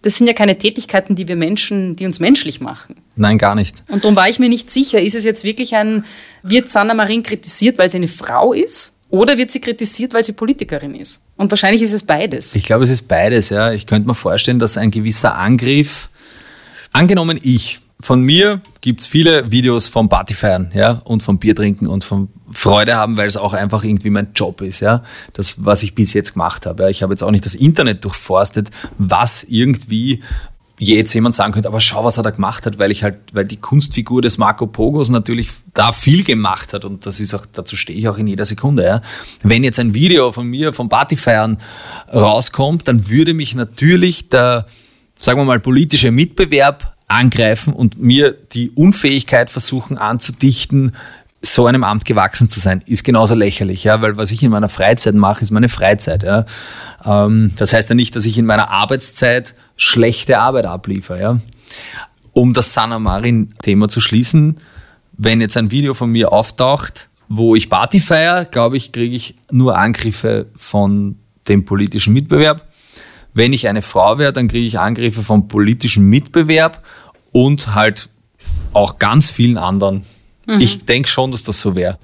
Das 0.01 0.17
sind 0.17 0.27
ja 0.27 0.33
keine 0.33 0.57
Tätigkeiten, 0.57 1.15
die 1.15 1.27
wir 1.27 1.35
Menschen, 1.35 1.95
die 1.95 2.05
uns 2.05 2.19
menschlich 2.19 2.59
machen. 2.59 2.95
Nein, 3.15 3.37
gar 3.37 3.53
nicht. 3.53 3.83
Und 3.87 4.03
darum 4.03 4.15
war 4.15 4.27
ich 4.27 4.39
mir 4.39 4.49
nicht 4.49 4.71
sicher, 4.71 4.99
ist 4.99 5.13
es 5.15 5.23
jetzt 5.23 5.43
wirklich 5.43 5.75
ein, 5.75 6.05
wird 6.41 6.69
Sanna 6.69 6.93
Marin 6.93 7.21
kritisiert, 7.21 7.77
weil 7.77 7.89
sie 7.89 7.97
eine 7.97 8.07
Frau 8.07 8.53
ist? 8.53 8.95
Oder 9.11 9.37
wird 9.37 9.51
sie 9.51 9.59
kritisiert, 9.59 10.13
weil 10.13 10.23
sie 10.23 10.31
Politikerin 10.31 10.95
ist? 10.95 11.21
Und 11.35 11.51
wahrscheinlich 11.51 11.81
ist 11.81 11.91
es 11.91 12.03
beides. 12.03 12.55
Ich 12.55 12.63
glaube, 12.63 12.85
es 12.85 12.89
ist 12.89 13.09
beides, 13.09 13.49
ja. 13.49 13.73
Ich 13.73 13.85
könnte 13.85 14.07
mir 14.07 14.15
vorstellen, 14.15 14.57
dass 14.57 14.77
ein 14.77 14.89
gewisser 14.89 15.37
Angriff, 15.37 16.09
angenommen 16.93 17.37
ich, 17.43 17.80
von 18.01 18.21
mir 18.21 18.61
gibt 18.81 19.01
es 19.01 19.07
viele 19.07 19.51
Videos 19.51 19.87
vom 19.87 20.09
Partyfeiern, 20.09 20.71
ja, 20.73 21.01
und 21.03 21.23
vom 21.23 21.39
Biertrinken 21.39 21.87
und 21.87 22.03
vom 22.03 22.29
Freude 22.51 22.95
haben, 22.95 23.17
weil 23.17 23.27
es 23.27 23.37
auch 23.37 23.53
einfach 23.53 23.83
irgendwie 23.83 24.09
mein 24.09 24.29
Job 24.33 24.61
ist, 24.61 24.79
ja. 24.79 25.03
Das, 25.33 25.63
was 25.65 25.83
ich 25.83 25.95
bis 25.95 26.13
jetzt 26.13 26.33
gemacht 26.33 26.65
habe. 26.65 26.83
Ja. 26.83 26.89
Ich 26.89 27.03
habe 27.03 27.13
jetzt 27.13 27.23
auch 27.23 27.31
nicht 27.31 27.45
das 27.45 27.55
Internet 27.55 28.03
durchforstet, 28.03 28.71
was 28.97 29.43
irgendwie 29.43 30.21
jetzt 30.79 31.13
jemand 31.13 31.35
sagen 31.35 31.53
könnte, 31.53 31.69
aber 31.69 31.79
schau, 31.79 32.03
was 32.03 32.17
er 32.17 32.23
da 32.23 32.31
gemacht 32.31 32.65
hat, 32.65 32.79
weil 32.79 32.89
ich 32.89 33.03
halt, 33.03 33.17
weil 33.33 33.45
die 33.45 33.57
Kunstfigur 33.57 34.23
des 34.23 34.39
Marco 34.39 34.65
Pogos 34.65 35.09
natürlich 35.09 35.49
da 35.75 35.91
viel 35.91 36.23
gemacht 36.23 36.73
hat 36.73 36.85
und 36.85 37.05
das 37.05 37.19
ist 37.19 37.35
auch, 37.35 37.45
dazu 37.45 37.75
stehe 37.75 37.97
ich 37.97 38.09
auch 38.09 38.17
in 38.17 38.25
jeder 38.25 38.45
Sekunde. 38.45 38.83
Ja. 38.83 39.01
Wenn 39.43 39.63
jetzt 39.63 39.79
ein 39.79 39.93
Video 39.93 40.31
von 40.31 40.47
mir 40.47 40.73
vom 40.73 40.89
Partyfeiern 40.89 41.59
rauskommt, 42.11 42.87
dann 42.87 43.09
würde 43.09 43.35
mich 43.35 43.53
natürlich 43.53 44.29
der, 44.29 44.65
sagen 45.19 45.39
wir 45.39 45.45
mal, 45.45 45.59
politische 45.59 46.09
Mitbewerb 46.09 46.90
angreifen 47.11 47.73
und 47.73 47.99
mir 47.99 48.35
die 48.53 48.71
Unfähigkeit 48.71 49.49
versuchen 49.49 49.97
anzudichten, 49.97 50.93
so 51.43 51.65
einem 51.65 51.83
Amt 51.83 52.05
gewachsen 52.05 52.49
zu 52.49 52.59
sein, 52.59 52.83
ist 52.85 53.03
genauso 53.03 53.33
lächerlich, 53.33 53.83
ja, 53.83 54.01
weil 54.01 54.15
was 54.15 54.31
ich 54.31 54.43
in 54.43 54.51
meiner 54.51 54.69
Freizeit 54.69 55.15
mache, 55.15 55.41
ist 55.41 55.49
meine 55.51 55.69
Freizeit. 55.69 56.23
Ja. 56.23 56.45
Ähm, 57.03 57.51
das 57.57 57.73
heißt 57.73 57.89
ja 57.89 57.95
nicht, 57.95 58.15
dass 58.15 58.25
ich 58.25 58.37
in 58.37 58.45
meiner 58.45 58.69
Arbeitszeit 58.69 59.55
schlechte 59.75 60.37
Arbeit 60.37 60.65
abliefere. 60.65 61.19
Ja. 61.19 61.39
Um 62.33 62.53
das 62.53 62.73
Sana 62.73 62.99
Marin-Thema 62.99 63.89
zu 63.89 64.01
schließen, 64.01 64.59
wenn 65.17 65.41
jetzt 65.41 65.57
ein 65.57 65.71
Video 65.71 65.95
von 65.95 66.11
mir 66.11 66.31
auftaucht, 66.31 67.09
wo 67.27 67.55
ich 67.55 67.69
Party 67.69 67.99
feiere, 67.99 68.45
glaube 68.45 68.77
ich, 68.77 68.91
kriege 68.91 69.15
ich 69.15 69.35
nur 69.51 69.77
Angriffe 69.77 70.45
von 70.55 71.15
dem 71.47 71.65
politischen 71.65 72.13
Mitbewerb. 72.13 72.67
wenn 73.33 73.53
ich 73.53 73.67
eine 73.67 73.81
Frau 73.81 74.17
wäre, 74.17 74.33
dann 74.33 74.47
kriege 74.47 74.67
ich 74.67 74.79
Angriffe 74.79 75.23
vom 75.23 75.47
politischen 75.47 76.05
Mitbewerb 76.05 76.83
und 77.31 77.73
halt 77.75 78.09
auch 78.73 78.99
ganz 78.99 79.31
vielen 79.31 79.57
anderen. 79.57 80.05
Mhm. 80.45 80.59
Ich 80.59 80.85
denke 80.85 81.09
schon, 81.09 81.31
dass 81.31 81.43
das 81.43 81.61
so 81.61 81.75
wäre. 81.75 81.97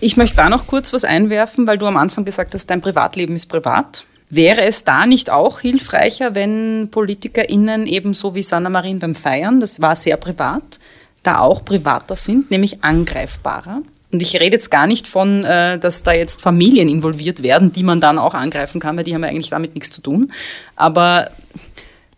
Ich 0.00 0.16
möchte 0.16 0.36
da 0.36 0.48
noch 0.48 0.66
kurz 0.66 0.92
was 0.92 1.04
einwerfen, 1.04 1.66
weil 1.66 1.78
du 1.78 1.86
am 1.86 1.96
Anfang 1.96 2.24
gesagt 2.24 2.54
hast, 2.54 2.66
dein 2.66 2.80
Privatleben 2.80 3.34
ist 3.34 3.46
privat. 3.46 4.04
Wäre 4.28 4.62
es 4.64 4.84
da 4.84 5.06
nicht 5.06 5.30
auch 5.30 5.60
hilfreicher, 5.60 6.34
wenn 6.34 6.88
PolitikerInnen 6.90 7.86
ebenso 7.86 8.34
wie 8.34 8.42
Sanna 8.42 8.68
Marin 8.68 8.98
beim 8.98 9.14
Feiern, 9.14 9.60
das 9.60 9.80
war 9.80 9.96
sehr 9.96 10.16
privat, 10.16 10.80
da 11.22 11.38
auch 11.38 11.64
privater 11.64 12.16
sind, 12.16 12.50
nämlich 12.50 12.82
angreifbarer? 12.82 13.82
Und 14.12 14.22
ich 14.22 14.38
rede 14.38 14.56
jetzt 14.56 14.70
gar 14.70 14.86
nicht 14.86 15.06
von, 15.06 15.44
äh, 15.44 15.78
dass 15.78 16.02
da 16.02 16.12
jetzt 16.12 16.40
Familien 16.40 16.88
involviert 16.88 17.42
werden, 17.42 17.72
die 17.72 17.82
man 17.82 18.00
dann 18.00 18.18
auch 18.18 18.34
angreifen 18.34 18.80
kann, 18.80 18.96
weil 18.96 19.04
die 19.04 19.14
haben 19.14 19.22
ja 19.22 19.30
eigentlich 19.30 19.50
damit 19.50 19.74
nichts 19.74 19.90
zu 19.90 20.00
tun. 20.00 20.32
Aber 20.74 21.30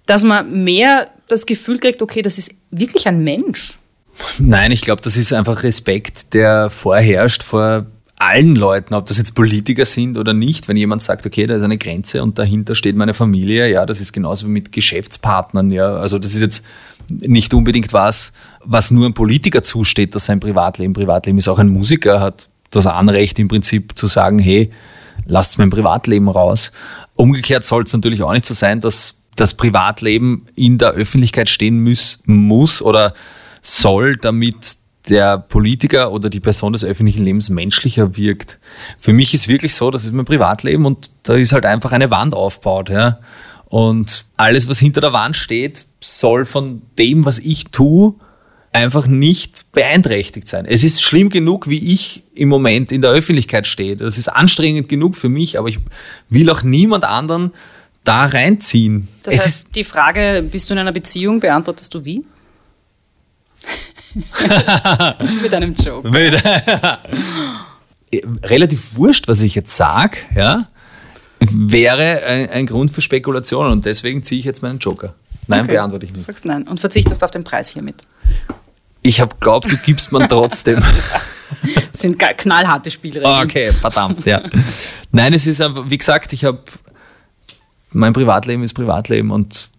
dass 0.07 0.23
man 0.25 0.65
mehr 0.65 1.09
das 1.29 1.47
Gefühl 1.47 1.79
kriegt, 1.79 2.03
okay, 2.03 2.23
das 2.23 2.39
ist 2.39 2.55
wirklich 2.71 3.07
ein 3.07 3.23
Mensch. 3.23 3.79
Nein, 4.39 4.73
ich 4.73 4.81
glaube, 4.81 5.03
das 5.03 5.17
ist 5.17 5.33
einfach 5.33 5.63
Respekt, 5.63 6.35
der 6.35 6.71
vorherrscht 6.71 7.43
vor 7.43 7.87
allen 8.19 8.57
Leuten, 8.57 8.95
ob 8.95 9.07
das 9.07 9.19
jetzt 9.19 9.35
Politiker 9.35 9.85
sind 9.85 10.17
oder 10.19 10.35
nicht, 10.35 10.67
wenn 10.67 10.77
jemand 10.77 11.03
sagt, 11.03 11.25
okay, 11.25 11.47
da 11.47 11.55
ist 11.55 11.63
eine 11.63 11.79
Grenze 11.79 12.23
und 12.23 12.37
dahinter 12.39 12.75
steht 12.75 12.97
meine 12.97 13.15
Familie, 13.15 13.71
ja, 13.71 13.87
das 13.87 14.01
ist 14.01 14.13
genauso 14.13 14.47
wie 14.47 14.51
mit 14.51 14.73
Geschäftspartnern, 14.73 15.71
ja, 15.71 15.95
also 15.97 16.19
das 16.19 16.35
ist 16.35 16.41
jetzt 16.41 16.65
nicht 17.09 17.55
unbedingt 17.55 17.93
was, 17.93 18.33
was 18.65 18.91
nur 18.91 19.05
einem 19.05 19.15
Politiker 19.15 19.63
zusteht, 19.63 20.15
dass 20.15 20.27
sein 20.27 20.41
Privatleben 20.41 20.93
Privatleben 20.93 21.39
ist. 21.39 21.49
Auch 21.49 21.59
ein 21.59 21.69
Musiker 21.69 22.21
hat 22.21 22.49
das 22.71 22.87
Anrecht 22.87 23.39
im 23.39 23.49
Prinzip 23.49 23.97
zu 23.97 24.07
sagen, 24.07 24.39
hey, 24.39 24.71
lasst 25.25 25.59
mein 25.59 25.71
Privatleben 25.71 26.29
raus. 26.29 26.73
Umgekehrt 27.15 27.65
soll 27.65 27.85
es 27.85 27.93
natürlich 27.93 28.23
auch 28.23 28.33
nicht 28.33 28.45
so 28.45 28.53
sein, 28.53 28.81
dass 28.81 29.15
das 29.39 29.55
Privatleben 29.55 30.47
in 30.57 30.79
der 30.79 30.91
Öffentlichkeit 30.91 31.49
stehen 31.49 31.83
muss, 31.83 32.21
muss 32.27 32.83
oder 32.83 33.15
soll, 33.63 34.17
damit 34.17 34.57
der 35.09 35.39
Politiker 35.39 36.13
oder 36.13 36.29
die 36.29 36.41
Person 36.41 36.73
des 36.73 36.85
öffentlichen 36.85 37.25
Lebens 37.25 37.49
menschlicher 37.49 38.17
wirkt. 38.17 38.59
Für 38.99 39.13
mich 39.13 39.33
ist 39.33 39.49
wirklich 39.49 39.75
so, 39.75 39.91
das 39.91 40.05
ist 40.05 40.13
mein 40.13 40.25
Privatleben 40.27 40.85
und 40.85 41.11
da 41.23 41.35
ist 41.35 41.53
halt 41.53 41.65
einfach 41.65 41.93
eine 41.93 42.11
Wand 42.11 42.35
aufgebaut. 42.35 42.91
Ja. 42.91 43.21
Und 43.67 44.27
alles, 44.37 44.69
was 44.69 44.79
hinter 44.79 45.01
der 45.01 45.13
Wand 45.13 45.37
steht, 45.37 45.87
soll 46.01 46.45
von 46.45 46.83
dem, 46.99 47.25
was 47.25 47.39
ich 47.39 47.67
tue, 47.67 48.15
einfach 48.73 49.07
nicht 49.07 49.73
beeinträchtigt 49.73 50.49
sein. 50.49 50.67
Es 50.67 50.85
ist 50.85 51.03
schlimm 51.03 51.31
genug, 51.31 51.69
wie 51.69 51.93
ich 51.93 52.25
im 52.35 52.49
Moment 52.49 52.93
in 52.93 53.03
der 53.03 53.13
Öffentlichkeit 53.13 53.67
stehe. 53.67 53.97
Das 53.97 54.19
ist 54.19 54.29
anstrengend 54.29 54.89
genug 54.89 55.17
für 55.17 55.29
mich, 55.29 55.59
aber 55.59 55.69
ich 55.69 55.79
will 56.29 56.51
auch 56.51 56.63
niemand 56.63 57.05
anderen 57.05 57.53
da 58.09 58.25
reinziehen. 58.25 59.07
Das 59.23 59.35
es 59.35 59.45
heißt, 59.45 59.75
die 59.75 59.85
Frage, 59.85 60.43
bist 60.51 60.71
du 60.71 60.75
in 60.75 60.81
einer 60.81 60.93
Beziehung, 60.93 61.41
beantwortest 61.41 61.93
du 61.93 62.05
wie? 62.05 62.25
Mit 65.43 65.53
einem 65.53 65.75
Joke. 65.75 66.11
Relativ 68.45 68.95
wurscht, 68.95 69.29
was 69.29 69.43
ich 69.43 69.55
jetzt 69.55 69.77
sage, 69.77 70.17
ja, 70.35 70.69
wäre 71.41 72.23
ein, 72.25 72.49
ein, 72.49 72.67
Grund 72.67 72.91
für 72.91 73.03
Spekulationen 73.03 73.73
und 73.73 73.85
deswegen 73.85 74.23
ziehe 74.23 74.39
ich 74.39 74.47
jetzt 74.47 74.63
meinen 74.63 74.79
Joker. 74.79 75.15
Nein, 75.47 75.65
okay. 75.65 75.75
beantworte 75.75 76.07
ich 76.07 76.13
nicht. 76.13 76.23
Du 76.23 76.33
sagst 76.33 76.47
nein 76.47 76.67
und 76.67 76.81
verzichtest 76.81 77.23
auf 77.23 77.31
den 77.31 77.45
Preis 77.45 77.69
hiermit. 77.69 77.97
Ich 79.03 79.21
habe 79.21 79.35
glaubt, 79.39 79.71
du 79.71 79.77
gibst 79.77 80.11
man 80.11 80.27
trotzdem. 80.29 80.81
das 80.81 81.87
sind 82.01 82.19
knallharte 82.19 82.91
Spielregeln. 82.91 83.27
Ah, 83.27 83.43
okay, 83.43 83.71
verdammt, 83.71 84.25
ja. 84.25 84.43
Nein, 85.13 85.35
es 85.35 85.47
ist 85.47 85.61
einfach, 85.61 85.85
wie 85.89 85.99
gesagt, 85.99 86.33
ich 86.33 86.45
habe 86.45 86.63
mein 87.91 88.13
Privatleben 88.13 88.63
ist 88.63 88.75
Privatleben 88.75 89.31
und 89.31 89.71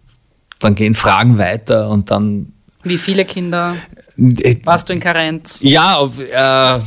dann 0.58 0.74
gehen 0.74 0.94
Fragen 0.94 1.38
weiter 1.38 1.88
und 1.88 2.10
dann. 2.10 2.52
Wie 2.82 2.98
viele 2.98 3.24
Kinder? 3.24 3.74
Äh, 4.16 4.56
Warst 4.64 4.88
du 4.88 4.92
in 4.92 5.00
Karenz? 5.00 5.60
Ja, 5.62 6.02
äh, 6.02 6.80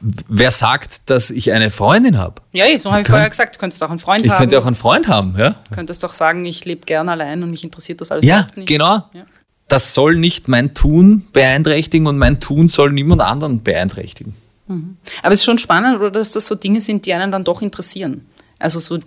wer 0.00 0.50
sagt, 0.50 1.10
dass 1.10 1.30
ich 1.30 1.52
eine 1.52 1.70
Freundin 1.70 2.18
habe? 2.18 2.40
Ja, 2.52 2.66
so 2.78 2.90
habe 2.90 3.02
ich 3.02 3.08
vorher 3.08 3.28
gesagt, 3.28 3.56
du 3.56 3.58
könntest 3.58 3.82
auch 3.82 3.90
einen 3.90 3.98
Freund 3.98 4.24
ich 4.24 4.30
haben. 4.30 4.36
Ich 4.36 4.40
könnte 4.40 4.58
auch 4.58 4.66
einen 4.66 4.76
Freund 4.76 5.08
haben, 5.08 5.34
ja. 5.36 5.50
Du 5.50 5.74
könntest 5.74 6.02
doch 6.02 6.14
sagen, 6.14 6.44
ich 6.44 6.64
lebe 6.64 6.86
gern 6.86 7.08
allein 7.08 7.42
und 7.42 7.50
mich 7.50 7.64
interessiert 7.64 8.00
das 8.00 8.10
alles 8.10 8.24
ja, 8.24 8.46
nicht. 8.54 8.68
Genau. 8.68 8.94
Ja, 8.94 9.10
genau. 9.12 9.24
Das 9.68 9.94
soll 9.94 10.16
nicht 10.16 10.48
mein 10.48 10.74
Tun 10.74 11.28
beeinträchtigen 11.32 12.08
und 12.08 12.18
mein 12.18 12.40
Tun 12.40 12.68
soll 12.68 12.92
niemand 12.92 13.22
anderen 13.22 13.62
beeinträchtigen. 13.62 14.34
Mhm. 14.66 14.96
Aber 15.22 15.32
es 15.32 15.40
ist 15.40 15.44
schon 15.44 15.58
spannend, 15.58 16.00
oder 16.00 16.10
dass 16.10 16.32
das 16.32 16.46
so 16.46 16.56
Dinge 16.56 16.80
sind, 16.80 17.06
die 17.06 17.14
einen 17.14 17.30
dann 17.30 17.44
doch 17.44 17.62
interessieren. 17.62 18.26
Also 18.58 18.80
so 18.80 18.98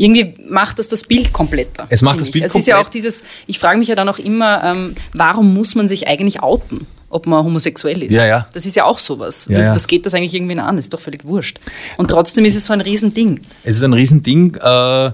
irgendwie 0.00 0.34
macht 0.48 0.78
das 0.78 0.88
das 0.88 1.04
Bild 1.04 1.32
kompletter. 1.32 1.86
Es 1.90 2.00
macht 2.00 2.20
das 2.20 2.30
Bild 2.30 2.44
ich. 2.44 2.50
Es 2.50 2.56
ist 2.56 2.66
ja 2.66 2.80
auch 2.80 2.88
dieses, 2.88 3.24
ich 3.46 3.58
frage 3.58 3.78
mich 3.78 3.88
ja 3.88 3.94
dann 3.94 4.08
auch 4.08 4.18
immer, 4.18 4.64
ähm, 4.64 4.94
warum 5.12 5.52
muss 5.52 5.74
man 5.74 5.88
sich 5.88 6.08
eigentlich 6.08 6.42
outen? 6.42 6.86
ob 7.12 7.26
man 7.26 7.44
homosexuell 7.44 8.04
ist. 8.04 8.14
Ja, 8.14 8.24
ja. 8.24 8.46
Das 8.54 8.66
ist 8.66 8.76
ja 8.76 8.84
auch 8.84 9.00
sowas. 9.00 9.48
Ja, 9.50 9.58
ja. 9.58 9.74
Was 9.74 9.88
geht 9.88 10.06
das 10.06 10.14
eigentlich 10.14 10.32
irgendwie 10.32 10.56
an? 10.60 10.76
Das 10.76 10.84
ist 10.84 10.94
doch 10.94 11.00
völlig 11.00 11.24
wurscht. 11.24 11.58
Und 11.96 12.08
trotzdem 12.08 12.44
ist 12.44 12.54
es 12.54 12.66
so 12.66 12.72
ein 12.72 12.80
Riesending. 12.80 13.40
Es 13.64 13.76
ist 13.78 13.82
ein 13.82 13.92
Riesending. 13.92 14.54
Äh, 14.54 15.10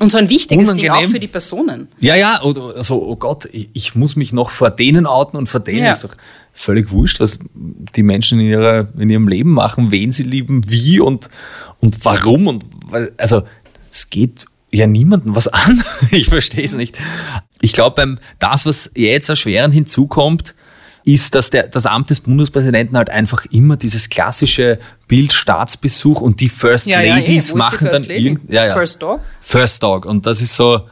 und 0.00 0.12
so 0.12 0.18
ein 0.18 0.28
wichtiges 0.28 0.68
unangenehm. 0.68 0.94
Ding 0.94 1.06
auch 1.06 1.10
für 1.10 1.18
die 1.20 1.28
Personen. 1.28 1.88
Ja, 1.98 2.14
ja, 2.14 2.40
oder 2.42 2.82
so, 2.84 3.04
oh 3.04 3.16
Gott, 3.16 3.46
ich, 3.52 3.68
ich, 3.72 3.94
muss 3.94 4.16
mich 4.16 4.32
noch 4.32 4.50
vor 4.50 4.70
denen 4.70 5.06
outen 5.06 5.36
und 5.36 5.48
vor 5.48 5.60
denen 5.60 5.84
ja. 5.84 5.90
ist 5.90 6.04
doch 6.04 6.14
völlig 6.52 6.90
wurscht, 6.90 7.20
was 7.20 7.38
die 7.54 8.02
Menschen 8.02 8.40
in, 8.40 8.48
ihrer, 8.48 8.88
in 8.98 9.10
ihrem 9.10 9.26
Leben 9.26 9.50
machen, 9.50 9.90
wen 9.90 10.12
sie 10.12 10.24
lieben, 10.24 10.62
wie 10.68 11.00
und, 11.00 11.28
und 11.80 12.04
warum. 12.04 12.46
Und 12.46 12.64
also 13.16 13.42
es 13.98 14.10
geht 14.10 14.46
ja 14.70 14.86
niemandem 14.86 15.34
was 15.34 15.48
an. 15.48 15.82
ich 16.10 16.28
verstehe 16.28 16.64
es 16.64 16.74
nicht. 16.74 16.96
Ich 17.60 17.72
glaube, 17.72 17.96
beim 17.96 18.18
das, 18.38 18.66
was 18.66 18.90
jetzt 18.94 19.28
erschwerend 19.28 19.74
hinzukommt, 19.74 20.54
ist, 21.04 21.34
dass 21.34 21.50
der, 21.50 21.68
das 21.68 21.86
Amt 21.86 22.10
des 22.10 22.20
Bundespräsidenten 22.20 22.96
halt 22.96 23.08
einfach 23.08 23.46
immer 23.46 23.76
dieses 23.76 24.10
klassische 24.10 24.78
Bild 25.06 25.32
Staatsbesuch 25.32 26.20
und 26.20 26.40
die 26.40 26.48
First 26.48 26.86
ja, 26.86 27.00
Ladies 27.00 27.50
ja, 27.50 27.56
machen 27.56 27.88
dann 27.90 28.02
Lady? 28.02 28.38
ja, 28.48 28.66
ja. 28.66 28.72
First 28.72 29.02
Dog. 29.02 29.20
First 29.40 29.82
Dog 29.82 30.04
und 30.04 30.26
das 30.26 30.40
ist 30.40 30.54
so. 30.54 30.82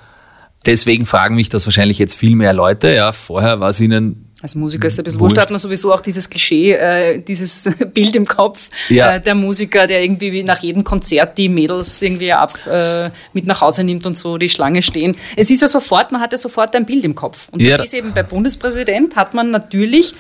Deswegen 0.67 1.07
fragen 1.07 1.37
mich 1.37 1.49
das 1.49 1.67
wahrscheinlich 1.67 1.99
jetzt 1.99 2.15
viel 2.15 2.37
mehr 2.37 2.53
Leute. 2.53 2.93
Ja, 2.93 3.13
vorher 3.13 3.61
war 3.61 3.71
es 3.71 3.81
ihnen 3.81 4.27
als 4.43 4.55
Musiker 4.55 4.87
ist 4.87 4.93
es 4.93 4.99
ein 4.99 5.05
bisschen 5.05 5.21
wurscht, 5.21 5.39
da 5.39 5.43
hat 5.43 5.51
man 5.51 5.59
sowieso 5.59 5.95
auch 5.95 6.03
dieses 6.03 6.29
Klischee, 6.29 6.73
äh, 6.73 7.19
dieses 7.19 7.71
Bild 7.95 8.15
im 8.17 8.27
Kopf, 8.27 8.69
ja. 8.91 9.15
äh, 9.15 9.21
der 9.21 9.35
Musiker, 9.35 9.87
der 9.87 10.03
irgendwie 10.03 10.43
nach 10.43 10.59
jedem 10.59 10.85
Konzert 10.85 11.39
die 11.39 11.49
Mädels 11.49 12.03
irgendwie 12.03 12.33
ab, 12.33 12.55
äh, 12.67 13.09
mit 13.33 13.47
nach 13.47 13.63
Hause 13.63 13.83
nimmt 13.83 14.05
und 14.05 14.17
so 14.17 14.37
die 14.37 14.51
Schlange 14.51 14.83
stehen. 14.83 15.17
Es 15.37 15.51
ist 15.51 15.63
ja 15.63 15.69
sofort, 15.69 16.13
man 16.13 16.21
hat 16.21 16.33
ja 16.33 16.39
sofort 16.39 16.77
ein 16.77 16.85
Bild 16.85 17.05
im 17.05 17.15
Kopf. 17.15 17.49
Und 17.51 17.63
das 17.63 17.79
ja. 17.79 17.83
ist 17.83 17.95
eben 17.95 18.13
bei 18.13 18.23
Bundespräsident, 18.23 19.17
hat 19.17 19.33
man 19.33 19.51
natürlich 19.51 20.15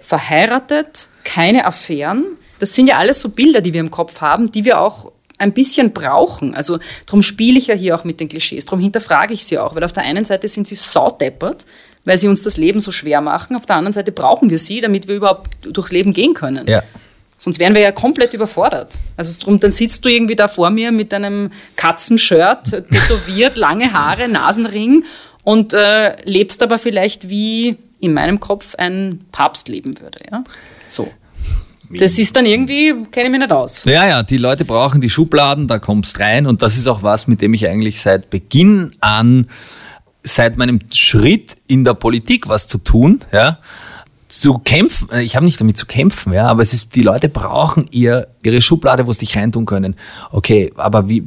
verheiratet, 0.00 1.08
keine 1.22 1.64
Affären. 1.64 2.24
Das 2.58 2.74
sind 2.74 2.88
ja 2.88 2.98
alles 2.98 3.20
so 3.20 3.28
Bilder, 3.30 3.60
die 3.60 3.72
wir 3.72 3.80
im 3.80 3.92
Kopf 3.92 4.20
haben, 4.20 4.50
die 4.50 4.64
wir 4.64 4.80
auch 4.80 5.12
ein 5.40 5.52
bisschen 5.52 5.92
brauchen. 5.92 6.54
Also 6.54 6.78
darum 7.06 7.22
spiele 7.22 7.58
ich 7.58 7.66
ja 7.66 7.74
hier 7.74 7.96
auch 7.96 8.04
mit 8.04 8.20
den 8.20 8.28
Klischees, 8.28 8.66
darum 8.66 8.80
hinterfrage 8.80 9.34
ich 9.34 9.44
sie 9.44 9.58
auch, 9.58 9.74
weil 9.74 9.84
auf 9.84 9.92
der 9.92 10.04
einen 10.04 10.24
Seite 10.24 10.46
sind 10.48 10.66
sie 10.66 10.74
saudeppert, 10.74 11.66
weil 12.04 12.18
sie 12.18 12.28
uns 12.28 12.42
das 12.42 12.56
Leben 12.56 12.80
so 12.80 12.92
schwer 12.92 13.20
machen. 13.20 13.56
Auf 13.56 13.66
der 13.66 13.76
anderen 13.76 13.92
Seite 13.92 14.12
brauchen 14.12 14.50
wir 14.50 14.58
sie, 14.58 14.80
damit 14.80 15.08
wir 15.08 15.16
überhaupt 15.16 15.48
durchs 15.62 15.92
Leben 15.92 16.12
gehen 16.12 16.34
können. 16.34 16.66
Ja. 16.66 16.82
Sonst 17.38 17.58
wären 17.58 17.74
wir 17.74 17.80
ja 17.80 17.90
komplett 17.90 18.34
überfordert. 18.34 18.98
Also 19.16 19.42
drum, 19.42 19.58
dann 19.58 19.72
sitzt 19.72 20.04
du 20.04 20.10
irgendwie 20.10 20.36
da 20.36 20.46
vor 20.46 20.68
mir 20.68 20.92
mit 20.92 21.14
einem 21.14 21.50
Katzenshirt, 21.76 22.64
tätowiert, 22.70 23.56
lange 23.56 23.94
Haare, 23.94 24.28
Nasenring 24.28 25.04
und 25.44 25.72
äh, 25.72 26.22
lebst 26.24 26.62
aber 26.62 26.76
vielleicht 26.76 27.30
wie 27.30 27.78
in 27.98 28.12
meinem 28.12 28.40
Kopf 28.40 28.74
ein 28.74 29.24
Papst 29.32 29.68
leben 29.68 29.98
würde. 30.00 30.18
Ja? 30.30 30.44
So. 30.88 31.10
Das 31.98 32.18
ist 32.18 32.36
dann 32.36 32.46
irgendwie, 32.46 32.94
kenne 33.10 33.26
ich 33.26 33.32
mich 33.32 33.40
nicht 33.40 33.52
aus. 33.52 33.84
Ja, 33.84 34.06
ja, 34.06 34.22
die 34.22 34.36
Leute 34.36 34.64
brauchen 34.64 35.00
die 35.00 35.10
Schubladen, 35.10 35.66
da 35.66 35.78
kommst 35.78 36.20
rein 36.20 36.46
und 36.46 36.62
das 36.62 36.76
ist 36.76 36.86
auch 36.86 37.02
was, 37.02 37.26
mit 37.26 37.40
dem 37.40 37.52
ich 37.54 37.68
eigentlich 37.68 38.00
seit 38.00 38.30
Beginn 38.30 38.92
an 39.00 39.48
seit 40.22 40.56
meinem 40.56 40.80
Schritt 40.92 41.56
in 41.66 41.84
der 41.84 41.94
Politik 41.94 42.48
was 42.48 42.66
zu 42.66 42.78
tun, 42.78 43.20
ja, 43.32 43.58
zu 44.28 44.58
kämpfen, 44.58 45.10
äh, 45.10 45.22
ich 45.22 45.34
habe 45.34 45.44
nicht 45.44 45.60
damit 45.60 45.76
zu 45.76 45.86
kämpfen, 45.86 46.32
ja, 46.32 46.46
aber 46.46 46.62
es 46.62 46.72
ist, 46.72 46.94
die 46.94 47.02
Leute 47.02 47.28
brauchen 47.28 47.86
ihr, 47.90 48.28
ihre 48.42 48.62
Schublade, 48.62 49.06
wo 49.06 49.12
sie 49.12 49.20
dich 49.20 49.36
reintun 49.36 49.66
können. 49.66 49.96
Okay, 50.30 50.72
aber 50.76 51.08
wie, 51.08 51.26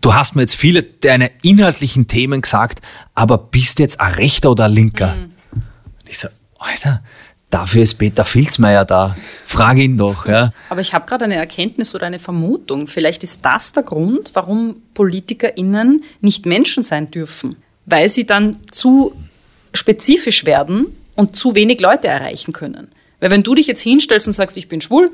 du 0.00 0.14
hast 0.14 0.34
mir 0.34 0.42
jetzt 0.42 0.54
viele 0.54 0.82
deiner 0.82 1.28
inhaltlichen 1.42 2.06
Themen 2.06 2.40
gesagt, 2.40 2.80
aber 3.14 3.38
bist 3.38 3.78
du 3.78 3.82
jetzt 3.82 4.00
ein 4.00 4.12
Rechter 4.14 4.50
oder 4.50 4.64
ein 4.66 4.72
Linker? 4.72 5.14
Mhm. 5.14 5.32
Ich 6.06 6.18
so, 6.18 6.28
Alter, 6.58 7.02
dafür 7.50 7.82
ist 7.82 7.94
Peter 7.94 8.24
Filzmeier 8.24 8.84
da. 8.84 9.16
Frag 9.46 9.78
ihn 9.78 9.96
doch, 9.96 10.26
ja. 10.26 10.52
Aber 10.68 10.80
ich 10.80 10.94
habe 10.94 11.06
gerade 11.06 11.24
eine 11.24 11.36
Erkenntnis 11.36 11.94
oder 11.94 12.06
eine 12.06 12.18
Vermutung. 12.18 12.86
Vielleicht 12.86 13.24
ist 13.24 13.44
das 13.44 13.72
der 13.72 13.82
Grund, 13.82 14.30
warum 14.34 14.76
PolitikerInnen 14.94 16.04
nicht 16.20 16.46
Menschen 16.46 16.82
sein 16.82 17.10
dürfen 17.10 17.56
weil 17.88 18.08
sie 18.08 18.26
dann 18.26 18.56
zu 18.70 19.14
spezifisch 19.72 20.44
werden 20.44 20.86
und 21.14 21.34
zu 21.34 21.54
wenig 21.54 21.80
Leute 21.80 22.08
erreichen 22.08 22.52
können. 22.52 22.88
Weil 23.20 23.30
wenn 23.30 23.42
du 23.42 23.54
dich 23.54 23.66
jetzt 23.66 23.80
hinstellst 23.80 24.26
und 24.26 24.34
sagst, 24.34 24.56
ich 24.56 24.68
bin 24.68 24.80
schwul, 24.80 25.10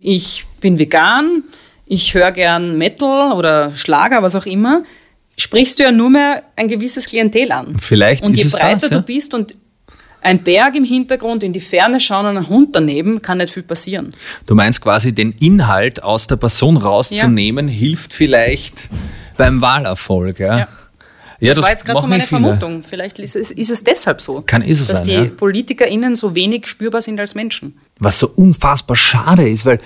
ich 0.00 0.44
bin 0.60 0.78
vegan, 0.78 1.44
ich 1.86 2.14
höre 2.14 2.32
gern 2.32 2.78
Metal 2.78 3.32
oder 3.32 3.74
Schlager, 3.74 4.22
was 4.22 4.36
auch 4.36 4.46
immer, 4.46 4.84
sprichst 5.36 5.78
du 5.78 5.82
ja 5.82 5.92
nur 5.92 6.10
mehr 6.10 6.44
ein 6.56 6.68
gewisses 6.68 7.06
Klientel 7.06 7.52
an. 7.52 7.76
Vielleicht 7.78 8.24
Und 8.24 8.38
ist 8.38 8.44
je 8.44 8.50
breiter 8.50 8.80
das, 8.80 8.90
ja? 8.90 8.98
du 8.98 9.02
bist 9.02 9.34
und 9.34 9.56
ein 10.22 10.42
Berg 10.42 10.76
im 10.76 10.84
Hintergrund, 10.84 11.42
in 11.42 11.52
die 11.52 11.60
Ferne 11.60 12.00
schauen 12.00 12.26
und 12.26 12.36
ein 12.36 12.48
Hund 12.48 12.74
daneben, 12.74 13.20
kann 13.22 13.38
nicht 13.38 13.52
viel 13.52 13.62
passieren. 13.62 14.14
Du 14.46 14.54
meinst 14.54 14.80
quasi, 14.80 15.12
den 15.12 15.32
Inhalt 15.40 16.02
aus 16.02 16.26
der 16.26 16.36
Person 16.36 16.76
rauszunehmen, 16.76 17.68
hilft 17.68 18.12
vielleicht 18.12 18.88
beim 19.36 19.60
Wahlerfolg, 19.60 20.38
ja? 20.38 20.58
Ja. 20.58 20.68
Ja, 21.40 21.54
Das, 21.54 21.64
war 21.64 21.70
jetzt 21.70 21.84
gerade 21.84 22.00
so 22.00 22.06
meine. 22.06 22.22
Vermutung. 22.22 22.84
Vielleicht 22.88 23.18
ist 23.18 23.34
es, 23.34 23.50
ist 23.50 23.70
es 23.72 23.82
deshalb 23.82 24.20
so. 24.20 24.42
Kann 24.42 24.62
es 24.62 24.86
dass 24.86 24.98
sein, 24.98 25.04
die 25.04 25.12
ja. 25.12 25.24
PolitikerInnen 25.24 26.14
so 26.14 26.36
wenig 26.36 26.68
spürbar 26.68 27.02
sind 27.02 27.18
als 27.18 27.34
Menschen. 27.34 27.76
Was 27.98 28.20
so 28.20 28.28
unfassbar 28.28 28.94
schade 28.94 29.48
ist, 29.48 29.66
weil 29.66 29.80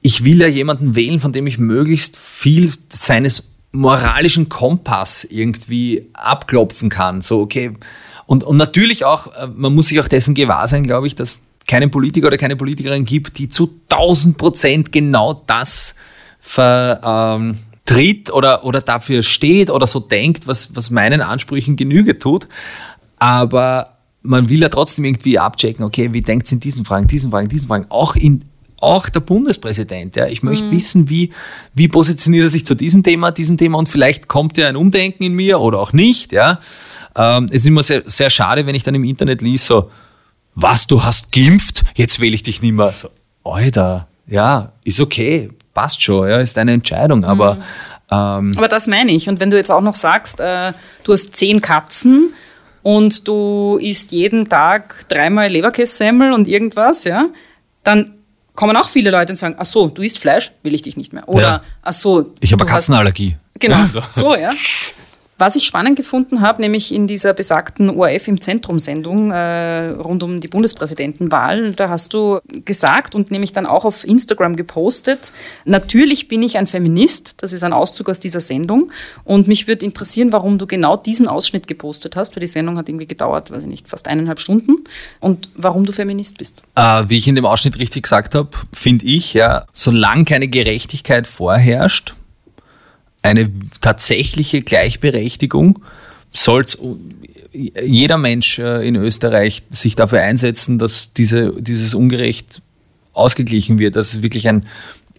ich 0.00 0.24
will 0.24 0.40
ja 0.40 0.46
jemanden 0.46 0.94
wählen, 0.94 1.20
von 1.20 1.34
dem 1.34 1.46
ich 1.46 1.58
möglichst 1.58 2.16
viel 2.16 2.72
seines 2.88 3.56
moralischen 3.72 4.48
Kompass 4.48 5.24
irgendwie 5.24 6.08
abklopfen 6.14 6.88
kann. 6.88 7.20
So, 7.20 7.40
okay. 7.40 7.72
Und, 8.26 8.44
und 8.44 8.56
natürlich 8.56 9.04
auch, 9.04 9.28
äh, 9.34 9.46
man 9.54 9.74
muss 9.74 9.88
sich 9.88 10.00
auch 10.00 10.08
dessen 10.08 10.34
gewahr 10.34 10.68
sein, 10.68 10.84
glaube 10.84 11.06
ich, 11.06 11.14
dass 11.14 11.42
keinen 11.66 11.90
Politiker 11.90 12.26
oder 12.26 12.36
keine 12.36 12.56
Politikerin 12.56 13.04
gibt, 13.04 13.38
die 13.38 13.48
zu 13.48 13.80
1000 13.88 14.36
Prozent 14.36 14.92
genau 14.92 15.42
das 15.46 15.94
vertritt 16.40 17.54
oder, 18.32 18.64
oder 18.64 18.80
dafür 18.80 19.22
steht 19.22 19.70
oder 19.70 19.86
so 19.86 20.00
denkt, 20.00 20.46
was, 20.46 20.74
was 20.74 20.90
meinen 20.90 21.20
Ansprüchen 21.20 21.76
Genüge 21.76 22.18
tut. 22.18 22.48
Aber 23.18 23.98
man 24.22 24.48
will 24.48 24.60
ja 24.60 24.68
trotzdem 24.68 25.04
irgendwie 25.04 25.38
abchecken, 25.38 25.84
okay, 25.84 26.12
wie 26.12 26.20
denkt 26.20 26.46
es 26.46 26.52
in 26.52 26.60
diesen 26.60 26.84
Fragen, 26.84 27.06
diesen 27.06 27.30
Fragen, 27.30 27.48
diesen 27.48 27.68
Fragen, 27.68 27.86
auch 27.88 28.16
in 28.16 28.44
auch 28.82 29.08
der 29.08 29.20
Bundespräsident. 29.20 30.16
Ja. 30.16 30.26
Ich 30.26 30.42
möchte 30.42 30.70
wissen, 30.70 31.08
wie, 31.08 31.32
wie 31.74 31.88
positioniert 31.88 32.44
er 32.44 32.50
sich 32.50 32.66
zu 32.66 32.74
diesem 32.74 33.02
Thema, 33.02 33.30
diesem 33.30 33.56
Thema 33.56 33.78
und 33.78 33.88
vielleicht 33.88 34.28
kommt 34.28 34.58
ja 34.58 34.68
ein 34.68 34.76
Umdenken 34.76 35.22
in 35.22 35.34
mir 35.34 35.60
oder 35.60 35.78
auch 35.78 35.92
nicht. 35.92 36.32
Ja. 36.32 36.58
Ähm, 37.16 37.46
es 37.46 37.62
ist 37.62 37.66
immer 37.66 37.82
sehr, 37.82 38.02
sehr 38.06 38.30
schade, 38.30 38.66
wenn 38.66 38.74
ich 38.74 38.82
dann 38.82 38.94
im 38.94 39.04
Internet 39.04 39.42
liest, 39.42 39.66
so, 39.66 39.90
was, 40.54 40.86
du 40.86 41.02
hast 41.02 41.32
geimpft? 41.32 41.84
Jetzt 41.94 42.20
wähle 42.20 42.34
ich 42.34 42.42
dich 42.42 42.60
nicht 42.60 42.74
mehr. 42.74 42.90
So, 42.90 43.08
Alter, 43.44 44.08
ja, 44.26 44.72
ist 44.84 45.00
okay, 45.00 45.50
passt 45.72 46.02
schon, 46.02 46.28
ja, 46.28 46.40
ist 46.40 46.56
deine 46.56 46.72
Entscheidung, 46.72 47.24
aber 47.24 47.58
ähm, 48.12 48.52
Aber 48.56 48.68
das 48.68 48.86
meine 48.86 49.10
ich. 49.12 49.28
Und 49.28 49.40
wenn 49.40 49.50
du 49.50 49.56
jetzt 49.56 49.70
auch 49.70 49.80
noch 49.80 49.94
sagst, 49.94 50.38
äh, 50.40 50.72
du 51.04 51.12
hast 51.12 51.34
zehn 51.34 51.62
Katzen 51.62 52.34
und 52.82 53.26
du 53.26 53.78
isst 53.80 54.12
jeden 54.12 54.48
Tag 54.48 55.08
dreimal 55.08 55.48
Leberkässemmel 55.48 56.32
und 56.32 56.46
irgendwas, 56.46 57.04
ja, 57.04 57.28
dann 57.84 58.14
kommen 58.54 58.76
auch 58.76 58.88
viele 58.88 59.10
Leute 59.10 59.32
und 59.32 59.36
sagen, 59.36 59.56
ach 59.58 59.64
so, 59.64 59.88
du 59.88 60.02
isst 60.02 60.18
Fleisch, 60.18 60.52
will 60.62 60.74
ich 60.74 60.82
dich 60.82 60.96
nicht 60.96 61.12
mehr. 61.12 61.28
Oder, 61.28 61.42
Ja. 61.42 61.62
ach 61.82 61.92
so, 61.92 62.34
ich 62.40 62.52
habe 62.52 62.62
eine 62.64 62.70
Katzenallergie. 62.70 63.36
Genau, 63.58 63.76
Ja, 63.78 63.88
so. 63.88 64.02
so. 64.12 64.36
ja. 64.36 64.50
Was 65.42 65.56
ich 65.56 65.66
spannend 65.66 65.96
gefunden 65.96 66.40
habe, 66.40 66.62
nämlich 66.62 66.94
in 66.94 67.08
dieser 67.08 67.34
besagten 67.34 67.90
ORF 67.90 68.28
im 68.28 68.40
Zentrum-Sendung 68.40 69.32
äh, 69.32 69.88
rund 69.88 70.22
um 70.22 70.40
die 70.40 70.46
Bundespräsidentenwahl, 70.46 71.72
da 71.72 71.88
hast 71.88 72.14
du 72.14 72.38
gesagt 72.64 73.16
und 73.16 73.32
nämlich 73.32 73.52
dann 73.52 73.66
auch 73.66 73.84
auf 73.84 74.06
Instagram 74.06 74.54
gepostet, 74.54 75.32
natürlich 75.64 76.28
bin 76.28 76.44
ich 76.44 76.58
ein 76.58 76.68
Feminist, 76.68 77.42
das 77.42 77.52
ist 77.52 77.64
ein 77.64 77.72
Auszug 77.72 78.08
aus 78.08 78.20
dieser 78.20 78.38
Sendung 78.38 78.92
und 79.24 79.48
mich 79.48 79.66
würde 79.66 79.84
interessieren, 79.84 80.32
warum 80.32 80.58
du 80.58 80.68
genau 80.68 80.96
diesen 80.96 81.26
Ausschnitt 81.26 81.66
gepostet 81.66 82.14
hast, 82.14 82.36
weil 82.36 82.42
die 82.42 82.46
Sendung 82.46 82.78
hat 82.78 82.88
irgendwie 82.88 83.08
gedauert, 83.08 83.50
weiß 83.50 83.64
ich 83.64 83.68
nicht, 83.68 83.88
fast 83.88 84.06
eineinhalb 84.06 84.38
Stunden 84.38 84.84
und 85.18 85.50
warum 85.56 85.84
du 85.84 85.90
Feminist 85.90 86.38
bist. 86.38 86.62
Äh, 86.76 87.02
wie 87.08 87.18
ich 87.18 87.26
in 87.26 87.34
dem 87.34 87.46
Ausschnitt 87.46 87.80
richtig 87.80 88.04
gesagt 88.04 88.36
habe, 88.36 88.50
finde 88.72 89.06
ich, 89.06 89.34
ja, 89.34 89.64
solange 89.72 90.24
keine 90.24 90.46
Gerechtigkeit 90.46 91.26
vorherrscht, 91.26 92.14
eine 93.22 93.50
tatsächliche 93.80 94.62
Gleichberechtigung, 94.62 95.78
soll 96.32 96.64
jeder 97.52 98.18
Mensch 98.18 98.58
äh, 98.58 98.86
in 98.86 98.96
Österreich 98.96 99.62
sich 99.70 99.94
dafür 99.94 100.20
einsetzen, 100.22 100.78
dass 100.78 101.12
diese, 101.12 101.52
dieses 101.60 101.94
Ungerecht 101.94 102.62
ausgeglichen 103.12 103.78
wird, 103.78 103.96
dass 103.96 104.14
es 104.14 104.22
wirklich 104.22 104.48
ein, 104.48 104.64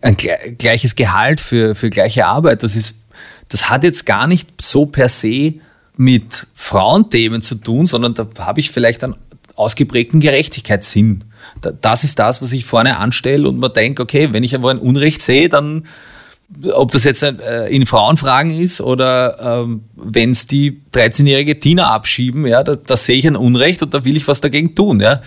ein 0.01 0.17
gle- 0.17 0.55
gleiches 0.57 0.95
Gehalt 0.95 1.39
für, 1.39 1.75
für 1.75 1.89
gleiche 1.91 2.25
Arbeit, 2.25 2.63
das 2.63 2.75
ist, 2.75 2.97
das 3.49 3.69
hat 3.69 3.83
jetzt 3.83 4.05
gar 4.07 4.25
nicht 4.25 4.49
so 4.61 4.87
per 4.87 5.07
se 5.09 5.53
mit 5.95 6.47
Frauenthemen 6.55 7.43
zu 7.43 7.55
tun, 7.55 7.85
sondern 7.85 8.15
da 8.15 8.27
habe 8.39 8.59
ich 8.59 8.71
vielleicht 8.71 9.03
einen 9.03 9.15
ausgeprägten 9.55 10.19
Gerechtigkeitssinn. 10.19 11.23
Da- 11.61 11.71
Das 11.79 12.03
ist 12.03 12.17
das, 12.17 12.41
was 12.41 12.51
ich 12.51 12.65
vorne 12.65 12.97
anstelle 12.97 13.47
und 13.47 13.59
man 13.59 13.71
denkt, 13.73 13.99
okay, 13.99 14.29
wenn 14.33 14.43
ich 14.43 14.55
aber 14.55 14.71
ein 14.71 14.79
Unrecht 14.79 15.21
sehe, 15.21 15.49
dann 15.49 15.85
ob 16.73 16.91
das 16.91 17.03
jetzt 17.03 17.23
äh, 17.23 17.67
in 17.67 17.85
Frauenfragen 17.85 18.57
ist 18.59 18.81
oder 18.81 19.63
ähm, 19.63 19.83
wenn 19.95 20.31
es 20.31 20.47
die 20.47 20.81
13-jährige 20.93 21.59
Tina 21.59 21.91
abschieben, 21.91 22.45
ja, 22.45 22.63
da, 22.63 22.75
da 22.75 22.95
sehe 22.95 23.17
ich 23.17 23.27
ein 23.27 23.35
Unrecht 23.35 23.81
und 23.83 23.93
da 23.93 24.05
will 24.05 24.17
ich 24.17 24.27
was 24.27 24.41
dagegen 24.41 24.75
tun. 24.75 24.99
Ja. 24.99 25.21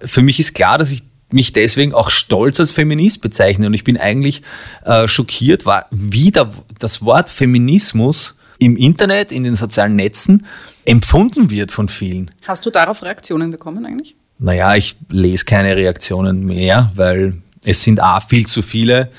Für 0.00 0.22
mich 0.22 0.40
ist 0.40 0.54
klar, 0.54 0.78
dass 0.78 0.90
ich 0.90 1.02
mich 1.30 1.52
deswegen 1.52 1.94
auch 1.94 2.10
stolz 2.10 2.60
als 2.60 2.72
Feminist 2.72 3.22
bezeichne 3.22 3.66
und 3.66 3.74
ich 3.74 3.84
bin 3.84 3.96
eigentlich 3.96 4.42
äh, 4.84 5.08
schockiert, 5.08 5.66
war, 5.66 5.86
wie 5.90 6.30
da, 6.30 6.50
das 6.78 7.04
Wort 7.04 7.30
Feminismus 7.30 8.38
im 8.58 8.76
Internet, 8.76 9.32
in 9.32 9.44
den 9.44 9.54
sozialen 9.54 9.96
Netzen 9.96 10.46
empfunden 10.84 11.50
wird 11.50 11.72
von 11.72 11.88
vielen. 11.88 12.30
Hast 12.42 12.66
du 12.66 12.70
darauf 12.70 13.02
Reaktionen 13.02 13.50
bekommen 13.50 13.86
eigentlich? 13.86 14.16
Naja, 14.38 14.74
ich 14.74 14.96
lese 15.08 15.44
keine 15.44 15.76
Reaktionen 15.76 16.44
mehr, 16.44 16.90
weil 16.94 17.34
es 17.64 17.82
sind 17.82 18.00
A, 18.00 18.20
viel 18.20 18.46
zu 18.46 18.62
viele 18.62 19.10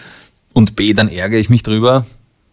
und 0.53 0.75
B, 0.75 0.93
dann 0.93 1.09
ärgere 1.09 1.39
ich 1.39 1.49
mich 1.49 1.63
drüber. 1.63 2.05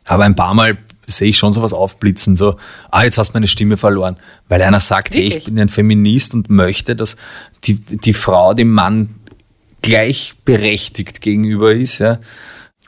Aber 0.04 0.24
ein 0.24 0.34
paar 0.34 0.54
Mal 0.54 0.78
sehe 1.06 1.30
ich 1.30 1.38
schon 1.38 1.52
sowas 1.52 1.72
aufblitzen, 1.72 2.36
so, 2.36 2.56
ah, 2.90 3.04
jetzt 3.04 3.18
hast 3.18 3.28
du 3.28 3.32
meine 3.34 3.48
Stimme 3.48 3.76
verloren. 3.76 4.16
Weil 4.48 4.62
einer 4.62 4.80
sagt, 4.80 5.14
hey, 5.14 5.22
ich 5.22 5.30
Wirklich? 5.30 5.44
bin 5.46 5.60
ein 5.60 5.68
Feminist 5.68 6.34
und 6.34 6.50
möchte, 6.50 6.96
dass 6.96 7.16
die, 7.64 7.74
die 7.74 8.14
Frau 8.14 8.54
dem 8.54 8.70
Mann 8.70 9.14
gleichberechtigt 9.82 11.20
gegenüber 11.20 11.72
ist, 11.72 11.98
ja. 11.98 12.18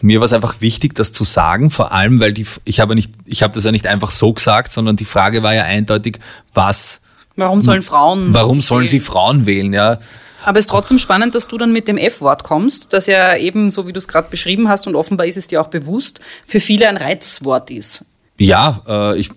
Mir 0.05 0.19
war 0.19 0.25
es 0.25 0.33
einfach 0.33 0.61
wichtig, 0.61 0.97
das 0.97 1.13
zu 1.13 1.23
sagen, 1.23 1.71
vor 1.71 1.93
allem, 1.93 2.21
weil 2.21 2.33
die, 2.33 2.45
ich 2.65 2.81
habe 2.81 2.97
nicht, 2.97 3.13
ich 3.25 3.45
habe 3.45 3.55
das 3.55 3.65
ja 3.65 3.71
nicht 3.71 3.87
einfach 3.87 4.11
so 4.11 4.33
gesagt, 4.33 4.73
sondern 4.73 4.97
die 4.97 5.05
Frage 5.05 5.45
war 5.45 5.55
ja 5.55 5.63
eindeutig, 5.63 6.19
was, 6.55 7.02
Warum 7.37 7.63
sollen 7.63 7.83
Frauen. 7.83 8.35
warum 8.35 8.61
sollen 8.61 8.87
sie 8.87 8.97
wählen? 8.97 9.05
Frauen 9.05 9.47
wählen, 9.47 9.73
ja. 9.73 9.99
Aber 10.45 10.59
es 10.59 10.65
ist 10.65 10.71
trotzdem 10.71 10.99
spannend, 10.99 11.35
dass 11.35 11.47
du 11.49 11.57
dann 11.57 11.73
mit 11.73 11.87
dem 11.87 11.97
F-Wort 11.97 12.43
kommst, 12.43 12.93
das 12.93 13.07
ja 13.07 13.37
eben, 13.37 13.71
so 13.71 13.87
wie 13.87 13.93
du 13.93 13.99
es 13.99 14.09
gerade 14.09 14.29
beschrieben 14.29 14.69
hast, 14.69 14.87
und 14.87 14.97
offenbar 14.97 15.27
ist 15.27 15.37
es 15.37 15.47
dir 15.47 15.61
auch 15.61 15.69
bewusst, 15.69 16.21
für 16.47 16.61
viele 16.61 16.89
ein 16.89 16.97
Reizwort 16.97 17.71
ist. 17.71 18.07
Ja, 18.39 18.83
äh, 18.89 19.19
ich 19.19 19.31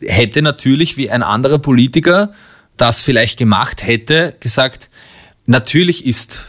hätte 0.00 0.42
natürlich 0.42 0.96
wie 0.96 1.10
ein 1.10 1.22
anderer 1.22 1.58
Politiker 1.58 2.32
das 2.76 3.02
vielleicht 3.02 3.38
gemacht 3.38 3.86
hätte, 3.86 4.34
gesagt, 4.40 4.88
natürlich 5.46 6.06
ist 6.06 6.44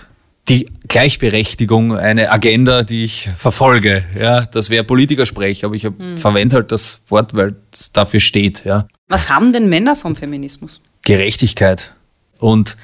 die 0.50 0.70
Gleichberechtigung 0.88 1.96
eine 1.96 2.32
Agenda, 2.32 2.84
die 2.84 3.04
ich 3.04 3.30
verfolge. 3.38 4.04
Ja, 4.20 4.46
das 4.46 4.70
wäre 4.70 4.84
Politikersprech, 4.84 5.64
aber 5.64 5.76
ich 5.76 5.86
hab, 5.86 5.94
verwende 6.16 6.56
halt 6.56 6.72
das 6.72 7.02
Wort, 7.08 7.34
weil 7.34 7.56
es 7.72 7.94
dafür 7.94 8.20
steht. 8.20 8.66
Ja. 8.66 8.88
Was 9.14 9.30
haben 9.30 9.54
denn 9.54 9.70
Männer 9.70 9.96
vom 9.96 10.16
Feminismus? 10.16 10.82
Gerechtigkeit. 11.04 11.94
Und 12.40 12.78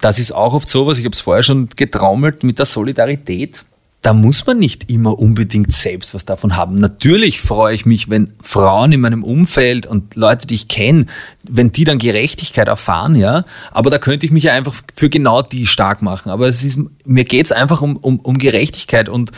das 0.00 0.20
ist 0.20 0.30
auch 0.30 0.54
oft 0.54 0.68
sowas, 0.68 0.96
ich 0.98 1.04
habe 1.04 1.12
es 1.12 1.20
vorher 1.20 1.42
schon 1.42 1.70
getraumelt 1.74 2.44
mit 2.44 2.56
der 2.60 2.66
Solidarität. 2.66 3.64
Da 4.02 4.12
muss 4.12 4.46
man 4.46 4.58
nicht 4.58 4.90
immer 4.90 5.16
unbedingt 5.18 5.72
selbst 5.72 6.12
was 6.12 6.24
davon 6.24 6.56
haben. 6.56 6.74
Natürlich 6.74 7.40
freue 7.40 7.72
ich 7.72 7.86
mich, 7.86 8.10
wenn 8.10 8.32
Frauen 8.42 8.90
in 8.90 9.00
meinem 9.00 9.22
Umfeld 9.22 9.86
und 9.86 10.16
Leute, 10.16 10.48
die 10.48 10.56
ich 10.56 10.66
kenne, 10.66 11.06
wenn 11.48 11.70
die 11.70 11.84
dann 11.84 11.98
Gerechtigkeit 11.98 12.66
erfahren, 12.66 13.14
ja. 13.14 13.44
Aber 13.70 13.90
da 13.90 13.98
könnte 13.98 14.26
ich 14.26 14.32
mich 14.32 14.42
ja 14.42 14.54
einfach 14.54 14.74
für 14.94 15.08
genau 15.08 15.42
die 15.42 15.68
stark 15.68 16.02
machen. 16.02 16.30
Aber 16.30 16.48
es 16.48 16.64
ist, 16.64 16.80
mir 17.04 17.24
geht 17.24 17.46
es 17.46 17.52
einfach 17.52 17.80
um, 17.80 17.96
um, 17.96 18.18
um 18.18 18.38
Gerechtigkeit 18.38 19.08
und, 19.08 19.30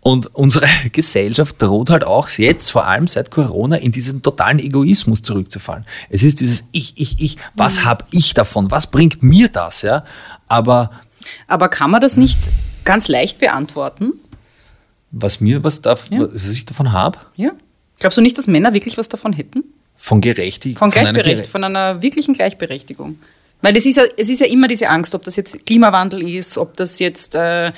und 0.00 0.34
unsere 0.34 0.66
Gesellschaft 0.92 1.60
droht 1.60 1.90
halt 1.90 2.04
auch 2.04 2.30
jetzt, 2.30 2.70
vor 2.70 2.86
allem 2.86 3.08
seit 3.08 3.30
Corona, 3.30 3.76
in 3.76 3.92
diesen 3.92 4.22
totalen 4.22 4.60
Egoismus 4.60 5.20
zurückzufallen. 5.20 5.84
Es 6.08 6.22
ist 6.22 6.40
dieses 6.40 6.64
Ich, 6.72 6.94
ich, 6.96 7.20
ich, 7.20 7.36
was 7.54 7.84
habe 7.84 8.06
ich 8.12 8.32
davon? 8.32 8.70
Was 8.70 8.90
bringt 8.90 9.22
mir 9.22 9.48
das? 9.48 9.82
Ja? 9.82 10.04
Aber 10.48 10.90
Aber 11.48 11.68
kann 11.68 11.90
man 11.90 12.00
das 12.00 12.16
nicht 12.16 12.38
ganz 12.86 13.08
leicht 13.08 13.38
beantworten? 13.38 14.14
was 15.12 15.40
mir, 15.40 15.62
was, 15.64 15.80
darf, 15.82 16.10
Ja. 16.10 16.20
was 16.32 16.50
ich 16.52 16.64
davon 16.64 16.92
habe, 16.92 17.18
Ja? 17.36 17.50
Glaubst 17.98 18.18
du 18.18 18.22
nicht, 18.22 18.36
dass 18.36 18.46
Männer 18.46 18.74
wirklich 18.74 18.96
was 18.98 19.08
davon 19.08 19.32
hätten? 19.34 19.62
von 19.98 20.20
Gerechtigkeit. 20.20 20.78
Von, 20.78 20.92
einer 20.92 21.12
Gleichberecht, 21.14 21.44
Gere- 21.44 21.48
von 21.50 21.64
einer 21.64 22.02
wirklichen 22.02 22.34
Gleichberechtigung. 22.34 23.18
Weil 23.62 23.72
das 23.72 23.86
ist 23.86 23.96
ja, 23.96 24.02
es 24.18 24.28
ist 24.28 24.40
ja 24.42 24.46
immer 24.46 24.68
diese 24.68 24.90
Angst, 24.90 25.14
ob 25.14 25.22
das 25.24 25.36
jetzt 25.36 25.64
Klimawandel 25.64 26.22
ist, 26.28 26.58
ob 26.58 26.76
das 26.76 26.98
jetzt 26.98 27.34
äh, 27.34 27.72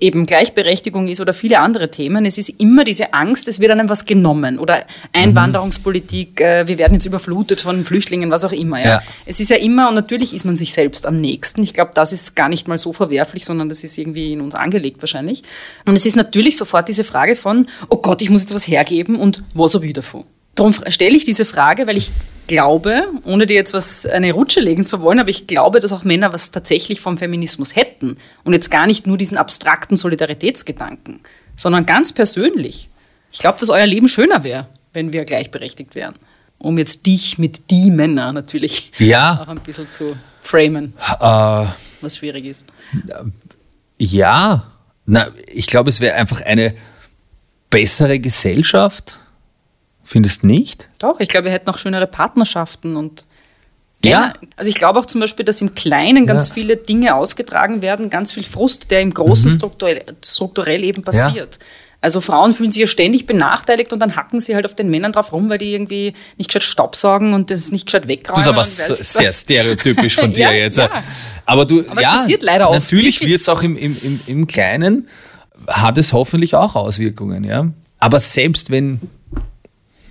eben 0.00 0.26
Gleichberechtigung 0.26 1.08
ist 1.08 1.20
oder 1.20 1.34
viele 1.34 1.60
andere 1.60 1.90
Themen. 1.90 2.24
Es 2.24 2.38
ist 2.38 2.48
immer 2.58 2.84
diese 2.84 3.12
Angst, 3.12 3.48
es 3.48 3.60
wird 3.60 3.70
einem 3.70 3.88
was 3.88 4.06
genommen 4.06 4.58
oder 4.58 4.84
Einwanderungspolitik, 5.12 6.40
äh, 6.40 6.66
wir 6.66 6.78
werden 6.78 6.94
jetzt 6.94 7.06
überflutet 7.06 7.60
von 7.60 7.84
Flüchtlingen, 7.84 8.30
was 8.30 8.44
auch 8.44 8.52
immer. 8.52 8.80
Ja. 8.80 8.88
Ja. 8.88 9.02
Es 9.26 9.40
ist 9.40 9.50
ja 9.50 9.56
immer, 9.56 9.88
und 9.88 9.94
natürlich 9.94 10.34
ist 10.34 10.44
man 10.44 10.56
sich 10.56 10.72
selbst 10.72 11.06
am 11.06 11.20
nächsten. 11.20 11.62
Ich 11.62 11.74
glaube, 11.74 11.92
das 11.94 12.12
ist 12.12 12.34
gar 12.34 12.48
nicht 12.48 12.66
mal 12.66 12.78
so 12.78 12.92
verwerflich, 12.92 13.44
sondern 13.44 13.68
das 13.68 13.84
ist 13.84 13.96
irgendwie 13.98 14.32
in 14.32 14.40
uns 14.40 14.54
angelegt 14.54 15.02
wahrscheinlich. 15.02 15.42
Und 15.84 15.94
es 15.94 16.06
ist 16.06 16.16
natürlich 16.16 16.56
sofort 16.56 16.88
diese 16.88 17.04
Frage 17.04 17.36
von, 17.36 17.66
oh 17.88 17.96
Gott, 17.96 18.22
ich 18.22 18.30
muss 18.30 18.42
jetzt 18.42 18.54
was 18.54 18.66
hergeben 18.66 19.16
und 19.16 19.42
was 19.54 19.74
habe 19.74 19.86
ich 19.86 19.92
davon? 19.92 20.24
Darum 20.54 20.74
stelle 20.88 21.16
ich 21.16 21.24
diese 21.24 21.44
Frage, 21.44 21.86
weil 21.86 21.96
ich 21.96 22.10
glaube, 22.50 23.04
ohne 23.24 23.46
dir 23.46 23.54
jetzt 23.54 23.72
was 23.72 24.04
eine 24.04 24.32
Rutsche 24.32 24.60
legen 24.60 24.84
zu 24.84 25.00
wollen, 25.00 25.18
aber 25.20 25.30
ich 25.30 25.46
glaube, 25.46 25.80
dass 25.80 25.92
auch 25.92 26.04
Männer 26.04 26.32
was 26.32 26.50
tatsächlich 26.50 27.00
vom 27.00 27.16
Feminismus 27.16 27.74
hätten 27.76 28.16
und 28.44 28.52
jetzt 28.52 28.70
gar 28.70 28.86
nicht 28.86 29.06
nur 29.06 29.16
diesen 29.16 29.38
abstrakten 29.38 29.96
Solidaritätsgedanken, 29.96 31.20
sondern 31.56 31.86
ganz 31.86 32.12
persönlich. 32.12 32.88
Ich 33.32 33.38
glaube, 33.38 33.58
dass 33.60 33.70
euer 33.70 33.86
Leben 33.86 34.08
schöner 34.08 34.42
wäre, 34.44 34.66
wenn 34.92 35.12
wir 35.12 35.24
gleichberechtigt 35.24 35.94
wären. 35.94 36.16
Um 36.58 36.76
jetzt 36.76 37.06
dich 37.06 37.38
mit 37.38 37.70
die 37.70 37.90
Männer 37.90 38.32
natürlich 38.32 38.90
Ja. 38.98 39.40
auch 39.44 39.48
ein 39.48 39.60
bisschen 39.60 39.88
zu 39.88 40.16
framen, 40.42 40.92
Äh, 41.20 41.66
was 42.02 42.16
schwierig 42.18 42.44
ist. 42.46 42.66
ja, 43.98 44.66
na, 45.06 45.28
ich 45.46 45.66
glaube, 45.68 45.88
es 45.90 46.00
wäre 46.00 46.16
einfach 46.16 46.40
eine 46.42 46.74
bessere 47.70 48.18
Gesellschaft. 48.18 49.19
Findest 50.10 50.42
nicht? 50.42 50.88
Doch, 50.98 51.20
ich 51.20 51.28
glaube, 51.28 51.44
wir 51.44 51.52
hätten 51.52 51.70
auch 51.70 51.78
schönere 51.78 52.06
Partnerschaften 52.08 52.96
und 52.96 53.24
Ja. 54.02 54.32
Also 54.56 54.68
ich 54.70 54.74
glaube 54.76 54.98
auch 54.98 55.06
zum 55.06 55.20
Beispiel, 55.20 55.44
dass 55.44 55.60
im 55.60 55.74
Kleinen 55.74 56.26
ganz 56.26 56.48
Ja. 56.48 56.54
viele 56.54 56.76
Dinge 56.76 57.14
ausgetragen 57.14 57.80
werden, 57.82 58.10
ganz 58.10 58.32
viel 58.32 58.44
Frust, 58.44 58.90
der 58.90 59.02
im 59.02 59.12
Großen 59.14 59.52
Mhm. 59.52 59.56
strukturell, 59.56 60.02
strukturell 60.24 60.82
eben 60.82 61.02
passiert. 61.04 61.58
Also 62.00 62.20
Frauen 62.22 62.52
fühlen 62.54 62.70
sich 62.70 62.80
ja 62.80 62.86
ständig 62.86 63.26
benachteiligt 63.26 63.92
und 63.92 63.98
dann 64.00 64.16
hacken 64.16 64.40
sie 64.40 64.54
halt 64.54 64.64
auf 64.64 64.74
den 64.74 64.88
Männern 64.90 65.12
drauf 65.12 65.32
rum, 65.32 65.50
weil 65.50 65.58
die 65.58 65.74
irgendwie 65.74 66.14
nicht 66.38 66.48
gescheit 66.48 66.64
Staubsaugen 66.64 67.34
und 67.34 67.50
das 67.52 67.70
nicht 67.72 67.84
gescheit 67.86 68.08
wegräumen. 68.08 68.42
Das 68.56 68.78
ist 68.80 68.88
aber 68.88 68.96
sehr 69.04 69.28
was. 69.28 69.40
stereotypisch 69.42 70.14
von 70.16 70.32
dir 70.32 70.44
Ja, 70.46 70.50
jetzt. 70.52 70.78
ja. 70.78 70.90
Aber 71.44 71.66
du, 71.66 71.80
Aber 71.88 71.98
es 71.98 72.02
ja, 72.02 72.16
passiert 72.16 72.42
leider 72.42 72.68
oft 72.70 72.80
natürlich 72.80 73.20
wird 73.20 73.38
es 73.38 73.48
auch 73.50 73.62
im, 73.62 73.76
im, 73.76 73.94
im, 74.02 74.20
im 74.26 74.46
Kleinen, 74.46 75.08
hat 75.68 75.98
es 75.98 76.14
hoffentlich 76.14 76.54
auch 76.56 76.74
Auswirkungen, 76.74 77.44
ja. 77.44 77.70
Aber 77.98 78.18
selbst 78.18 78.70
wenn, 78.70 78.98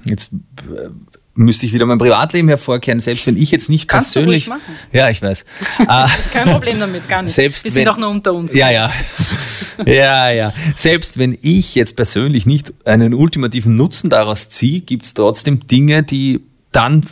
jetzt 0.05 0.31
äh, 0.33 0.89
müsste 1.35 1.65
ich 1.65 1.73
wieder 1.73 1.85
mein 1.85 1.97
Privatleben 1.99 2.49
hervorkehren, 2.49 2.99
selbst 2.99 3.25
wenn 3.27 3.37
ich 3.37 3.49
jetzt 3.51 3.69
nicht 3.69 3.87
Kannst 3.87 4.13
du 4.15 4.19
persönlich. 4.19 4.49
ruhig 4.49 4.59
machen. 4.59 4.75
Ja, 4.91 5.09
ich 5.09 5.21
weiß. 5.21 5.45
Kein 6.33 6.49
Problem 6.49 6.79
damit, 6.79 7.07
gar 7.07 7.21
nicht. 7.21 7.33
Selbst 7.33 7.63
Wir 7.63 7.71
sind 7.71 7.81
wenn- 7.85 7.87
auch 7.93 7.97
nur 7.97 8.09
unter 8.09 8.33
uns. 8.33 8.53
Ja, 8.53 8.69
ja. 8.69 8.91
ja, 9.85 10.29
ja. 10.31 10.53
Selbst 10.75 11.17
wenn 11.17 11.37
ich 11.41 11.75
jetzt 11.75 11.95
persönlich 11.95 12.45
nicht 12.45 12.73
einen 12.85 13.13
ultimativen 13.13 13.75
Nutzen 13.75 14.09
daraus 14.09 14.49
ziehe, 14.49 14.81
gibt 14.81 15.05
es 15.05 15.13
trotzdem 15.13 15.65
Dinge, 15.67 16.03
die 16.03 16.41
dann, 16.73 17.05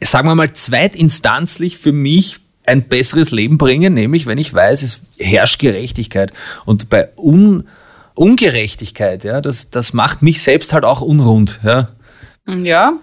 sagen 0.00 0.26
wir 0.28 0.34
mal, 0.34 0.52
zweitinstanzlich 0.52 1.78
für 1.78 1.92
mich 1.92 2.38
ein 2.66 2.88
besseres 2.88 3.30
Leben 3.30 3.56
bringen, 3.56 3.94
nämlich 3.94 4.26
wenn 4.26 4.38
ich 4.38 4.52
weiß, 4.52 4.82
es 4.82 5.02
herrscht 5.18 5.58
Gerechtigkeit. 5.60 6.32
Und 6.64 6.88
bei 6.88 7.08
Un 7.16 7.66
Ungerechtigkeit, 8.14 9.24
ja, 9.24 9.40
das, 9.40 9.70
das 9.70 9.92
macht 9.92 10.20
mich 10.22 10.42
selbst 10.42 10.72
halt 10.72 10.84
auch 10.84 11.00
unrund. 11.00 11.60
Ja. 11.64 11.88
Ja. 12.46 12.94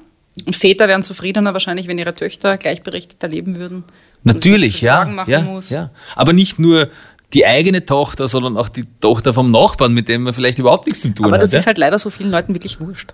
Und 0.45 0.55
Väter 0.55 0.87
wären 0.87 1.03
zufriedener 1.03 1.53
wahrscheinlich, 1.53 1.87
wenn 1.87 1.97
ihre 1.97 2.13
Töchter 2.13 2.57
gleichberechtigter 2.57 3.27
leben 3.27 3.55
würden. 3.55 3.83
Sich 4.23 4.33
Natürlich, 4.33 4.81
ja. 4.81 5.25
Ja, 5.25 5.41
muss. 5.41 5.69
ja. 5.69 5.89
Aber 6.15 6.33
nicht 6.33 6.59
nur 6.59 6.89
die 7.33 7.45
eigene 7.45 7.85
Tochter, 7.85 8.27
sondern 8.27 8.57
auch 8.57 8.69
die 8.69 8.85
Tochter 8.99 9.33
vom 9.33 9.51
Nachbarn, 9.51 9.93
mit 9.93 10.07
dem 10.07 10.23
man 10.23 10.33
vielleicht 10.33 10.59
überhaupt 10.59 10.87
nichts 10.87 11.01
zu 11.01 11.09
tun 11.09 11.25
Aber 11.25 11.35
hat. 11.35 11.43
das 11.43 11.53
ja? 11.53 11.59
ist 11.59 11.67
halt 11.67 11.77
leider 11.77 11.97
so 11.97 12.09
vielen 12.09 12.31
Leuten 12.31 12.53
wirklich 12.53 12.79
wurscht. 12.79 13.13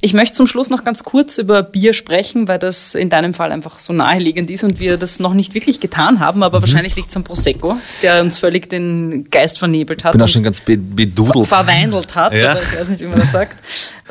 Ich 0.00 0.12
möchte 0.12 0.36
zum 0.36 0.46
Schluss 0.46 0.68
noch 0.68 0.84
ganz 0.84 1.02
kurz 1.02 1.38
über 1.38 1.62
Bier 1.62 1.94
sprechen, 1.94 2.46
weil 2.46 2.58
das 2.58 2.94
in 2.94 3.08
deinem 3.08 3.32
Fall 3.32 3.50
einfach 3.52 3.78
so 3.78 3.94
naheliegend 3.94 4.50
ist 4.50 4.62
und 4.62 4.78
wir 4.78 4.98
das 4.98 5.18
noch 5.18 5.32
nicht 5.32 5.54
wirklich 5.54 5.80
getan 5.80 6.20
haben, 6.20 6.38
Mhm. 6.40 6.42
aber 6.42 6.60
wahrscheinlich 6.60 6.94
liegt 6.94 7.08
es 7.08 7.16
am 7.16 7.24
Prosecco, 7.24 7.76
der 8.02 8.20
uns 8.20 8.36
völlig 8.38 8.68
den 8.68 9.30
Geist 9.30 9.58
vernebelt 9.58 10.04
hat. 10.04 10.12
bin 10.12 10.20
auch 10.20 10.28
schon 10.28 10.42
ganz 10.42 10.60
be 10.60 10.76
bedudelt. 10.76 11.46
verweindelt 11.46 12.14
hat, 12.16 12.34
Ja. 12.34 12.52
oder 12.52 12.60
ich 12.60 12.80
weiß 12.80 12.88
nicht, 12.90 13.00
wie 13.00 13.06
man 13.06 13.18
das 13.20 13.32
sagt. 13.32 13.56